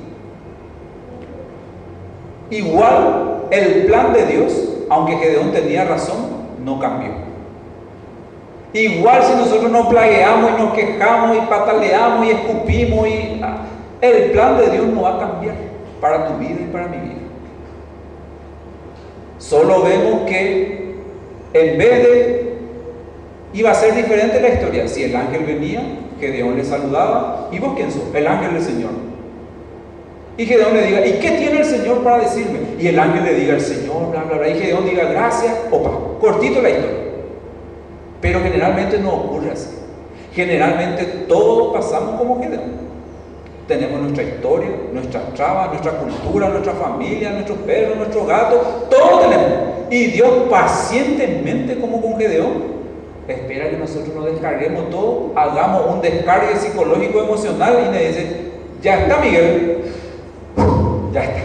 Igual 2.49 3.43
el 3.51 3.85
plan 3.85 4.13
de 4.13 4.25
Dios, 4.25 4.69
aunque 4.89 5.17
Gedeón 5.17 5.51
tenía 5.51 5.85
razón, 5.85 6.17
no 6.65 6.79
cambió. 6.79 7.28
Igual 8.73 9.23
si 9.23 9.33
nosotros 9.33 9.71
nos 9.71 9.87
plagueamos 9.87 10.51
y 10.51 10.61
nos 10.61 10.73
quejamos 10.73 11.37
y 11.37 11.41
pataleamos 11.41 12.27
y 12.27 12.29
escupimos 12.31 13.07
y 13.07 13.41
ah, 13.43 13.65
el 14.01 14.31
plan 14.31 14.57
de 14.57 14.69
Dios 14.69 14.85
no 14.87 15.01
va 15.01 15.15
a 15.15 15.19
cambiar 15.19 15.55
para 15.99 16.27
tu 16.27 16.37
vida 16.37 16.57
y 16.61 16.71
para 16.71 16.87
mi 16.87 16.97
vida. 16.97 17.15
Solo 19.39 19.81
vemos 19.83 20.21
que 20.27 20.95
en 21.53 21.77
vez 21.77 22.03
de 22.03 22.49
iba 23.53 23.71
a 23.71 23.75
ser 23.75 23.95
diferente 23.95 24.39
la 24.39 24.49
historia. 24.49 24.87
Si 24.87 25.03
el 25.03 25.15
ángel 25.15 25.45
venía, 25.45 25.81
Gedeón 26.19 26.57
le 26.57 26.63
saludaba, 26.63 27.49
¿y 27.51 27.59
vos 27.59 27.73
quién 27.75 27.91
sos? 27.91 28.03
El 28.13 28.27
ángel 28.27 28.53
del 28.53 28.63
Señor. 28.63 28.91
Y 30.37 30.45
Gedeón 30.45 30.73
le 30.73 30.83
diga, 30.83 31.05
¿y 31.05 31.13
qué 31.19 31.31
tiene 31.31 31.59
el 31.59 31.65
Señor 31.65 32.03
para 32.03 32.19
decirme? 32.19 32.59
Y 32.79 32.87
el 32.87 32.99
ángel 32.99 33.25
le 33.25 33.33
diga, 33.33 33.55
el 33.55 33.61
Señor, 33.61 34.11
bla, 34.11 34.23
bla, 34.23 34.37
bla. 34.37 34.49
Y 34.49 34.59
Gedeón 34.59 34.85
diga, 34.85 35.05
gracias, 35.05 35.53
opa, 35.71 35.91
cortito 36.21 36.61
la 36.61 36.69
historia. 36.69 36.98
Pero 38.21 38.41
generalmente 38.41 38.99
no 38.99 39.13
ocurre 39.13 39.51
así. 39.51 39.69
Generalmente 40.33 41.03
todos 41.27 41.73
pasamos 41.73 42.19
como 42.19 42.41
Gedeón. 42.41 42.89
Tenemos 43.67 44.01
nuestra 44.01 44.23
historia, 44.23 44.69
nuestras 44.93 45.33
trabas, 45.35 45.69
nuestra 45.69 45.91
cultura, 45.91 46.49
nuestra 46.49 46.73
familia, 46.73 47.31
nuestros 47.31 47.57
perros, 47.59 47.97
nuestros 47.97 48.27
gatos, 48.27 48.59
todo 48.89 49.19
tenemos. 49.19 49.49
Y 49.91 50.05
Dios 50.07 50.29
pacientemente, 50.49 51.79
como 51.79 52.01
con 52.01 52.17
Gedeón, 52.17 52.79
espera 53.27 53.69
que 53.69 53.77
nosotros 53.77 54.15
nos 54.15 54.25
descarguemos 54.25 54.89
todo, 54.89 55.31
hagamos 55.35 55.93
un 55.93 56.01
descargue 56.01 56.55
psicológico 56.55 57.23
emocional 57.23 57.85
y 57.87 57.89
me 57.89 58.07
dice, 58.07 58.51
ya 58.81 59.01
está 59.01 59.17
Miguel, 59.19 59.83
ya 61.13 61.23
está, 61.23 61.41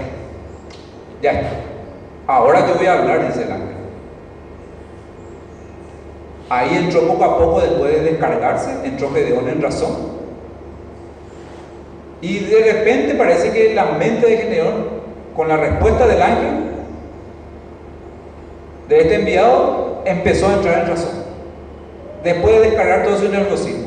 ya 1.23 1.33
está. 1.33 1.51
Ahora 2.27 2.67
yo 2.67 2.75
voy 2.75 2.87
a 2.87 2.99
hablar, 2.99 3.27
dice 3.27 3.43
el 3.43 3.53
ángel. 3.53 3.74
Ahí 6.49 6.77
entró 6.77 7.07
poco 7.07 7.25
a 7.25 7.39
poco, 7.39 7.61
después 7.61 7.95
de 7.95 8.11
descargarse, 8.11 8.71
entró 8.85 9.11
Gedeón 9.13 9.49
en 9.49 9.63
razón. 9.63 10.15
Y 12.21 12.39
de 12.39 12.73
repente 12.73 13.15
parece 13.15 13.51
que 13.51 13.75
la 13.75 13.85
mente 13.93 14.27
de 14.27 14.37
Gedeón, 14.37 15.05
con 15.35 15.49
la 15.49 15.57
respuesta 15.57 16.07
del 16.07 16.23
ángel, 16.23 16.55
de 18.89 19.01
este 19.01 19.15
enviado, 19.15 20.03
empezó 20.05 20.49
a 20.49 20.55
entrar 20.55 20.83
en 20.83 20.89
razón 20.89 21.25
después 22.25 22.55
de 22.55 22.71
descargar 22.71 23.05
todo 23.05 23.19
su 23.19 23.29
nerviosismo. 23.29 23.85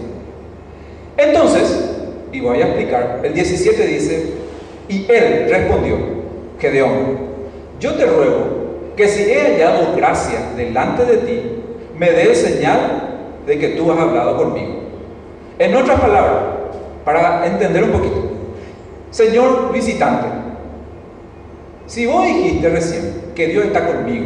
Entonces, 1.17 1.89
y 2.31 2.39
voy 2.39 2.61
a 2.61 2.67
explicar, 2.67 3.21
el 3.23 3.33
17 3.33 3.87
dice, 3.87 4.33
y 4.87 5.05
él 5.11 5.47
respondió, 5.49 5.97
Gedeón, 6.59 7.17
yo 7.79 7.95
te 7.95 8.05
ruego 8.05 8.93
que 8.95 9.07
si 9.07 9.31
he 9.31 9.41
hallado 9.41 9.95
gracia 9.95 10.39
delante 10.55 11.05
de 11.05 11.17
ti, 11.17 11.41
me 11.97 12.11
dé 12.11 12.35
señal 12.35 12.79
de 13.45 13.57
que 13.57 13.69
tú 13.69 13.91
has 13.91 13.99
hablado 13.99 14.37
conmigo. 14.37 14.73
En 15.59 15.75
otras 15.75 15.99
palabras, 15.99 16.43
para 17.03 17.45
entender 17.47 17.83
un 17.83 17.91
poquito, 17.91 18.31
Señor 19.09 19.71
visitante, 19.71 20.27
si 21.87 22.05
vos 22.05 22.25
dijiste 22.25 22.69
recién 22.69 23.31
que 23.33 23.47
Dios 23.47 23.65
está 23.65 23.87
conmigo, 23.87 24.25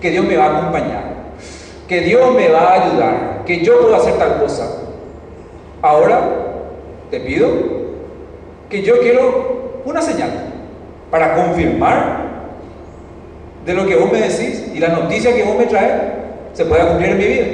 que 0.00 0.10
Dios 0.10 0.26
me 0.26 0.36
va 0.36 0.46
a 0.46 0.58
acompañar, 0.58 1.04
que 1.86 2.00
Dios 2.00 2.34
me 2.34 2.48
va 2.48 2.60
a 2.60 2.84
ayudar, 2.84 3.42
que 3.46 3.64
yo 3.64 3.80
puedo 3.80 3.94
hacer 3.94 4.14
tal 4.18 4.40
cosa. 4.40 4.82
Ahora 5.80 6.20
te 7.10 7.20
pido 7.20 7.48
que 8.68 8.82
yo 8.82 9.00
quiero 9.00 9.80
una 9.84 10.02
señal 10.02 10.30
para 11.10 11.34
confirmar 11.36 12.28
de 13.64 13.74
lo 13.74 13.86
que 13.86 13.96
vos 13.96 14.10
me 14.12 14.20
decís 14.20 14.70
y 14.74 14.78
la 14.78 14.88
noticia 14.88 15.34
que 15.34 15.44
vos 15.44 15.56
me 15.56 15.66
traes 15.66 16.17
se 16.52 16.64
pueda 16.64 16.88
cumplir 16.88 17.10
en 17.10 17.18
mi 17.18 17.24
vida. 17.24 17.46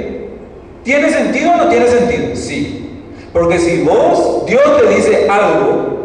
¿Tiene 0.83 1.09
sentido 1.09 1.51
o 1.51 1.57
no 1.57 1.67
tiene 1.69 1.87
sentido? 1.87 2.35
Sí. 2.35 3.01
Porque 3.33 3.59
si 3.59 3.83
vos, 3.83 4.45
Dios 4.45 4.61
te 4.79 4.95
dice 4.95 5.27
algo 5.29 5.95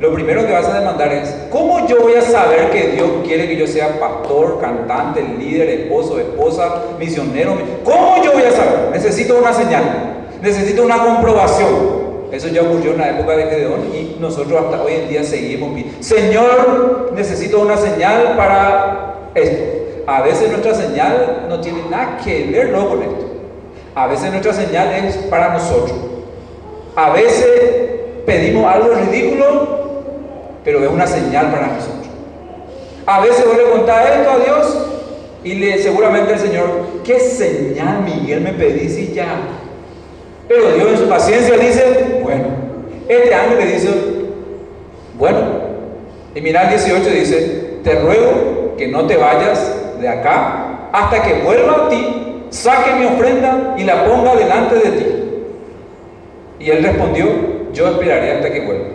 lo 0.00 0.14
primero 0.14 0.46
que 0.46 0.52
vas 0.52 0.66
a 0.66 0.78
demandar 0.78 1.12
es, 1.12 1.34
¿cómo 1.50 1.88
yo 1.88 2.00
voy 2.00 2.14
a 2.14 2.22
saber 2.22 2.70
que 2.70 2.90
Dios 2.92 3.08
quiere 3.24 3.48
que 3.48 3.56
yo 3.56 3.66
sea 3.66 3.98
pastor, 3.98 4.60
cantante, 4.60 5.20
líder, 5.22 5.68
esposo, 5.70 6.20
esposa, 6.20 6.82
misionero? 7.00 7.56
¿Cómo 7.84 8.22
yo 8.22 8.32
voy 8.32 8.44
a 8.44 8.52
saber? 8.52 8.90
Necesito 8.92 9.36
una 9.36 9.52
señal, 9.52 10.28
necesito 10.40 10.84
una 10.84 10.98
comprobación. 10.98 11.98
Eso 12.30 12.46
ya 12.46 12.62
ocurrió 12.62 12.92
en 12.92 12.98
la 12.98 13.10
época 13.10 13.36
de 13.36 13.46
Gedeón 13.46 13.80
y 13.92 14.16
nosotros 14.20 14.62
hasta 14.62 14.84
hoy 14.84 14.92
en 14.92 15.08
día 15.08 15.24
seguimos. 15.24 15.70
Señor, 15.98 17.10
necesito 17.16 17.60
una 17.60 17.76
señal 17.76 18.34
para 18.36 19.30
esto. 19.34 19.77
A 20.08 20.22
veces 20.22 20.50
nuestra 20.50 20.74
señal 20.74 21.46
no 21.48 21.60
tiene 21.60 21.82
nada 21.90 22.18
que 22.24 22.46
ver 22.46 22.72
con 22.72 23.02
esto. 23.02 23.26
A 23.94 24.06
veces 24.06 24.30
nuestra 24.30 24.54
señal 24.54 24.92
es 24.94 25.16
para 25.28 25.52
nosotros. 25.52 25.98
A 26.96 27.10
veces 27.10 27.46
pedimos 28.24 28.64
algo 28.72 28.88
ridículo 28.94 29.78
pero 30.68 30.84
es 30.84 30.90
una 30.90 31.06
señal 31.06 31.50
para 31.50 31.68
nosotros. 31.68 32.08
A 33.06 33.20
veces 33.20 33.42
vos 33.46 33.56
le 33.56 33.70
contás 33.70 34.18
esto 34.18 34.30
a 34.30 34.38
Dios 34.38 34.86
y 35.42 35.54
le, 35.54 35.82
seguramente 35.82 36.34
el 36.34 36.38
Señor, 36.38 36.68
¿qué 37.04 37.18
señal 37.18 38.02
Miguel 38.04 38.42
me 38.42 38.52
pedís 38.52 38.98
y 38.98 39.14
ya? 39.14 39.28
Pero 40.46 40.72
Dios 40.72 40.88
en 40.92 40.98
su 40.98 41.08
paciencia 41.08 41.56
dice, 41.56 42.20
bueno, 42.22 42.48
este 43.08 43.34
ángel 43.34 43.58
le 43.58 43.72
dice, 43.72 43.88
bueno, 45.18 45.38
y 46.34 46.40
mira 46.42 46.64
el 46.64 46.70
18 46.70 47.10
dice, 47.10 47.78
te 47.82 47.94
ruego 48.00 48.74
que 48.76 48.88
no 48.88 49.06
te 49.06 49.16
vayas 49.16 49.74
de 50.00 50.08
acá 50.08 50.90
hasta 50.92 51.22
que 51.22 51.42
vuelva 51.42 51.86
a 51.86 51.88
ti, 51.88 52.44
saque 52.50 52.94
mi 52.94 53.06
ofrenda 53.06 53.74
y 53.76 53.84
la 53.84 54.04
ponga 54.04 54.34
delante 54.34 54.74
de 54.76 54.90
ti. 54.90 55.06
Y 56.60 56.70
él 56.70 56.82
respondió, 56.82 57.26
yo 57.72 57.88
esperaré 57.88 58.32
hasta 58.32 58.50
que 58.50 58.60
vuelva. 58.60 58.86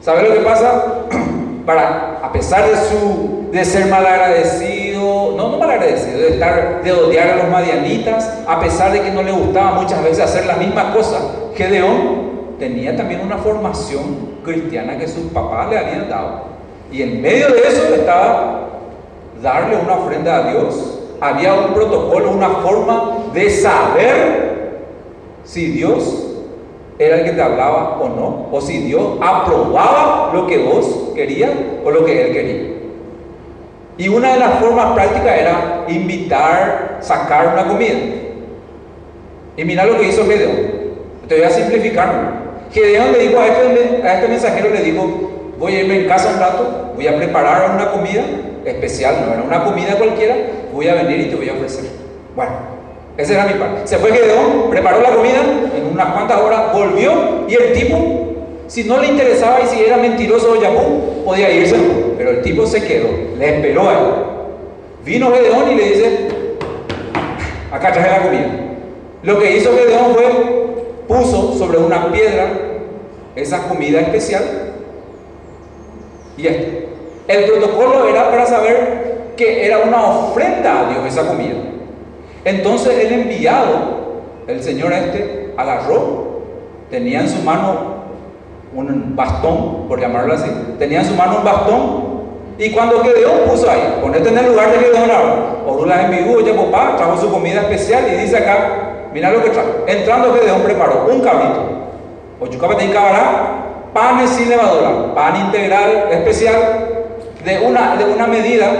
¿Sabe 0.00 0.28
lo 0.28 0.34
que 0.34 0.40
pasa? 0.40 0.84
Para, 1.66 2.18
a 2.22 2.32
pesar 2.32 2.68
de, 2.68 2.76
su, 2.76 3.48
de 3.52 3.64
ser 3.64 3.86
malagradecido, 3.86 5.34
no, 5.36 5.50
no 5.50 5.58
malagradecido, 5.58 6.18
de, 6.18 6.28
estar, 6.30 6.82
de 6.82 6.92
odiar 6.92 7.28
a 7.30 7.36
los 7.36 7.48
madianitas, 7.48 8.40
a 8.48 8.60
pesar 8.60 8.92
de 8.92 9.00
que 9.00 9.12
no 9.12 9.22
le 9.22 9.30
gustaba 9.30 9.80
muchas 9.80 10.02
veces 10.02 10.24
hacer 10.24 10.46
la 10.46 10.56
misma 10.56 10.92
cosa, 10.92 11.20
Gedeón 11.54 12.56
tenía 12.58 12.96
también 12.96 13.20
una 13.20 13.38
formación 13.38 14.32
cristiana 14.44 14.98
que 14.98 15.06
sus 15.06 15.30
papás 15.32 15.70
le 15.70 15.78
habían 15.78 16.08
dado. 16.08 16.42
Y 16.90 17.02
en 17.02 17.22
medio 17.22 17.48
de 17.48 17.60
eso 17.60 17.94
estaba 17.94 18.61
darle 19.42 19.76
una 19.76 19.94
ofrenda 19.94 20.36
a 20.38 20.50
Dios. 20.50 21.00
Había 21.20 21.54
un 21.54 21.74
protocolo, 21.74 22.30
una 22.30 22.48
forma 22.48 23.18
de 23.32 23.50
saber 23.50 24.52
si 25.44 25.66
Dios 25.66 26.28
era 26.98 27.16
el 27.18 27.24
que 27.24 27.32
te 27.32 27.42
hablaba 27.42 27.98
o 28.00 28.08
no, 28.08 28.48
o 28.50 28.60
si 28.60 28.78
Dios 28.78 29.18
aprobaba 29.20 30.32
lo 30.32 30.46
que 30.46 30.58
vos 30.58 31.10
querías 31.14 31.50
o 31.84 31.90
lo 31.90 32.04
que 32.04 32.26
Él 32.26 32.32
quería. 32.32 32.72
Y 33.98 34.08
una 34.08 34.32
de 34.32 34.38
las 34.38 34.58
formas 34.58 34.94
prácticas 34.94 35.38
era 35.38 35.84
invitar, 35.88 36.98
sacar 37.00 37.48
una 37.52 37.66
comida. 37.66 37.98
Y 39.56 39.64
mira 39.64 39.84
lo 39.84 39.98
que 39.98 40.08
hizo 40.08 40.26
Gedeón. 40.26 40.72
Te 41.28 41.36
voy 41.36 41.44
a 41.44 41.50
simplificar. 41.50 42.42
Gedeón 42.72 43.12
le 43.12 43.18
dijo 43.18 43.38
a 43.38 43.46
este, 43.46 44.02
a 44.02 44.14
este 44.14 44.28
mensajero, 44.28 44.70
le 44.70 44.82
dijo, 44.82 45.30
voy 45.62 45.76
a 45.76 45.80
irme 45.82 46.00
en 46.00 46.08
casa 46.08 46.28
un 46.34 46.40
rato, 46.40 46.92
voy 46.96 47.06
a 47.06 47.16
preparar 47.16 47.70
una 47.76 47.92
comida 47.92 48.24
especial, 48.64 49.14
no 49.24 49.32
era 49.32 49.42
una 49.44 49.64
comida 49.64 49.96
cualquiera, 49.96 50.34
voy 50.72 50.88
a 50.88 50.94
venir 50.94 51.20
y 51.20 51.30
te 51.30 51.36
voy 51.36 51.48
a 51.48 51.52
ofrecer. 51.52 51.84
Bueno, 52.34 52.50
ese 53.16 53.34
era 53.34 53.46
mi 53.46 53.54
parte. 53.54 53.86
Se 53.86 53.96
fue 53.98 54.10
Gedeón, 54.10 54.70
preparó 54.70 55.00
la 55.00 55.10
comida, 55.10 55.40
en 55.76 55.86
unas 55.92 56.14
cuantas 56.14 56.40
horas 56.40 56.72
volvió 56.72 57.46
y 57.48 57.54
el 57.54 57.72
tipo, 57.74 57.96
si 58.66 58.82
no 58.82 59.00
le 59.00 59.06
interesaba 59.06 59.60
y 59.60 59.68
si 59.68 59.84
era 59.84 59.98
mentiroso 59.98 60.50
o 60.50 60.60
llamó, 60.60 61.22
podía 61.24 61.48
irse. 61.48 61.76
Pero 62.18 62.30
el 62.30 62.42
tipo 62.42 62.66
se 62.66 62.82
quedó, 62.84 63.10
le 63.38 63.56
esperó 63.56 63.88
a 63.88 63.92
él. 63.92 64.06
Vino 65.04 65.32
Gedeón 65.32 65.70
y 65.70 65.74
le 65.76 65.84
dice, 65.90 66.28
acá 67.70 67.92
traje 67.92 68.10
la 68.10 68.22
comida. 68.22 68.48
Lo 69.22 69.38
que 69.38 69.56
hizo 69.58 69.70
Gedeón 69.76 70.12
fue, 70.12 70.24
puso 71.06 71.56
sobre 71.56 71.78
una 71.78 72.10
piedra 72.10 72.48
esa 73.36 73.68
comida 73.68 74.00
especial 74.00 74.71
y 76.36 76.46
esto. 76.46 76.88
El 77.28 77.44
protocolo 77.44 78.08
era 78.08 78.30
para 78.30 78.46
saber 78.46 79.32
que 79.36 79.66
era 79.66 79.78
una 79.78 80.04
ofrenda 80.04 80.80
a 80.80 80.90
Dios 80.90 81.06
esa 81.06 81.26
comida. 81.26 81.54
Entonces 82.44 83.04
el 83.04 83.12
enviado, 83.12 84.22
el 84.46 84.62
señor 84.62 84.92
este, 84.92 85.54
agarró, 85.56 86.42
tenía 86.90 87.20
en 87.20 87.28
su 87.28 87.40
mano 87.42 88.02
un 88.74 89.14
bastón, 89.14 89.86
por 89.88 90.00
llamarlo 90.00 90.34
así. 90.34 90.50
Tenía 90.78 91.00
en 91.00 91.06
su 91.06 91.14
mano 91.14 91.38
un 91.38 91.44
bastón. 91.44 92.12
Y 92.58 92.70
cuando 92.70 93.02
Gedeón 93.02 93.48
puso 93.48 93.70
ahí, 93.70 93.98
ponete 94.00 94.28
en 94.28 94.38
el 94.38 94.46
lugar 94.46 94.70
de 94.72 94.78
Gedeón 94.78 95.10
ahora. 95.10 95.34
Orula 95.66 96.02
en 96.02 96.10
mi 96.10 96.44
ya 96.44 96.56
papá, 96.56 96.96
trajo 96.96 97.18
su 97.18 97.30
comida 97.30 97.62
especial 97.62 98.04
y 98.12 98.16
dice 98.16 98.36
acá, 98.36 99.08
mira 99.12 99.30
lo 99.30 99.42
que 99.42 99.50
trajo. 99.50 99.68
Entrando 99.86 100.34
Gedeón 100.34 100.62
preparó 100.62 101.06
un 101.10 101.20
cabrito. 101.20 101.62
Oyucapatén 102.40 102.90
cabará, 102.90 103.61
panes 103.92 104.30
sin 104.30 104.48
levadura, 104.48 105.14
pan 105.14 105.46
integral 105.46 106.08
especial 106.10 106.88
de 107.44 107.58
una, 107.66 107.96
de 107.96 108.04
una 108.04 108.26
medida 108.26 108.70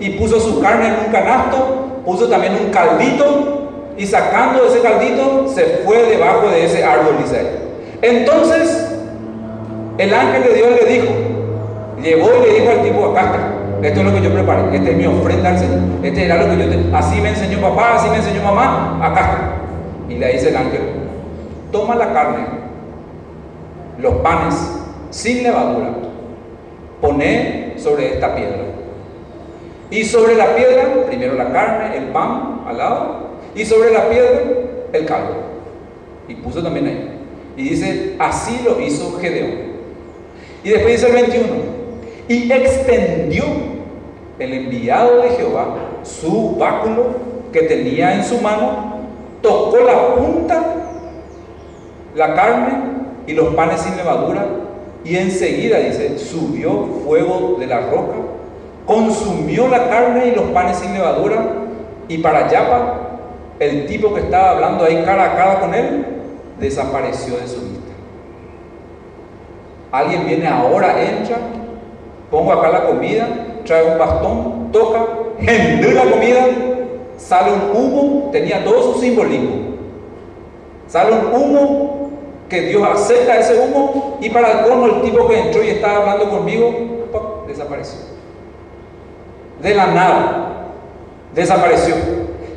y 0.00 0.10
puso 0.10 0.40
su 0.40 0.60
carne 0.60 0.88
en 0.88 1.06
un 1.06 1.12
canasto, 1.12 2.02
puso 2.04 2.28
también 2.28 2.54
un 2.54 2.70
caldito 2.70 3.70
y 3.96 4.06
sacando 4.06 4.64
ese 4.66 4.80
caldito 4.80 5.48
se 5.48 5.82
fue 5.84 6.04
debajo 6.04 6.48
de 6.48 6.64
ese 6.64 6.84
árbol, 6.84 7.16
dice 7.22 7.46
Entonces 8.02 8.90
el 9.98 10.12
ángel 10.12 10.42
de 10.42 10.54
Dios 10.54 10.68
le 10.82 10.92
dijo, 10.92 11.14
llevó 12.02 12.28
y 12.38 12.48
le 12.48 12.60
dijo 12.60 12.70
al 12.72 12.82
tipo, 12.82 13.06
acá 13.10 13.32
esto 13.82 14.00
es 14.00 14.06
lo 14.06 14.14
que 14.14 14.22
yo 14.22 14.32
preparé, 14.32 14.76
esta 14.76 14.90
es 14.90 14.96
mi 14.96 15.06
ofrenda 15.06 15.50
al 15.50 15.58
Señor, 15.58 15.78
este 16.02 16.24
era 16.24 16.42
lo 16.42 16.50
que 16.50 16.62
yo, 16.62 16.70
te, 16.70 16.96
así 16.96 17.20
me 17.20 17.28
enseñó 17.30 17.60
papá, 17.60 17.96
así 17.96 18.08
me 18.08 18.16
enseñó 18.16 18.42
mamá, 18.42 18.98
acá 19.02 19.52
Y 20.08 20.14
le 20.14 20.32
dice 20.32 20.48
el 20.48 20.56
ángel, 20.56 20.80
toma 21.70 21.94
la 21.94 22.12
carne, 22.12 22.63
los 23.98 24.14
panes, 24.16 24.54
sin 25.10 25.42
levadura, 25.42 25.90
poné 27.00 27.74
sobre 27.76 28.14
esta 28.14 28.34
piedra. 28.34 28.58
Y 29.90 30.04
sobre 30.04 30.34
la 30.34 30.56
piedra, 30.56 31.06
primero 31.06 31.34
la 31.34 31.52
carne, 31.52 31.96
el 31.96 32.04
pan 32.06 32.62
al 32.66 32.78
lado, 32.78 33.16
y 33.54 33.64
sobre 33.64 33.92
la 33.92 34.08
piedra, 34.08 34.40
el 34.92 35.06
caldo. 35.06 35.34
Y 36.28 36.34
puso 36.36 36.62
también 36.62 36.86
ahí. 36.86 37.10
Y 37.56 37.68
dice, 37.70 38.16
así 38.18 38.60
lo 38.64 38.80
hizo 38.80 39.18
Gedeón. 39.20 39.74
Y 40.64 40.70
después 40.70 41.00
dice 41.00 41.06
el 41.08 41.12
21, 41.12 41.46
y 42.28 42.50
extendió 42.50 43.44
el 44.38 44.52
enviado 44.52 45.22
de 45.22 45.30
Jehová 45.30 45.76
su 46.02 46.56
báculo 46.56 47.14
que 47.52 47.62
tenía 47.62 48.14
en 48.14 48.24
su 48.24 48.40
mano, 48.40 48.98
tocó 49.42 49.78
la 49.78 50.14
punta, 50.14 50.64
la 52.14 52.34
carne 52.34 52.93
y 53.26 53.32
los 53.32 53.54
panes 53.54 53.80
sin 53.80 53.96
levadura, 53.96 54.46
y 55.04 55.16
enseguida, 55.16 55.78
dice, 55.78 56.18
subió 56.18 56.86
fuego 57.04 57.56
de 57.58 57.66
la 57.66 57.80
roca, 57.80 58.16
consumió 58.86 59.68
la 59.68 59.88
carne 59.88 60.28
y 60.28 60.34
los 60.34 60.44
panes 60.46 60.78
sin 60.78 60.94
levadura, 60.94 61.44
y 62.08 62.18
para 62.18 62.48
Yapa, 62.48 63.00
el 63.58 63.86
tipo 63.86 64.12
que 64.14 64.20
estaba 64.20 64.50
hablando 64.50 64.84
ahí 64.84 65.02
cara 65.04 65.32
a 65.32 65.36
cara 65.36 65.60
con 65.60 65.74
él, 65.74 66.06
desapareció 66.58 67.36
de 67.36 67.46
su 67.46 67.60
vista. 67.60 67.92
Alguien 69.92 70.26
viene 70.26 70.46
ahora, 70.46 71.00
entra, 71.02 71.38
pongo 72.30 72.52
acá 72.52 72.68
la 72.70 72.86
comida, 72.86 73.28
trae 73.64 73.92
un 73.92 73.98
bastón, 73.98 74.72
toca, 74.72 75.06
gendú 75.38 75.90
la 75.92 76.10
comida, 76.10 76.46
sale 77.16 77.52
un 77.52 77.76
humo, 77.76 78.30
tenía 78.32 78.64
todo 78.64 78.92
su 78.92 79.00
simbolismo. 79.00 79.74
Sale 80.86 81.12
un 81.12 81.34
humo 81.34 82.03
que 82.48 82.60
Dios 82.62 82.86
acepta 82.86 83.38
ese 83.38 83.58
humo 83.58 84.18
y 84.20 84.30
para 84.30 84.52
el 84.52 84.66
colmo 84.66 84.86
el 84.86 85.02
tipo 85.02 85.26
que 85.28 85.38
entró 85.38 85.62
y 85.62 85.70
estaba 85.70 85.98
hablando 85.98 86.30
conmigo, 86.30 86.94
desapareció. 87.46 88.00
De 89.62 89.74
la 89.74 89.86
nada, 89.86 90.70
desapareció. 91.34 91.94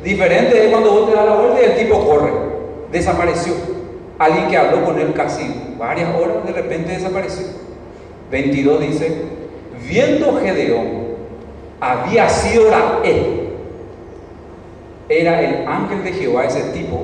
Diferente 0.02 0.64
es 0.64 0.70
cuando 0.70 0.92
vos 0.92 1.10
te 1.10 1.16
das 1.16 1.26
la 1.26 1.34
vuelta 1.34 1.60
y 1.60 1.64
el 1.64 1.76
tipo 1.76 2.04
corre, 2.06 2.32
desapareció. 2.92 3.54
Alguien 4.18 4.48
que 4.48 4.56
habló 4.56 4.84
con 4.84 4.98
él 4.98 5.12
casi 5.14 5.74
varias 5.78 6.14
horas, 6.14 6.44
de 6.44 6.52
repente 6.52 6.92
desapareció. 6.92 7.46
22 8.30 8.80
dice, 8.80 9.22
viendo 9.86 10.38
Gedeón, 10.40 11.08
había 11.80 12.28
sido 12.28 12.70
la 12.70 13.00
él. 13.04 13.48
Era 15.08 15.40
el 15.40 15.66
ángel 15.66 16.04
de 16.04 16.12
Jehová 16.12 16.44
ese 16.44 16.60
tipo. 16.72 17.00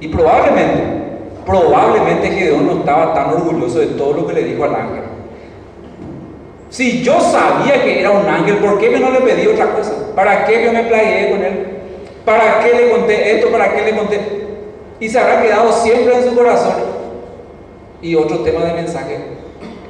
Y 0.00 0.08
probablemente, 0.08 1.01
probablemente 1.44 2.30
Gedeón 2.30 2.66
no 2.66 2.72
estaba 2.80 3.14
tan 3.14 3.30
orgulloso 3.30 3.78
de 3.78 3.86
todo 3.88 4.12
lo 4.14 4.26
que 4.26 4.34
le 4.34 4.44
dijo 4.44 4.64
al 4.64 4.74
ángel. 4.74 5.02
Si 6.70 7.02
yo 7.02 7.20
sabía 7.20 7.82
que 7.82 8.00
era 8.00 8.10
un 8.10 8.26
ángel, 8.26 8.56
¿por 8.56 8.78
qué 8.78 8.98
no 8.98 9.10
le 9.10 9.20
pedí 9.20 9.46
otra 9.46 9.74
cosa? 9.74 9.92
¿Para 10.14 10.44
qué 10.46 10.64
yo 10.64 10.72
me 10.72 10.84
plagué 10.84 11.30
con 11.30 11.44
él? 11.44 11.66
¿Para 12.24 12.60
qué 12.60 12.74
le 12.74 12.90
conté 12.90 13.36
esto? 13.36 13.50
¿Para 13.50 13.74
qué 13.74 13.82
le 13.82 13.96
conté? 13.96 14.42
y 15.02 15.08
se 15.08 15.18
habrá 15.18 15.42
quedado 15.42 15.72
siempre 15.72 16.14
en 16.14 16.22
su 16.22 16.36
corazón. 16.36 16.74
Y 18.00 18.14
otro 18.14 18.38
tema 18.40 18.64
de 18.64 18.74
mensaje, 18.74 19.18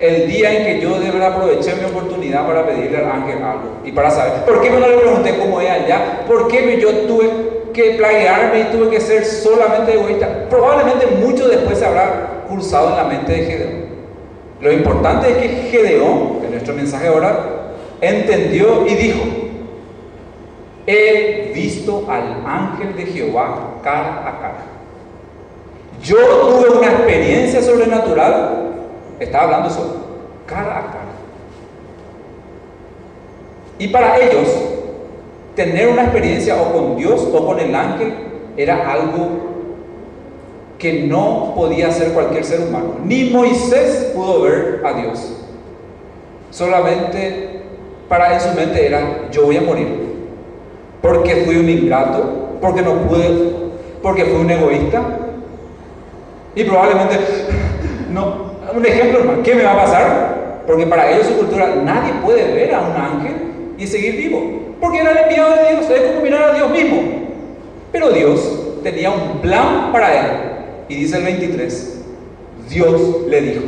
el 0.00 0.26
día 0.26 0.54
en 0.54 0.64
que 0.64 0.80
yo 0.80 0.98
de 0.98 1.10
verdad 1.10 1.34
aproveché 1.34 1.74
mi 1.74 1.84
oportunidad 1.84 2.46
para 2.46 2.66
pedirle 2.66 2.96
al 2.96 3.10
ángel 3.10 3.42
algo 3.42 3.80
y 3.84 3.92
para 3.92 4.10
saber, 4.10 4.44
¿por 4.46 4.62
qué 4.62 4.70
no 4.70 4.80
le 4.80 4.96
pregunté 4.96 5.36
cómo 5.38 5.60
es 5.60 5.68
allá? 5.68 6.24
¿Por 6.26 6.48
qué 6.48 6.78
yo 6.80 6.90
tuve 7.06 7.28
que 7.72 7.94
plaguearme 7.96 8.60
y 8.60 8.64
tuve 8.64 8.90
que 8.90 9.00
ser 9.00 9.24
solamente 9.24 9.94
egoísta? 9.94 10.46
Probablemente 10.48 11.06
mucho 11.06 11.48
después 11.48 11.78
se 11.78 11.86
habrá 11.86 12.44
cursado 12.48 12.90
en 12.90 12.96
la 12.96 13.04
mente 13.04 13.32
de 13.32 13.44
Gedeón. 13.44 13.82
Lo 14.60 14.72
importante 14.72 15.30
es 15.30 15.36
que 15.36 15.48
Gedeón, 15.70 16.40
en 16.44 16.50
nuestro 16.52 16.74
mensaje 16.74 17.08
ahora, 17.08 17.38
entendió 18.00 18.86
y 18.86 18.94
dijo, 18.94 19.20
he 20.86 21.52
visto 21.54 22.06
al 22.08 22.44
ángel 22.46 22.96
de 22.96 23.06
Jehová 23.06 23.78
cara 23.82 24.22
a 24.26 24.40
cara. 24.40 24.62
Yo 26.02 26.16
tuve 26.16 26.78
una 26.78 26.88
experiencia 26.88 27.62
sobrenatural, 27.62 28.72
estaba 29.20 29.44
hablando 29.44 29.70
solo, 29.70 29.94
cara 30.46 30.78
a 30.78 30.82
cara. 30.82 31.12
Y 33.78 33.88
para 33.88 34.18
ellos, 34.18 34.48
tener 35.54 35.88
una 35.88 36.02
experiencia 36.02 36.60
o 36.60 36.72
con 36.72 36.96
Dios 36.96 37.28
o 37.32 37.46
con 37.46 37.58
el 37.60 37.74
ángel 37.74 38.12
era 38.56 38.92
algo 38.92 39.52
que 40.78 41.04
no 41.04 41.52
podía 41.54 41.88
hacer 41.88 42.12
cualquier 42.12 42.44
ser 42.44 42.60
humano. 42.60 42.96
Ni 43.04 43.30
Moisés 43.30 44.12
pudo 44.14 44.42
ver 44.42 44.82
a 44.84 44.92
Dios. 44.94 45.36
Solamente 46.50 47.62
para 48.08 48.34
en 48.34 48.40
su 48.40 48.52
mente 48.54 48.86
era, 48.86 49.28
yo 49.30 49.44
voy 49.44 49.56
a 49.56 49.62
morir. 49.62 49.86
Porque 51.00 51.44
fui 51.44 51.56
un 51.56 51.68
ingrato, 51.68 52.58
porque 52.60 52.82
no 52.82 52.94
pude, 53.02 53.54
porque 54.02 54.24
fui 54.24 54.40
un 54.40 54.50
egoísta, 54.50 55.02
y 56.54 56.64
probablemente, 56.64 57.16
no, 58.10 58.52
un 58.74 58.84
ejemplo, 58.84 59.42
¿qué 59.42 59.54
me 59.54 59.64
va 59.64 59.72
a 59.72 59.84
pasar? 59.84 60.62
Porque 60.66 60.86
para 60.86 61.10
ellos 61.10 61.26
su 61.26 61.38
cultura, 61.38 61.74
nadie 61.82 62.12
puede 62.22 62.52
ver 62.54 62.74
a 62.74 62.80
un 62.80 62.96
ángel 62.96 63.34
y 63.78 63.86
seguir 63.86 64.16
vivo. 64.16 64.71
Porque 64.82 64.98
era 64.98 65.12
el 65.12 65.18
enviado 65.18 65.54
de 65.54 65.70
Dios, 65.70 65.90
es 65.90 66.02
como 66.10 66.22
mirar 66.22 66.50
a 66.50 66.54
Dios 66.54 66.68
mismo. 66.68 67.02
Pero 67.92 68.10
Dios 68.10 68.80
tenía 68.82 69.10
un 69.10 69.38
plan 69.40 69.92
para 69.92 70.12
él. 70.12 70.26
Y 70.88 70.96
dice 70.96 71.18
el 71.18 71.24
23, 71.24 72.04
Dios 72.68 73.00
le 73.28 73.40
dijo, 73.42 73.62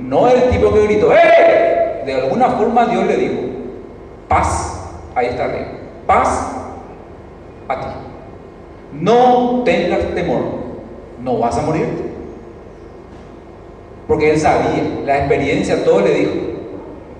no 0.00 0.28
el 0.28 0.50
tipo 0.50 0.74
que 0.74 0.82
gritó, 0.82 1.14
¡eh! 1.14 2.02
De 2.04 2.12
alguna 2.12 2.48
forma 2.50 2.86
Dios 2.86 3.06
le 3.06 3.16
dijo, 3.16 3.34
paz, 4.26 4.96
ahí 5.14 5.26
está 5.26 5.46
rey, 5.46 5.64
paz 6.08 6.50
a 7.68 7.80
ti. 7.80 7.86
No 9.00 9.62
tengas 9.64 10.12
temor, 10.12 10.42
no 11.22 11.38
vas 11.38 11.56
a 11.56 11.62
morir. 11.62 11.86
Porque 14.08 14.32
él 14.32 14.40
sabía, 14.40 14.82
la 15.04 15.18
experiencia, 15.18 15.84
todo 15.84 16.00
le 16.00 16.14
dijo. 16.14 16.32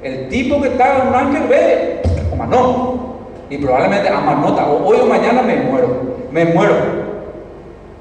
El 0.02 0.28
tipo 0.28 0.60
que 0.60 0.68
estaba 0.68 1.02
en 1.02 1.08
un 1.08 1.14
ángel 1.14 1.42
ve, 1.48 2.02
no. 2.48 3.07
Y 3.50 3.58
probablemente 3.58 4.08
amanota, 4.08 4.68
o 4.68 4.86
hoy 4.86 4.98
o 5.00 5.06
mañana 5.06 5.42
me 5.42 5.56
muero, 5.56 5.88
me 6.30 6.44
muero. 6.44 6.74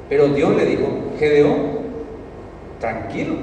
Pero 0.10 0.28
Dios 0.30 0.56
le 0.56 0.66
dijo, 0.66 0.88
Gedeón, 1.18 1.56
tranquilo. 2.80 3.36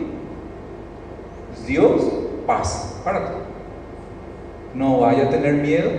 Dios, 1.66 2.02
paz 2.46 3.00
para 3.04 3.26
ti. 3.26 3.32
No 4.74 5.00
vaya 5.00 5.24
a 5.24 5.30
tener 5.30 5.54
miedo, 5.54 5.90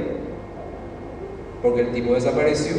porque 1.61 1.81
el 1.81 1.91
tipo 1.91 2.13
desapareció. 2.13 2.75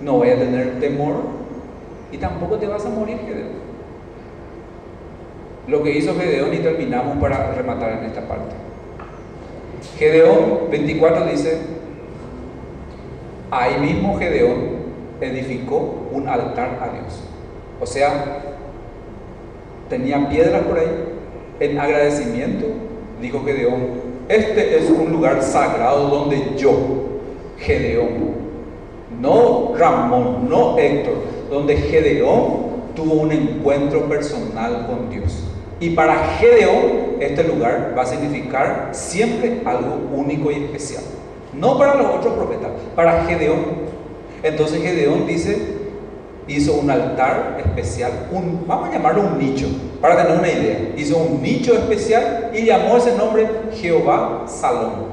No 0.00 0.18
vaya 0.18 0.34
a 0.34 0.38
tener 0.38 0.80
temor 0.80 1.16
y 2.10 2.18
tampoco 2.18 2.56
te 2.56 2.66
vas 2.66 2.84
a 2.84 2.90
morir, 2.90 3.18
Gedeón 3.26 3.62
lo 5.68 5.82
que 5.82 5.96
hizo 5.96 6.14
Gedeón 6.14 6.52
y 6.54 6.58
terminamos 6.58 7.18
para 7.18 7.52
rematar 7.52 7.98
en 7.98 8.04
esta 8.04 8.26
parte. 8.26 8.54
Gedeón 9.98 10.70
24 10.70 11.26
dice, 11.26 11.58
ahí 13.50 13.80
mismo 13.80 14.18
Gedeón 14.18 14.82
edificó 15.20 16.08
un 16.12 16.28
altar 16.28 16.78
a 16.80 16.98
Dios. 16.98 17.22
O 17.80 17.86
sea, 17.86 18.56
tenía 19.88 20.28
piedras 20.28 20.62
por 20.62 20.78
ahí. 20.78 21.08
En 21.60 21.78
agradecimiento 21.78 22.66
dijo 23.20 23.44
Gedeón, 23.44 24.12
este 24.28 24.78
es 24.78 24.90
un 24.90 25.12
lugar 25.12 25.42
sagrado 25.42 26.08
donde 26.08 26.54
yo, 26.56 26.72
Gedeón, 27.58 28.32
no 29.20 29.74
Ramón, 29.76 30.48
no 30.48 30.78
Héctor, 30.78 31.14
donde 31.50 31.76
Gedeón 31.76 32.72
tuvo 32.96 33.14
un 33.14 33.32
encuentro 33.32 34.08
personal 34.08 34.86
con 34.86 35.10
Dios. 35.10 35.51
Y 35.82 35.90
para 35.90 36.14
Gedeón, 36.38 37.16
este 37.18 37.42
lugar 37.42 37.92
va 37.98 38.02
a 38.02 38.06
significar 38.06 38.90
siempre 38.92 39.62
algo 39.64 39.98
único 40.14 40.52
y 40.52 40.62
especial. 40.62 41.02
No 41.52 41.76
para 41.76 41.96
los 41.96 42.06
otros 42.06 42.34
profetas, 42.34 42.70
para 42.94 43.24
Gedeón. 43.24 43.58
Entonces 44.44 44.80
Gedeón 44.80 45.26
dice, 45.26 45.58
hizo 46.46 46.74
un 46.74 46.88
altar 46.88 47.58
especial, 47.58 48.28
vamos 48.64 48.90
a 48.90 48.92
llamarlo 48.92 49.22
un 49.22 49.38
nicho, 49.40 49.66
para 50.00 50.22
tener 50.22 50.38
una 50.38 50.52
idea. 50.52 50.92
Hizo 50.96 51.18
un 51.18 51.42
nicho 51.42 51.74
especial 51.74 52.52
y 52.54 52.64
llamó 52.64 52.98
ese 52.98 53.16
nombre 53.16 53.48
Jehová 53.74 54.44
Salón. 54.46 55.06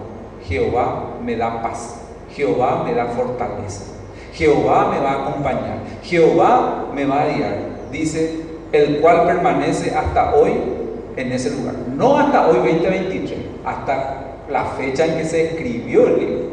Jehová 0.47 1.15
me 1.26 1.36
da 1.36 1.63
paz. 1.63 1.95
Jehová 2.36 2.84
me 2.86 2.93
da 2.93 3.07
fortaleza. 3.07 3.86
Jehová 4.34 4.91
me 4.91 4.99
va 4.99 5.13
a 5.13 5.22
acompañar. 5.24 5.80
Jehová 6.03 6.86
me 6.93 7.05
va 7.05 7.24
a 7.24 7.28
guiar. 7.28 7.57
Dice, 7.91 8.49
el 8.72 8.99
cual 8.99 9.26
permanece 9.26 9.95
hasta 9.95 10.36
hoy 10.36 10.51
en 11.15 11.32
ese 11.32 11.51
lugar. 11.51 11.76
No 11.95 12.17
hasta 12.17 12.47
hoy 12.47 12.57
2023, 12.57 13.39
hasta 13.65 14.38
la 14.49 14.65
fecha 14.65 15.05
en 15.05 15.17
que 15.17 15.26
se 15.26 15.45
escribió 15.45 16.07
el 16.07 16.20
libro. 16.20 16.49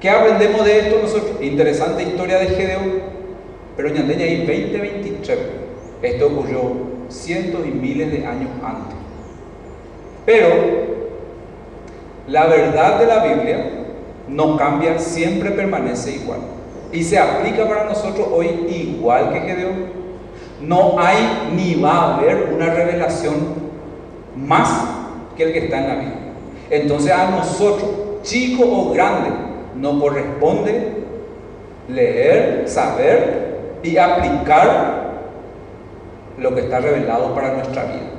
¿Qué 0.00 0.10
aprendemos 0.10 0.64
de 0.64 0.78
esto 0.80 0.98
nosotros? 1.00 1.42
Interesante 1.42 2.02
historia 2.02 2.38
de 2.38 2.46
Gedeón, 2.48 2.92
pero 3.76 3.88
en 3.88 3.96
ahí 3.96 4.38
2023. 4.46 5.38
Esto 6.02 6.26
ocurrió 6.26 6.60
cientos 7.08 7.66
y 7.66 7.70
miles 7.70 8.12
de 8.12 8.26
años 8.26 8.50
antes. 8.62 8.96
Pero 10.26 10.46
la 12.28 12.46
verdad 12.46 12.98
de 12.98 13.06
la 13.06 13.24
Biblia 13.24 13.70
no 14.28 14.56
cambia, 14.56 14.98
siempre 14.98 15.50
permanece 15.50 16.12
igual. 16.12 16.40
Y 16.94 17.02
se 17.02 17.18
aplica 17.18 17.68
para 17.68 17.86
nosotros 17.86 18.28
hoy 18.32 18.46
igual 18.70 19.32
que 19.32 19.40
Gedeón. 19.40 20.04
No 20.60 20.94
hay 20.98 21.50
ni 21.56 21.74
va 21.74 21.90
a 21.90 22.16
haber 22.16 22.50
una 22.54 22.72
revelación 22.72 23.34
más 24.36 24.70
que 25.36 25.42
el 25.42 25.52
que 25.52 25.58
está 25.64 25.80
en 25.80 25.88
la 25.88 25.94
Biblia. 25.96 26.18
Entonces 26.70 27.10
a 27.10 27.30
nosotros, 27.32 27.90
chico 28.22 28.62
o 28.64 28.92
grande, 28.92 29.30
nos 29.74 30.00
corresponde 30.00 30.92
leer, 31.88 32.62
saber 32.66 33.80
y 33.82 33.96
aplicar 33.96 35.14
lo 36.38 36.54
que 36.54 36.60
está 36.60 36.78
revelado 36.78 37.34
para 37.34 37.54
nuestra 37.54 37.82
vida. 37.86 38.10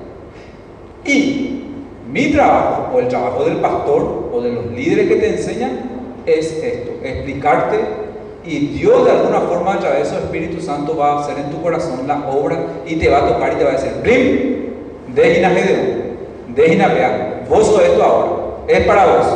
Y 1.06 1.64
mi 2.12 2.28
trabajo 2.34 2.92
o 2.94 3.00
el 3.00 3.08
trabajo 3.08 3.46
del 3.46 3.58
pastor 3.58 4.32
o 4.34 4.42
de 4.42 4.52
los 4.52 4.66
líderes 4.68 5.08
que 5.08 5.16
te 5.16 5.30
enseñan 5.30 5.80
es 6.26 6.52
esto, 6.62 6.92
explicarte 7.04 8.05
y 8.46 8.60
Dios 8.68 9.06
de 9.06 9.12
alguna 9.12 9.42
forma 9.42 9.74
a 9.74 9.80
través 9.80 10.00
de 10.00 10.18
su 10.18 10.24
Espíritu 10.24 10.62
Santo 10.62 10.96
va 10.96 11.14
a 11.14 11.20
hacer 11.22 11.38
en 11.38 11.50
tu 11.50 11.62
corazón 11.62 12.08
la 12.08 12.30
obra 12.30 12.58
y 12.86 12.96
te 12.96 13.10
va 13.10 13.20
a 13.20 13.28
tocar 13.28 13.54
y 13.54 13.56
te 13.56 13.64
va 13.64 13.72
a 13.72 13.74
decir, 13.74 13.92
Blim, 14.04 15.16
déjina 15.16 15.50
Gedeón, 15.50 16.18
déjina 16.56 16.88
vea, 16.88 17.44
vos 17.50 17.66
sos 17.66 17.82
esto 17.82 18.04
ahora, 18.04 18.32
es 18.68 18.86
para 18.86 19.06
vos. 19.06 19.28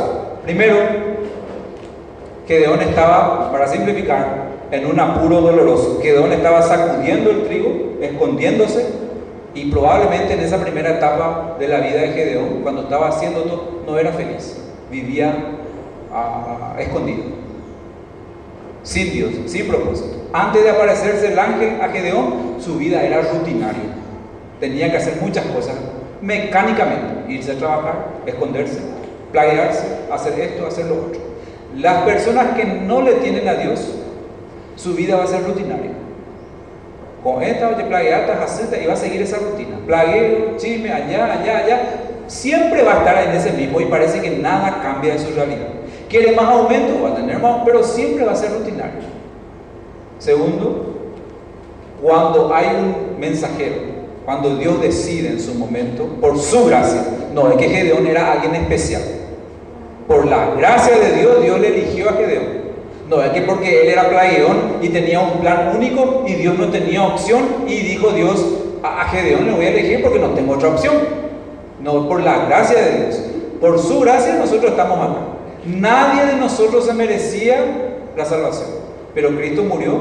Primero, 0.44 0.76
Gedeón 2.48 2.82
estaba, 2.82 3.52
para 3.52 3.68
simplificar, 3.68 4.50
en 4.72 4.86
un 4.86 5.00
apuro 5.00 5.42
doloroso. 5.42 6.00
Gedeón 6.02 6.32
estaba 6.32 6.62
sacudiendo 6.62 7.32
el 7.32 7.44
trigo, 7.44 7.98
escondiéndose 8.02 8.86
y 9.54 9.72
probablemente 9.72 10.34
en 10.34 10.42
esa 10.42 10.62
primera 10.62 10.92
etapa 10.92 11.56
de 11.60 11.68
la 11.68 11.80
vida 11.80 12.02
de 12.02 12.10
Gedeón, 12.10 12.62
cuando 12.62 12.84
estaba 12.84 13.10
haciendo 13.10 13.42
todo, 13.42 13.82
no 13.86 13.98
era 13.98 14.12
feliz, 14.12 14.62
vivía 14.92 15.34
ah, 16.14 16.76
escondido, 16.80 17.24
sin 18.84 19.12
Dios, 19.12 19.32
sin 19.48 19.68
propósito. 19.68 20.28
Antes 20.34 20.64
de 20.64 20.70
aparecerse 20.70 21.32
el 21.32 21.40
ángel 21.40 21.82
a 21.82 21.90
Gedeón, 21.90 22.56
su 22.60 22.78
vida 22.78 23.04
era 23.04 23.22
rutinaria. 23.22 23.96
Tenía 24.60 24.92
que 24.92 24.98
hacer 24.98 25.16
muchas 25.22 25.46
cosas 25.46 25.76
mecánicamente, 26.22 27.32
irse 27.32 27.54
a 27.54 27.58
trabajar, 27.58 28.08
esconderse, 28.26 28.80
plaguearse, 29.32 29.86
hacer 30.12 30.40
esto, 30.40 30.68
hacer 30.68 30.86
lo 30.86 30.96
otro. 30.96 31.22
Las 31.76 32.04
personas 32.04 32.56
que 32.56 32.66
no 32.66 33.02
le 33.02 33.14
tienen 33.14 33.48
a 33.48 33.56
Dios, 33.56 33.96
su 34.76 34.94
vida 34.96 35.16
va 35.16 35.24
a 35.24 35.28
ser 35.28 35.44
rutinaria 35.44 35.92
con 37.24 37.44
esta 37.44 37.70
oye 37.70 37.84
plagueata, 37.84 38.46
y 38.82 38.86
va 38.86 38.94
a 38.94 38.98
seguir 38.98 39.22
esa 39.22 39.38
rutina. 39.38 39.78
Plagueo, 39.86 40.58
chisme, 40.58 40.92
allá, 40.92 41.34
allá, 41.34 41.58
allá. 41.58 41.82
Siempre 42.28 42.84
va 42.84 42.94
a 42.94 42.98
estar 43.00 43.24
en 43.28 43.36
ese 43.36 43.52
mismo 43.52 43.82
y 43.82 43.86
parece 43.86 44.22
que 44.22 44.30
nada 44.30 44.82
cambia 44.82 45.14
de 45.14 45.20
su 45.20 45.34
realidad. 45.34 45.68
Quiere 46.10 46.36
más 46.36 46.46
aumento, 46.46 47.04
va 47.04 47.10
a 47.10 47.16
tener 47.16 47.40
más, 47.40 47.62
pero 47.64 47.84
siempre 47.84 48.26
va 48.26 48.32
a 48.32 48.36
ser 48.36 48.52
rutinario. 48.52 49.00
Segundo, 50.18 50.96
cuando 52.02 52.54
hay 52.54 52.68
un 52.68 53.20
mensajero, 53.20 53.76
cuando 54.26 54.58
Dios 54.58 54.82
decide 54.82 55.30
en 55.30 55.40
su 55.40 55.54
momento, 55.54 56.06
por 56.20 56.38
su 56.38 56.66
gracia, 56.66 57.04
no 57.34 57.50
es 57.50 57.58
que 57.58 57.70
Gedeón 57.70 58.08
era 58.08 58.32
alguien 58.32 58.56
especial. 58.56 59.04
Por 60.08 60.26
la 60.26 60.56
gracia 60.56 60.98
de 60.98 61.20
Dios, 61.20 61.42
Dios 61.42 61.60
le 61.60 61.68
eligió 61.68 62.10
a 62.10 62.14
Gedeón. 62.14 62.60
No 63.10 63.22
es 63.24 63.30
que 63.32 63.42
porque 63.42 63.82
él 63.82 63.90
era 63.90 64.10
plagueón 64.10 64.78
y 64.82 64.90
tenía 64.90 65.20
un 65.20 65.40
plan 65.40 65.72
único 65.76 66.26
y 66.28 66.34
Dios 66.34 66.58
no 66.58 66.70
tenía 66.70 67.04
opción 67.04 67.44
y 67.68 67.80
dijo 67.82 68.10
Dios 68.10 68.46
a 68.84 69.06
Gedeón 69.06 69.48
le 69.48 69.54
voy 69.54 69.66
a 69.66 69.70
elegir 69.70 70.02
porque 70.02 70.20
no 70.20 70.30
tengo 70.30 70.54
otra 70.54 70.70
opción. 70.70 70.96
No, 71.82 72.08
por 72.08 72.22
la 72.22 72.46
gracia 72.46 72.80
de 72.80 72.98
Dios. 72.98 73.22
Por 73.60 73.80
su 73.80 74.00
gracia 74.02 74.36
nosotros 74.36 74.72
estamos 74.72 75.00
acá. 75.00 75.39
Nadie 75.66 76.26
de 76.26 76.36
nosotros 76.36 76.86
se 76.86 76.94
merecía 76.94 77.66
la 78.16 78.26
salvación. 78.26 78.70
Pero 79.14 79.36
Cristo 79.36 79.64
murió 79.64 79.94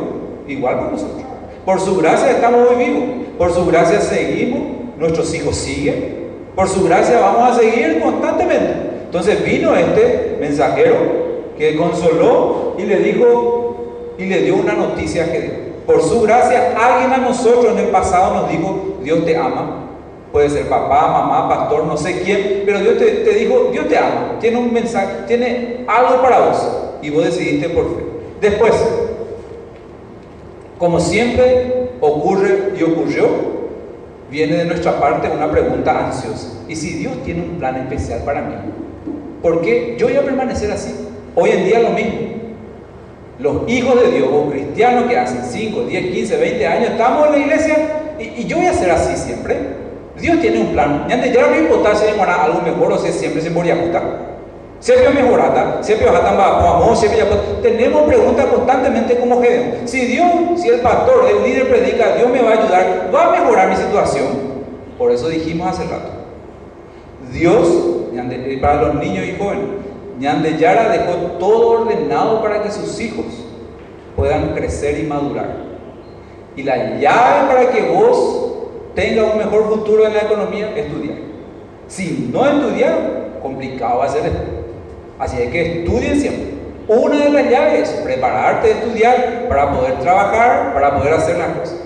igual 0.46 0.78
por 0.78 0.92
nosotros. 0.92 1.22
Por 1.64 1.80
su 1.80 1.96
gracia 1.96 2.30
estamos 2.30 2.68
hoy 2.68 2.84
vivos. 2.84 3.04
Por 3.36 3.52
su 3.52 3.66
gracia 3.66 4.00
seguimos. 4.00 4.61
Nuestros 4.98 5.34
hijos 5.34 5.56
siguen. 5.56 6.28
Por 6.54 6.68
su 6.68 6.84
gracia 6.84 7.20
vamos 7.20 7.50
a 7.50 7.61
seguir 7.61 8.00
constantemente. 8.00 8.74
Entonces 9.04 9.42
vino 9.44 9.74
este 9.74 10.36
mensajero 10.40 10.96
que 11.56 11.76
consoló 11.76 12.74
y 12.78 12.82
le 12.82 12.98
dijo 12.98 14.14
y 14.18 14.24
le 14.24 14.42
dio 14.42 14.56
una 14.56 14.74
noticia 14.74 15.30
que 15.32 15.68
por 15.86 16.02
su 16.02 16.20
gracia 16.22 16.76
alguien 16.76 17.12
a 17.12 17.16
nosotros 17.18 17.72
en 17.72 17.78
el 17.78 17.86
pasado 17.86 18.34
nos 18.34 18.50
dijo, 18.50 18.98
Dios 19.02 19.24
te 19.24 19.36
ama. 19.36 19.88
Puede 20.32 20.50
ser 20.50 20.68
papá, 20.68 21.08
mamá, 21.08 21.48
pastor, 21.48 21.84
no 21.84 21.96
sé 21.96 22.20
quién, 22.22 22.62
pero 22.66 22.80
Dios 22.80 22.98
te, 22.98 23.32
dijo, 23.32 23.70
Dios 23.72 23.88
te 23.88 23.96
ama, 23.96 24.36
tiene 24.40 24.58
un 24.58 24.72
mensaje, 24.72 25.08
tiene 25.26 25.84
algo 25.86 26.20
para 26.20 26.40
vos 26.40 26.68
y 27.00 27.10
vos 27.10 27.24
decidiste 27.24 27.70
por 27.70 27.84
fe. 27.96 28.02
Después, 28.40 28.74
como 30.76 31.00
siempre 31.00 31.90
ocurre 32.00 32.74
y 32.78 32.82
ocurrió, 32.82 33.26
viene 34.30 34.56
de 34.56 34.64
nuestra 34.66 35.00
parte 35.00 35.30
una 35.30 35.50
pregunta 35.50 36.06
ansiosa. 36.06 36.48
¿Y 36.68 36.76
si 36.76 36.98
Dios 36.98 37.22
tiene 37.24 37.42
un 37.42 37.58
plan 37.58 37.76
especial 37.76 38.22
para 38.24 38.42
mí? 38.42 38.54
¿Por 39.42 39.62
qué 39.62 39.96
yo 39.98 40.08
voy 40.08 40.16
a 40.16 40.22
permanecer 40.22 40.70
así? 40.70 40.94
Hoy 41.34 41.50
en 41.50 41.64
día 41.64 41.80
lo 41.80 41.90
mismo. 41.90 42.28
Los 43.38 43.68
hijos 43.68 44.02
de 44.02 44.10
Dios 44.10 44.28
o 44.32 44.50
cristianos 44.50 45.04
que 45.04 45.16
hacen 45.16 45.42
5, 45.44 45.82
10, 45.82 46.12
15, 46.12 46.36
20 46.36 46.66
años 46.66 46.90
estamos 46.90 47.26
en 47.26 47.32
la 47.32 47.38
iglesia 47.38 47.76
y, 48.18 48.44
yo 48.44 48.56
voy 48.56 48.66
a 48.66 48.74
ser 48.74 48.90
así 48.90 49.16
siempre. 49.16 49.88
Dios 50.20 50.40
tiene 50.40 50.60
un 50.60 50.72
plan. 50.72 51.06
Y 51.08 51.12
antes 51.12 51.32
ya 51.32 51.46
no 51.46 51.56
importa 51.56 51.94
si 51.94 52.06
demora 52.06 52.44
algo 52.44 52.60
mejor 52.62 52.92
o 52.92 52.98
si 52.98 53.12
siempre 53.12 53.40
se 53.40 53.50
moría 53.50 53.80
puta. 53.80 54.02
Siempre 54.80 55.10
mejorata, 55.10 55.78
siempre 55.82 56.08
amor, 56.08 56.96
siempre 56.96 57.24
Tenemos 57.62 58.02
preguntas 58.02 58.46
constantemente 58.46 59.18
como 59.18 59.42
Gedeón. 59.42 59.88
Si 59.88 60.06
Dios, 60.06 60.28
si 60.56 60.68
el 60.68 60.80
pastor, 60.80 61.26
el 61.28 61.42
líder 61.42 61.68
predica, 61.68 62.14
Dios 62.14 62.30
me 62.30 62.40
va 62.40 62.50
a 62.50 62.52
ayudar, 62.52 63.10
va 63.12 63.26
a 63.26 63.40
mejorar 63.40 63.68
mi 63.68 63.76
situación. 63.76 64.26
Por 64.96 65.10
eso 65.10 65.28
dijimos 65.28 65.68
hace 65.68 65.82
rato. 65.84 66.10
Dios, 67.32 67.68
para 68.60 68.82
los 68.82 68.94
niños 68.94 69.26
y 69.26 69.36
jóvenes, 69.36 70.58
Yara 70.58 70.88
dejó 70.90 71.12
todo 71.38 71.82
ordenado 71.82 72.40
para 72.42 72.62
que 72.62 72.70
sus 72.70 73.00
hijos 73.00 73.26
puedan 74.16 74.54
crecer 74.54 74.98
y 75.00 75.06
madurar. 75.06 75.56
Y 76.56 76.62
la 76.62 76.98
llave 76.98 77.48
para 77.48 77.70
que 77.70 77.82
vos 77.82 78.57
tengas 78.99 79.32
un 79.32 79.38
mejor 79.38 79.68
futuro 79.68 80.07
en 80.07 80.12
la 80.12 80.22
economía 80.22 80.72
es 80.74 80.86
estudiar. 80.86 81.18
Si 81.86 82.30
no 82.32 82.44
estudiar, 82.44 83.38
complicado 83.40 84.01
va 84.01 84.07
a 84.07 84.09
ser 84.09 84.24
Así 85.20 85.40
es 85.40 85.51
que 85.51 85.80
estudien 85.80 86.20
siempre. 86.20 86.59
Una 86.88 87.24
de 87.24 87.30
las 87.30 87.49
llaves 87.49 87.90
es 87.90 88.01
prepararte 88.01 88.68
a 88.68 88.70
estudiar 88.70 89.46
para 89.49 89.72
poder 89.72 89.99
trabajar, 90.01 90.74
para 90.74 90.99
poder 90.99 91.14
hacer 91.14 91.38
las 91.38 91.49
cosas. 91.49 91.76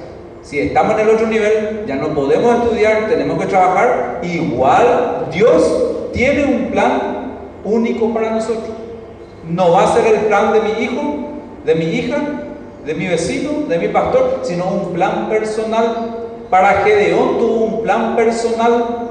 Si 0.41 0.59
estamos 0.59 0.95
en 0.95 1.01
el 1.01 1.15
otro 1.15 1.27
nivel, 1.27 1.85
ya 1.87 1.97
no 1.97 2.15
podemos 2.15 2.63
estudiar, 2.63 3.09
tenemos 3.09 3.39
que 3.39 3.47
trabajar. 3.47 4.21
Igual 4.23 5.29
Dios 5.31 6.11
tiene 6.13 6.45
un 6.45 6.71
plan 6.71 7.33
único 7.65 8.13
para 8.13 8.31
nosotros. 8.31 8.71
No 9.49 9.73
va 9.73 9.85
a 9.85 9.95
ser 9.95 10.15
el 10.15 10.21
plan 10.23 10.53
de 10.53 10.61
mi 10.61 10.85
hijo, 10.85 11.03
de 11.65 11.75
mi 11.75 11.85
hija, 11.85 12.17
de 12.87 12.95
mi 12.95 13.07
vecino, 13.07 13.69
de 13.69 13.79
mi 13.79 13.89
pastor, 13.89 14.41
sino 14.43 14.67
un 14.67 14.93
plan 14.95 15.29
personal. 15.29 16.12
Para 16.53 16.83
Gedeón 16.85 17.39
tuvo 17.39 17.65
un 17.65 17.83
plan 17.83 18.15
personal 18.15 19.09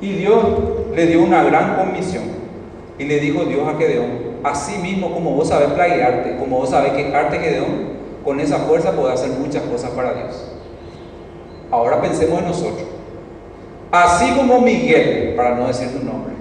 y 0.00 0.14
Dios 0.14 0.42
le 0.96 1.06
dio 1.08 1.22
una 1.22 1.42
gran 1.42 1.76
comisión. 1.76 2.22
Y 2.98 3.04
le 3.04 3.20
dijo 3.20 3.44
Dios 3.44 3.68
a 3.68 3.76
Gedeón, 3.76 4.38
así 4.42 4.78
mismo 4.78 5.12
como 5.12 5.32
vos 5.32 5.48
sabes 5.48 5.68
plaguearte, 5.72 6.38
como 6.38 6.60
vos 6.60 6.70
sabes 6.70 6.94
quejarte 6.94 7.38
Gedeón, 7.38 7.98
con 8.24 8.40
esa 8.40 8.60
fuerza 8.60 8.92
puede 8.92 9.12
hacer 9.12 9.32
muchas 9.32 9.62
cosas 9.64 9.90
para 9.90 10.14
Dios. 10.14 10.52
Ahora 11.70 12.00
pensemos 12.00 12.38
en 12.38 12.46
nosotros. 12.46 12.88
Así 13.92 14.30
como 14.38 14.62
Miguel, 14.62 15.34
para 15.36 15.54
no 15.54 15.66
decir 15.66 15.88
tu 15.88 16.02
nombre, 16.02 16.32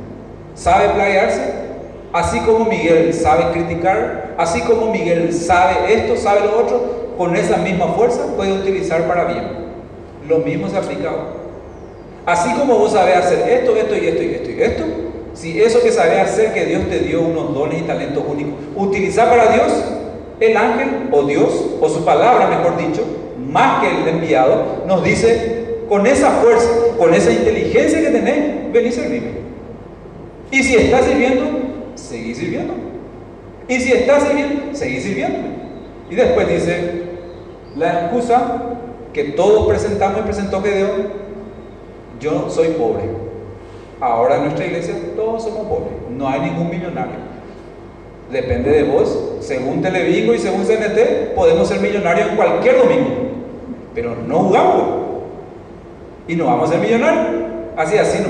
sabe 0.56 0.88
playarse, 0.88 1.54
así 2.14 2.40
como 2.40 2.64
Miguel 2.64 3.14
sabe 3.14 3.52
criticar, 3.52 4.36
así 4.38 4.62
como 4.62 4.90
Miguel 4.90 5.34
sabe 5.34 5.94
esto, 5.94 6.16
sabe 6.16 6.48
lo 6.48 6.62
otro, 6.62 7.03
con 7.18 7.36
esa 7.36 7.58
misma 7.58 7.88
fuerza 7.88 8.26
puede 8.36 8.54
utilizar 8.54 9.08
para 9.08 9.26
bien. 9.26 9.44
Lo 10.28 10.40
mismo 10.40 10.70
se 10.70 10.78
aplica. 10.78 11.12
Así 12.26 12.54
como 12.54 12.78
vos 12.78 12.94
sabés 12.94 13.18
hacer 13.18 13.50
esto, 13.50 13.76
esto 13.76 13.96
y 13.96 14.08
esto 14.08 14.24
y 14.24 14.28
esto 14.28 14.52
y 14.52 14.62
esto, 14.62 14.84
si 15.34 15.62
eso 15.62 15.82
que 15.82 15.92
sabés 15.92 16.20
hacer, 16.20 16.54
que 16.54 16.66
Dios 16.66 16.88
te 16.90 17.00
dio 17.00 17.22
unos 17.22 17.54
dones 17.54 17.82
y 17.82 17.84
talentos 17.84 18.24
únicos, 18.28 18.54
utilizar 18.76 19.30
para 19.30 19.52
Dios, 19.52 19.84
el 20.40 20.56
ángel 20.56 21.10
o 21.12 21.24
Dios, 21.24 21.66
o 21.82 21.90
su 21.90 22.06
palabra 22.06 22.48
mejor 22.48 22.78
dicho, 22.78 23.04
más 23.52 23.82
que 23.82 23.90
el 23.90 24.08
enviado, 24.08 24.84
nos 24.88 25.04
dice, 25.04 25.64
con 25.90 26.08
esa 26.08 26.30
fuerza, 26.32 26.70
con 26.98 27.14
esa 27.14 27.32
inteligencia 27.32 28.02
que 28.02 28.10
tenés, 28.10 28.72
ven 28.72 28.88
y 28.88 28.92
servirme. 28.92 29.32
Y 30.52 30.64
si 30.64 30.76
estás 30.76 31.06
sirviendo, 31.06 31.44
seguí 31.96 32.34
sirviendo. 32.36 32.74
Y 33.68 33.80
si 33.80 33.92
estás 33.92 34.24
sirviendo, 34.24 34.76
seguí 34.76 35.00
sirviendo. 35.00 35.40
Y 36.10 36.16
después 36.16 36.48
dice, 36.48 37.03
la 37.76 38.02
excusa 38.02 38.78
que 39.14 39.24
todos 39.26 39.68
presentamos 39.68 40.20
y 40.20 40.24
presentó 40.24 40.62
Gedeón, 40.62 41.08
yo 42.20 42.50
soy 42.50 42.70
pobre. 42.70 43.04
Ahora 44.00 44.36
en 44.36 44.44
nuestra 44.44 44.66
iglesia 44.66 44.96
todos 45.16 45.44
somos 45.44 45.68
pobres, 45.68 45.94
no 46.10 46.28
hay 46.28 46.42
ningún 46.42 46.70
millonario. 46.70 47.34
Depende 48.32 48.72
de 48.72 48.84
vos, 48.84 49.36
según 49.42 49.82
Televingo 49.82 50.34
y 50.34 50.40
según 50.40 50.64
CNT, 50.66 51.36
podemos 51.36 51.68
ser 51.68 51.80
millonarios 51.80 52.30
en 52.30 52.36
cualquier 52.36 52.80
domingo, 52.80 53.10
pero 53.94 54.16
no 54.28 54.40
jugamos 54.40 54.84
y 56.28 56.36
no 56.36 56.46
vamos 56.46 56.70
a 56.70 56.74
ser 56.74 56.82
millonarios. 56.82 57.44
Así, 57.76 57.98
así 57.98 58.20
no. 58.22 58.30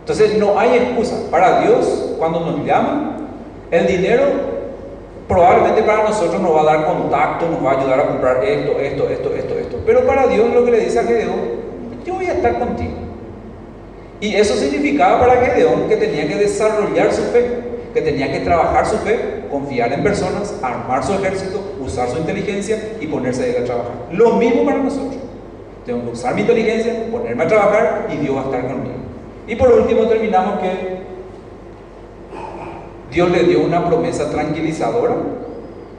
Entonces 0.00 0.38
no 0.38 0.58
hay 0.58 0.76
excusa. 0.76 1.16
Para 1.30 1.62
Dios, 1.62 2.14
cuando 2.18 2.40
nos 2.40 2.64
llama, 2.64 3.16
el 3.70 3.86
dinero 3.86 4.24
probablemente 5.28 5.82
para 5.82 6.04
nosotros 6.04 6.40
nos 6.40 6.56
va 6.56 6.62
a 6.62 6.64
dar 6.64 6.86
contacto, 6.86 7.48
nos 7.48 7.64
va 7.64 7.72
a 7.72 7.80
ayudar 7.80 8.00
a 8.00 8.06
comprar 8.08 8.42
esto, 8.42 8.72
esto, 8.80 9.08
esto, 9.08 9.34
esto, 9.34 9.58
esto. 9.58 9.76
Pero 9.84 10.06
para 10.06 10.26
Dios 10.26 10.52
lo 10.52 10.64
que 10.64 10.70
le 10.70 10.80
dice 10.80 10.98
a 10.98 11.04
Gedeón, 11.04 11.58
yo 12.04 12.14
voy 12.14 12.26
a 12.26 12.32
estar 12.32 12.58
contigo. 12.58 12.94
Y 14.20 14.34
eso 14.34 14.54
significaba 14.54 15.20
para 15.20 15.44
Gedeón 15.44 15.88
que 15.88 15.96
tenía 15.96 16.26
que 16.26 16.36
desarrollar 16.36 17.12
su 17.12 17.22
fe, 17.24 17.46
que 17.92 18.00
tenía 18.00 18.32
que 18.32 18.40
trabajar 18.40 18.86
su 18.86 18.96
fe, 18.98 19.44
confiar 19.50 19.92
en 19.92 20.02
personas, 20.02 20.54
armar 20.62 21.04
su 21.04 21.12
ejército, 21.12 21.60
usar 21.80 22.08
su 22.08 22.18
inteligencia 22.18 22.96
y 23.00 23.06
ponerse 23.06 23.56
a 23.58 23.62
a 23.62 23.64
trabajar. 23.64 23.92
Lo 24.12 24.32
mismo 24.32 24.64
para 24.64 24.78
nosotros. 24.78 25.16
Tengo 25.84 26.04
que 26.04 26.10
usar 26.10 26.34
mi 26.34 26.40
inteligencia, 26.42 27.06
ponerme 27.10 27.44
a 27.44 27.48
trabajar 27.48 28.08
y 28.12 28.16
Dios 28.16 28.36
va 28.36 28.40
a 28.40 28.44
estar 28.44 28.62
conmigo. 28.62 28.96
Y 29.46 29.56
por 29.56 29.72
último 29.72 30.06
terminamos 30.06 30.60
que 30.60 30.98
Dios 33.10 33.30
le 33.30 33.44
dio 33.44 33.60
una 33.60 33.86
promesa 33.86 34.30
tranquilizadora 34.30 35.14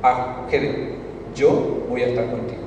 a 0.03 0.45
Gedeón. 0.49 0.99
Yo 1.35 1.85
voy 1.89 2.03
a 2.03 2.07
estar 2.07 2.29
contigo. 2.29 2.61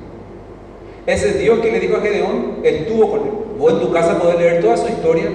Ese 1.05 1.33
Dios 1.39 1.59
que 1.59 1.71
le 1.71 1.79
dijo 1.79 1.97
a 1.97 2.01
Gedeón 2.01 2.57
estuvo 2.63 3.11
con 3.11 3.19
él. 3.21 3.33
Vos 3.57 3.73
en 3.73 3.79
tu 3.79 3.91
casa 3.91 4.19
podés 4.19 4.39
leer 4.39 4.61
toda 4.61 4.77
su 4.77 4.87
historia. 4.87 5.29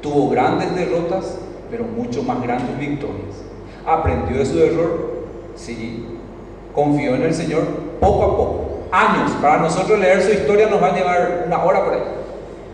Tuvo 0.00 0.30
grandes 0.30 0.74
derrotas, 0.74 1.38
pero 1.70 1.84
mucho 1.84 2.22
más 2.22 2.42
grandes 2.42 2.78
victorias. 2.78 3.42
Aprendió 3.86 4.38
de 4.38 4.46
su 4.46 4.58
error, 4.58 5.26
sí. 5.54 6.06
Confió 6.74 7.14
en 7.14 7.22
el 7.22 7.34
Señor 7.34 7.62
poco 8.00 8.24
a 8.24 8.36
poco 8.36 8.72
años. 8.92 9.32
Para 9.40 9.58
nosotros 9.58 9.98
leer 9.98 10.22
su 10.22 10.32
historia 10.32 10.68
nos 10.68 10.80
va 10.82 10.88
a 10.88 10.96
llevar 10.96 11.44
una 11.46 11.64
hora 11.64 11.84
por 11.84 11.94
ahí. 11.94 12.02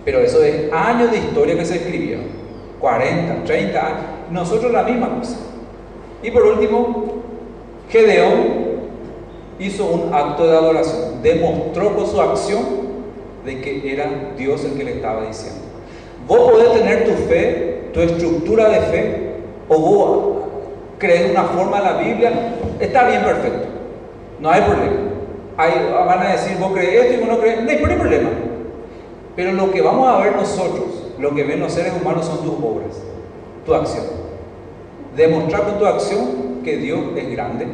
Pero 0.05 0.19
eso 0.21 0.43
es 0.43 0.73
años 0.73 1.11
de 1.11 1.19
historia 1.19 1.57
que 1.57 1.65
se 1.65 1.77
escribió. 1.77 2.19
40, 2.81 3.45
30 3.45 3.87
años. 3.87 4.01
Nosotros 4.31 4.73
la 4.73 4.83
misma 4.83 5.19
cosa. 5.19 5.37
Y 6.23 6.31
por 6.31 6.43
último, 6.43 7.05
Gedeón 7.91 8.69
hizo 9.59 9.87
un 9.87 10.15
acto 10.15 10.47
de 10.47 10.57
adoración. 10.57 11.23
Demostró 11.23 11.95
con 11.95 12.07
su 12.07 12.21
acción 12.21 12.65
de 13.45 13.61
que 13.61 13.93
era 13.93 14.33
Dios 14.37 14.65
el 14.65 14.77
que 14.77 14.85
le 14.85 14.97
estaba 14.97 15.25
diciendo. 15.27 15.61
Vos 16.27 16.51
podés 16.51 16.73
tener 16.73 17.05
tu 17.05 17.13
fe, 17.29 17.91
tu 17.93 18.01
estructura 18.01 18.69
de 18.69 18.81
fe, 18.81 19.33
o 19.69 19.79
vos 19.79 20.37
crees 20.99 21.31
una 21.31 21.45
forma 21.45 21.79
en 21.79 21.85
la 21.85 21.97
Biblia, 21.99 22.33
está 22.81 23.09
bien 23.09 23.23
perfecto. 23.23 23.69
No 24.41 24.51
hay 24.51 24.61
problema 24.63 25.09
van 25.59 26.21
a 26.21 26.33
decir, 26.33 26.57
vos 26.59 26.73
crees 26.73 27.05
esto 27.05 27.15
y 27.15 27.17
vos 27.19 27.29
no 27.29 27.41
crees, 27.41 27.63
no 27.63 27.71
hay 27.71 27.77
problema. 27.77 28.31
Pero 29.35 29.53
lo 29.53 29.71
que 29.71 29.83
vamos 29.83 30.09
a 30.09 30.19
ver 30.19 30.37
nosotros, 30.37 30.87
lo 31.19 31.35
que 31.35 31.43
ven 31.43 31.61
los 31.61 31.73
seres 31.73 31.93
humanos 32.01 32.27
son 32.27 32.39
tus 32.39 32.55
obras, 32.55 33.03
tu 33.67 33.75
acción. 33.75 34.05
Demostrar 35.19 35.65
con 35.65 35.79
tu 35.79 35.85
acción 35.85 36.63
que 36.65 36.77
Dios 36.77 37.01
es 37.17 37.31
grande, 37.33 37.67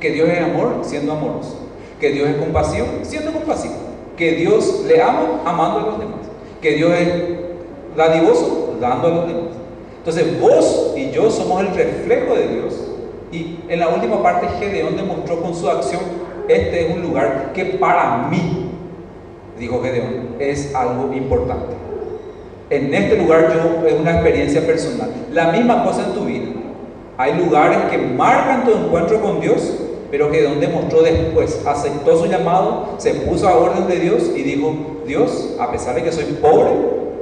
que 0.00 0.10
Dios 0.10 0.28
es 0.28 0.40
amor 0.40 0.80
siendo 0.82 1.12
amoroso, 1.12 1.56
que 2.00 2.10
Dios 2.10 2.28
es 2.28 2.36
compasivo 2.36 2.86
siendo 3.02 3.32
compasivo, 3.32 3.74
que 4.16 4.32
Dios 4.32 4.84
le 4.86 5.00
ama 5.00 5.40
amando 5.46 5.78
a 5.78 5.82
los 5.82 5.98
demás, 6.00 6.20
que 6.60 6.72
Dios 6.72 6.92
es 6.92 7.08
dadivoso 7.96 8.76
dando 8.80 9.06
a 9.06 9.10
los 9.10 9.26
demás. 9.28 9.44
Entonces 9.98 10.40
vos 10.40 10.92
y 10.96 11.10
yo 11.12 11.30
somos 11.30 11.60
el 11.60 11.68
reflejo 11.68 12.34
de 12.34 12.48
Dios. 12.48 12.74
Y 13.30 13.60
en 13.68 13.80
la 13.80 13.88
última 13.88 14.22
parte 14.22 14.48
Gedeón 14.58 14.96
demostró 14.96 15.40
con 15.40 15.54
su 15.54 15.68
acción 15.70 16.02
este 16.48 16.86
es 16.86 16.94
un 16.94 17.02
lugar 17.02 17.52
que 17.54 17.64
para 17.64 18.28
mí, 18.28 18.70
dijo 19.58 19.80
Gedeón, 19.82 20.36
es 20.38 20.74
algo 20.74 21.10
importante. 21.14 21.74
En 22.70 22.94
este 22.94 23.16
lugar 23.18 23.52
yo 23.52 23.86
es 23.86 23.94
una 24.00 24.12
experiencia 24.12 24.66
personal. 24.66 25.10
La 25.32 25.52
misma 25.52 25.84
cosa 25.84 26.04
en 26.06 26.14
tu 26.14 26.24
vida. 26.24 26.46
Hay 27.16 27.34
lugares 27.34 27.78
que 27.90 27.98
marcan 27.98 28.64
tu 28.64 28.72
encuentro 28.72 29.20
con 29.20 29.40
Dios, 29.40 29.80
pero 30.10 30.30
Gedeón 30.30 30.60
demostró 30.60 31.02
después, 31.02 31.60
aceptó 31.66 32.16
su 32.18 32.26
llamado, 32.26 32.94
se 32.98 33.14
puso 33.14 33.48
a 33.48 33.56
orden 33.56 33.86
de 33.86 34.00
Dios 34.00 34.30
y 34.34 34.42
dijo, 34.42 34.74
Dios, 35.06 35.56
a 35.60 35.70
pesar 35.70 35.94
de 35.94 36.02
que 36.02 36.12
soy 36.12 36.24
pobre, 36.40 36.72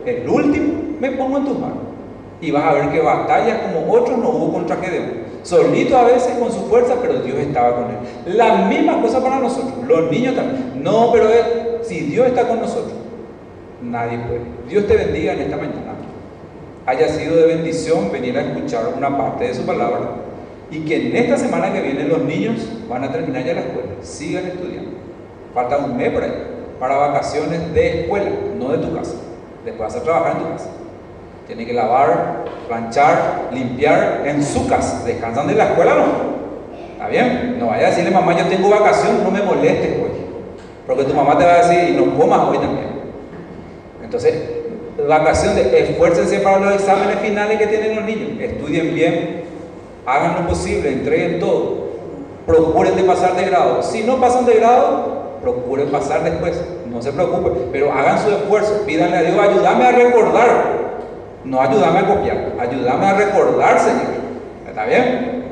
el 0.07 0.29
último, 0.29 0.75
me 1.01 1.11
pongo 1.13 1.39
en 1.39 1.45
tus 1.45 1.59
manos. 1.59 1.79
Y 2.41 2.51
vas 2.51 2.65
a 2.65 2.73
ver 2.73 2.91
que 2.91 3.01
batallas 3.01 3.59
como 3.63 3.93
otros 3.93 4.19
no 4.19 4.31
hubo 4.31 4.53
contra 4.53 4.77
Gedeón 4.77 5.23
solito 5.43 5.97
a 5.97 6.05
veces 6.05 6.39
con 6.39 6.53
su 6.53 6.61
fuerza, 6.69 6.95
pero 7.01 7.21
Dios 7.21 7.39
estaba 7.39 7.75
con 7.75 7.85
él. 7.91 8.37
La 8.37 8.67
misma 8.67 9.01
cosa 9.01 9.23
para 9.23 9.41
nosotros, 9.41 9.73
los 9.87 10.11
niños 10.11 10.35
también. 10.35 10.83
No, 10.83 11.11
pero 11.13 11.29
si 11.83 12.01
Dios 12.01 12.29
está 12.29 12.47
con 12.47 12.61
nosotros, 12.61 12.93
nadie 13.83 14.19
puede. 14.19 14.41
Dios 14.69 14.87
te 14.87 14.97
bendiga 14.97 15.33
en 15.35 15.41
esta 15.41 15.57
mañana. 15.57 15.93
Haya 16.87 17.09
sido 17.09 17.37
de 17.37 17.47
bendición 17.47 18.11
venir 18.11 18.37
a 18.39 18.43
escuchar 18.43 18.93
una 18.97 19.17
parte 19.17 19.45
de 19.45 19.55
su 19.55 19.65
palabra 19.65 20.01
y 20.71 20.81
que 20.81 21.09
en 21.09 21.17
esta 21.17 21.37
semana 21.37 21.73
que 21.73 21.81
viene 21.81 22.05
los 22.05 22.23
niños 22.23 22.67
van 22.89 23.05
a 23.05 23.13
terminar 23.13 23.45
ya 23.45 23.55
la 23.55 23.61
escuela, 23.61 23.89
sigan 24.01 24.47
estudiando. 24.47 24.91
Falta 25.55 25.79
un 25.79 25.97
mes 25.97 26.11
por 26.11 26.25
ahí 26.25 26.33
para 26.81 26.97
vacaciones 26.97 27.73
de 27.75 28.01
escuela, 28.01 28.31
no 28.59 28.71
de 28.71 28.79
tu 28.79 28.95
casa. 28.95 29.15
Después 29.65 29.93
vas 29.93 30.03
a 30.03 30.03
trabajar 30.03 30.33
en 30.33 30.43
tu 30.43 30.49
casa. 30.51 30.71
Tiene 31.47 31.67
que 31.67 31.73
lavar, 31.73 32.45
planchar, 32.67 33.51
limpiar 33.53 34.23
en 34.25 34.43
su 34.43 34.67
casa. 34.67 35.05
Descansan 35.05 35.47
de 35.47 35.55
la 35.55 35.67
escuela, 35.67 35.95
no. 35.95 36.05
¿Está 36.95 37.07
bien? 37.07 37.57
No 37.61 37.67
vaya 37.67 37.87
a 37.87 37.91
decirle, 37.91 38.11
mamá, 38.11 38.37
yo 38.37 38.47
tengo 38.47 38.71
vacación, 38.71 39.23
no 39.23 39.31
me 39.31 39.43
molestes 39.43 39.93
hoy. 40.03 40.11
Porque 40.87 41.05
tu 41.05 41.15
mamá 41.15 41.39
te 41.39 41.45
va 41.45 41.53
a 41.53 41.69
decir, 41.69 41.91
y 41.91 41.97
no 41.97 42.19
comas 42.19 42.49
hoy 42.49 42.59
también. 42.59 42.92
Entonces, 44.13 44.35
vacación 45.09 45.55
de 45.55 45.81
esfuércense 45.81 46.41
para 46.41 46.59
los 46.59 46.75
exámenes 46.75 47.19
finales 47.21 47.59
que 47.59 47.67
tienen 47.67 47.97
los 47.97 48.05
niños. 48.05 48.41
Estudien 48.41 48.95
bien, 48.95 49.45
hagan 50.05 50.43
lo 50.43 50.49
posible, 50.49 50.93
entreguen 50.93 51.41
todo. 51.41 51.93
Procuren 52.47 52.95
de 52.95 53.05
pasar 53.05 53.35
de 53.35 53.45
grado. 53.45 53.83
Si 53.83 54.03
no 54.03 54.21
pasan 54.21 54.45
de 54.45 54.57
grado, 54.57 55.39
procuren 55.41 55.89
pasar 55.89 56.25
después. 56.25 56.61
No 56.91 57.01
se 57.01 57.11
preocupen, 57.13 57.71
pero 57.73 57.91
hagan 57.91 58.19
su 58.19 58.31
esfuerzo. 58.31 58.83
Pídanle 58.85 59.17
a 59.17 59.23
Dios, 59.23 59.39
ayúdame 59.39 59.85
a 59.87 59.93
recordar 59.93 60.83
no 61.45 61.61
ayúdame 61.61 61.99
a 61.99 62.07
copiar, 62.07 62.53
ayúdame 62.59 63.07
a 63.07 63.15
recordar, 63.15 63.79
Señor. 63.81 64.23
¿Está 64.69 64.85
bien? 64.85 65.43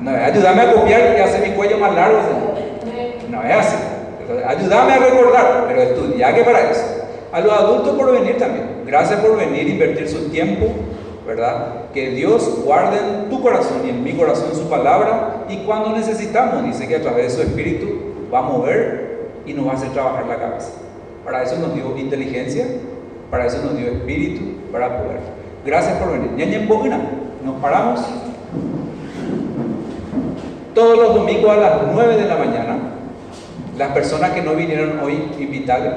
No 0.00 0.16
es 0.16 0.22
ayúdame 0.22 0.62
a 0.62 0.72
copiar 0.72 1.16
y 1.16 1.20
hacer 1.20 1.48
mi 1.48 1.54
cuello 1.54 1.78
más 1.78 1.94
largo, 1.94 2.18
Señor. 2.22 3.30
No 3.30 3.42
es 3.42 3.56
así. 3.56 3.76
ayúdame 4.46 4.92
a 4.92 4.98
recordar, 4.98 5.64
pero 5.68 5.82
estudia 5.82 6.34
que 6.34 6.42
para 6.42 6.70
eso. 6.70 6.82
A 7.32 7.40
los 7.40 7.52
adultos 7.52 7.96
por 7.96 8.12
venir 8.12 8.38
también. 8.38 8.82
Gracias 8.86 9.20
por 9.20 9.36
venir, 9.36 9.68
invertir 9.68 10.08
su 10.08 10.30
tiempo, 10.30 10.66
¿verdad? 11.26 11.90
Que 11.94 12.10
Dios 12.10 12.62
guarde 12.64 12.98
en 12.98 13.30
tu 13.30 13.40
corazón 13.40 13.82
y 13.86 13.90
en 13.90 14.02
mi 14.02 14.14
corazón 14.14 14.54
su 14.54 14.68
palabra 14.68 15.44
y 15.48 15.58
cuando 15.58 15.90
necesitamos, 15.90 16.64
dice 16.64 16.88
que 16.88 16.96
a 16.96 17.02
través 17.02 17.36
de 17.36 17.42
su 17.42 17.48
espíritu 17.48 17.86
va 18.32 18.40
a 18.40 18.42
mover 18.42 19.30
y 19.46 19.52
nos 19.52 19.66
va 19.66 19.72
a 19.72 19.74
hacer 19.74 19.90
trabajar 19.90 20.26
la 20.26 20.38
cabeza. 20.38 20.72
Para 21.24 21.42
eso 21.42 21.56
nos 21.56 21.74
dio 21.74 21.96
inteligencia, 21.96 22.66
para 23.30 23.46
eso 23.46 23.62
nos 23.64 23.76
dio 23.76 23.86
espíritu, 23.88 24.42
para 24.72 24.98
poder. 24.98 25.20
Gracias 25.64 25.98
por 25.98 26.12
venir. 26.12 26.32
Ñaña 26.32 26.66
Nos 27.44 27.60
paramos. 27.60 28.00
Todos 30.74 30.98
los 30.98 31.14
domingos 31.14 31.50
a 31.50 31.56
las 31.56 31.72
9 31.92 32.16
de 32.16 32.28
la 32.28 32.36
mañana, 32.36 32.78
las 33.76 33.92
personas 33.92 34.30
que 34.30 34.42
no 34.42 34.54
vinieron 34.54 35.00
hoy, 35.00 35.30
invitarles, 35.38 35.92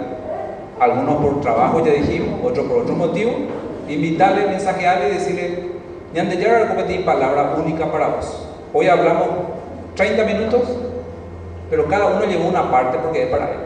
algunos 0.84 1.15
por 1.15 1.41
trabajo 1.41 1.84
ya 1.86 1.93
dijimos, 1.93 2.39
otros 2.43 2.67
por 2.67 2.79
otro 2.79 2.95
motivo, 2.95 3.31
invitarles, 3.88 4.49
mensajearles 4.49 5.09
y 5.09 5.13
decirle, 5.13 5.73
Ñande 6.13 6.38
ya 6.38 6.67
compartir 6.67 7.03
palabra 7.03 7.55
única 7.57 7.91
para 7.91 8.09
vos. 8.09 8.47
Hoy 8.71 8.88
hablamos 8.88 9.29
30 9.95 10.23
minutos, 10.25 10.61
pero 11.71 11.88
cada 11.88 12.05
uno 12.05 12.25
llevó 12.25 12.49
una 12.49 12.69
parte 12.69 12.99
porque 12.99 13.23
es 13.23 13.29
para 13.29 13.45
él. 13.45 13.57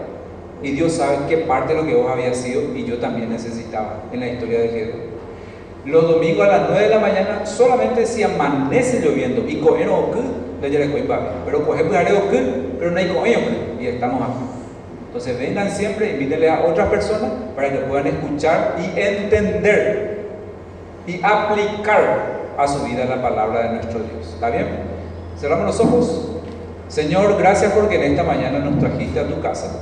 Y 0.63 0.72
Dios 0.72 0.93
sabe 0.93 1.18
qué 1.28 1.39
parte 1.39 1.74
de 1.74 1.82
lo 1.82 1.86
que 1.86 1.93
vos 1.93 2.09
había 2.09 2.34
sido 2.34 2.74
y 2.74 2.86
yo 2.86 2.99
también 2.99 3.30
necesitaba 3.30 4.03
en 4.13 4.22
la 4.22 4.30
historia 4.30 4.61
de 4.61 4.70
Jesús. 4.70 5.01
Los 5.84 6.07
domingos 6.07 6.47
a 6.47 6.57
las 6.57 6.70
9 6.70 6.84
de 6.84 6.89
la 6.89 6.99
mañana, 6.99 7.45
solamente 7.45 8.05
si 8.05 8.24
amanece 8.24 9.01
lloviendo 9.01 9.43
y 9.45 9.57
coger 9.57 9.89
pero 11.45 11.65
coger 11.65 11.89
pero 12.80 12.91
no 12.91 12.97
hay 12.97 13.07
coger 13.07 13.39
y 13.82 13.88
estamos 13.88 14.22
aquí. 14.22 14.57
Entonces 15.18 15.39
vengan 15.39 15.72
siempre, 15.72 16.11
invítenle 16.11 16.47
a 16.47 16.61
otras 16.61 16.89
personas 16.89 17.32
para 17.55 17.72
que 17.72 17.80
puedan 17.80 18.05
escuchar 18.05 18.76
y 18.78 18.99
entender 18.99 20.28
y 21.07 21.20
aplicar 21.24 22.53
a 22.55 22.68
su 22.68 22.84
vida 22.84 23.03
la 23.05 23.20
palabra 23.20 23.63
de 23.63 23.70
nuestro 23.78 24.01
Dios. 24.01 24.32
¿Está 24.36 24.51
bien? 24.51 24.68
Cerramos 25.39 25.65
los 25.65 25.80
ojos. 25.80 26.34
Señor, 26.88 27.36
gracias 27.39 27.74
porque 27.74 27.95
en 27.95 28.11
esta 28.11 28.22
mañana 28.22 28.59
nos 28.59 28.78
trajiste 28.78 29.20
a 29.20 29.28
tu 29.28 29.41
casa. 29.41 29.82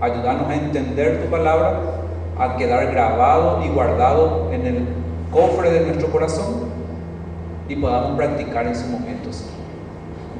Ayúdanos 0.00 0.48
a 0.48 0.54
entender 0.54 1.22
tu 1.22 1.30
palabra, 1.30 1.78
a 2.38 2.56
quedar 2.56 2.90
grabado 2.92 3.62
y 3.62 3.68
guardado 3.68 4.48
en 4.54 4.66
el 4.66 4.88
cofre 5.30 5.70
de 5.70 5.80
nuestro 5.80 6.08
corazón 6.10 6.70
y 7.68 7.76
podamos 7.76 8.16
practicar 8.16 8.66
en 8.66 8.74
sus 8.74 8.86
momentos. 8.86 9.49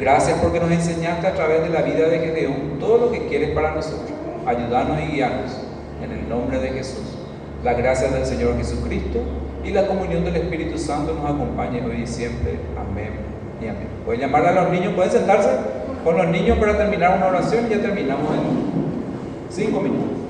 Gracias 0.00 0.38
porque 0.40 0.58
nos 0.60 0.70
enseñaste 0.70 1.26
a 1.26 1.34
través 1.34 1.62
de 1.62 1.68
la 1.68 1.82
vida 1.82 2.08
de 2.08 2.18
Gedeón 2.20 2.78
todo 2.80 2.96
lo 2.96 3.12
que 3.12 3.26
quieres 3.26 3.50
para 3.50 3.74
nosotros. 3.74 4.10
Ayúdanos 4.46 4.98
y 5.02 5.12
guiarnos 5.12 5.52
en 6.02 6.12
el 6.12 6.26
nombre 6.26 6.58
de 6.58 6.70
Jesús. 6.70 7.18
La 7.62 7.74
gracia 7.74 8.08
del 8.08 8.24
Señor 8.24 8.56
Jesucristo 8.56 9.20
y 9.62 9.72
la 9.72 9.86
comunión 9.86 10.24
del 10.24 10.36
Espíritu 10.36 10.78
Santo 10.78 11.12
nos 11.12 11.30
acompañe 11.30 11.84
hoy 11.84 12.04
y 12.04 12.06
siempre. 12.06 12.58
Amén 12.78 13.10
y 13.60 13.68
amén. 13.68 13.88
Pueden 14.06 14.22
llamar 14.22 14.46
a 14.46 14.52
los 14.52 14.70
niños, 14.70 14.94
pueden 14.94 15.12
sentarse 15.12 15.50
con 16.02 16.16
los 16.16 16.28
niños 16.28 16.56
para 16.58 16.78
terminar 16.78 17.18
una 17.18 17.26
oración 17.26 17.66
y 17.66 17.74
ya 17.74 17.82
terminamos 17.82 18.34
en 18.34 19.50
cinco 19.50 19.80
minutos. 19.80 20.29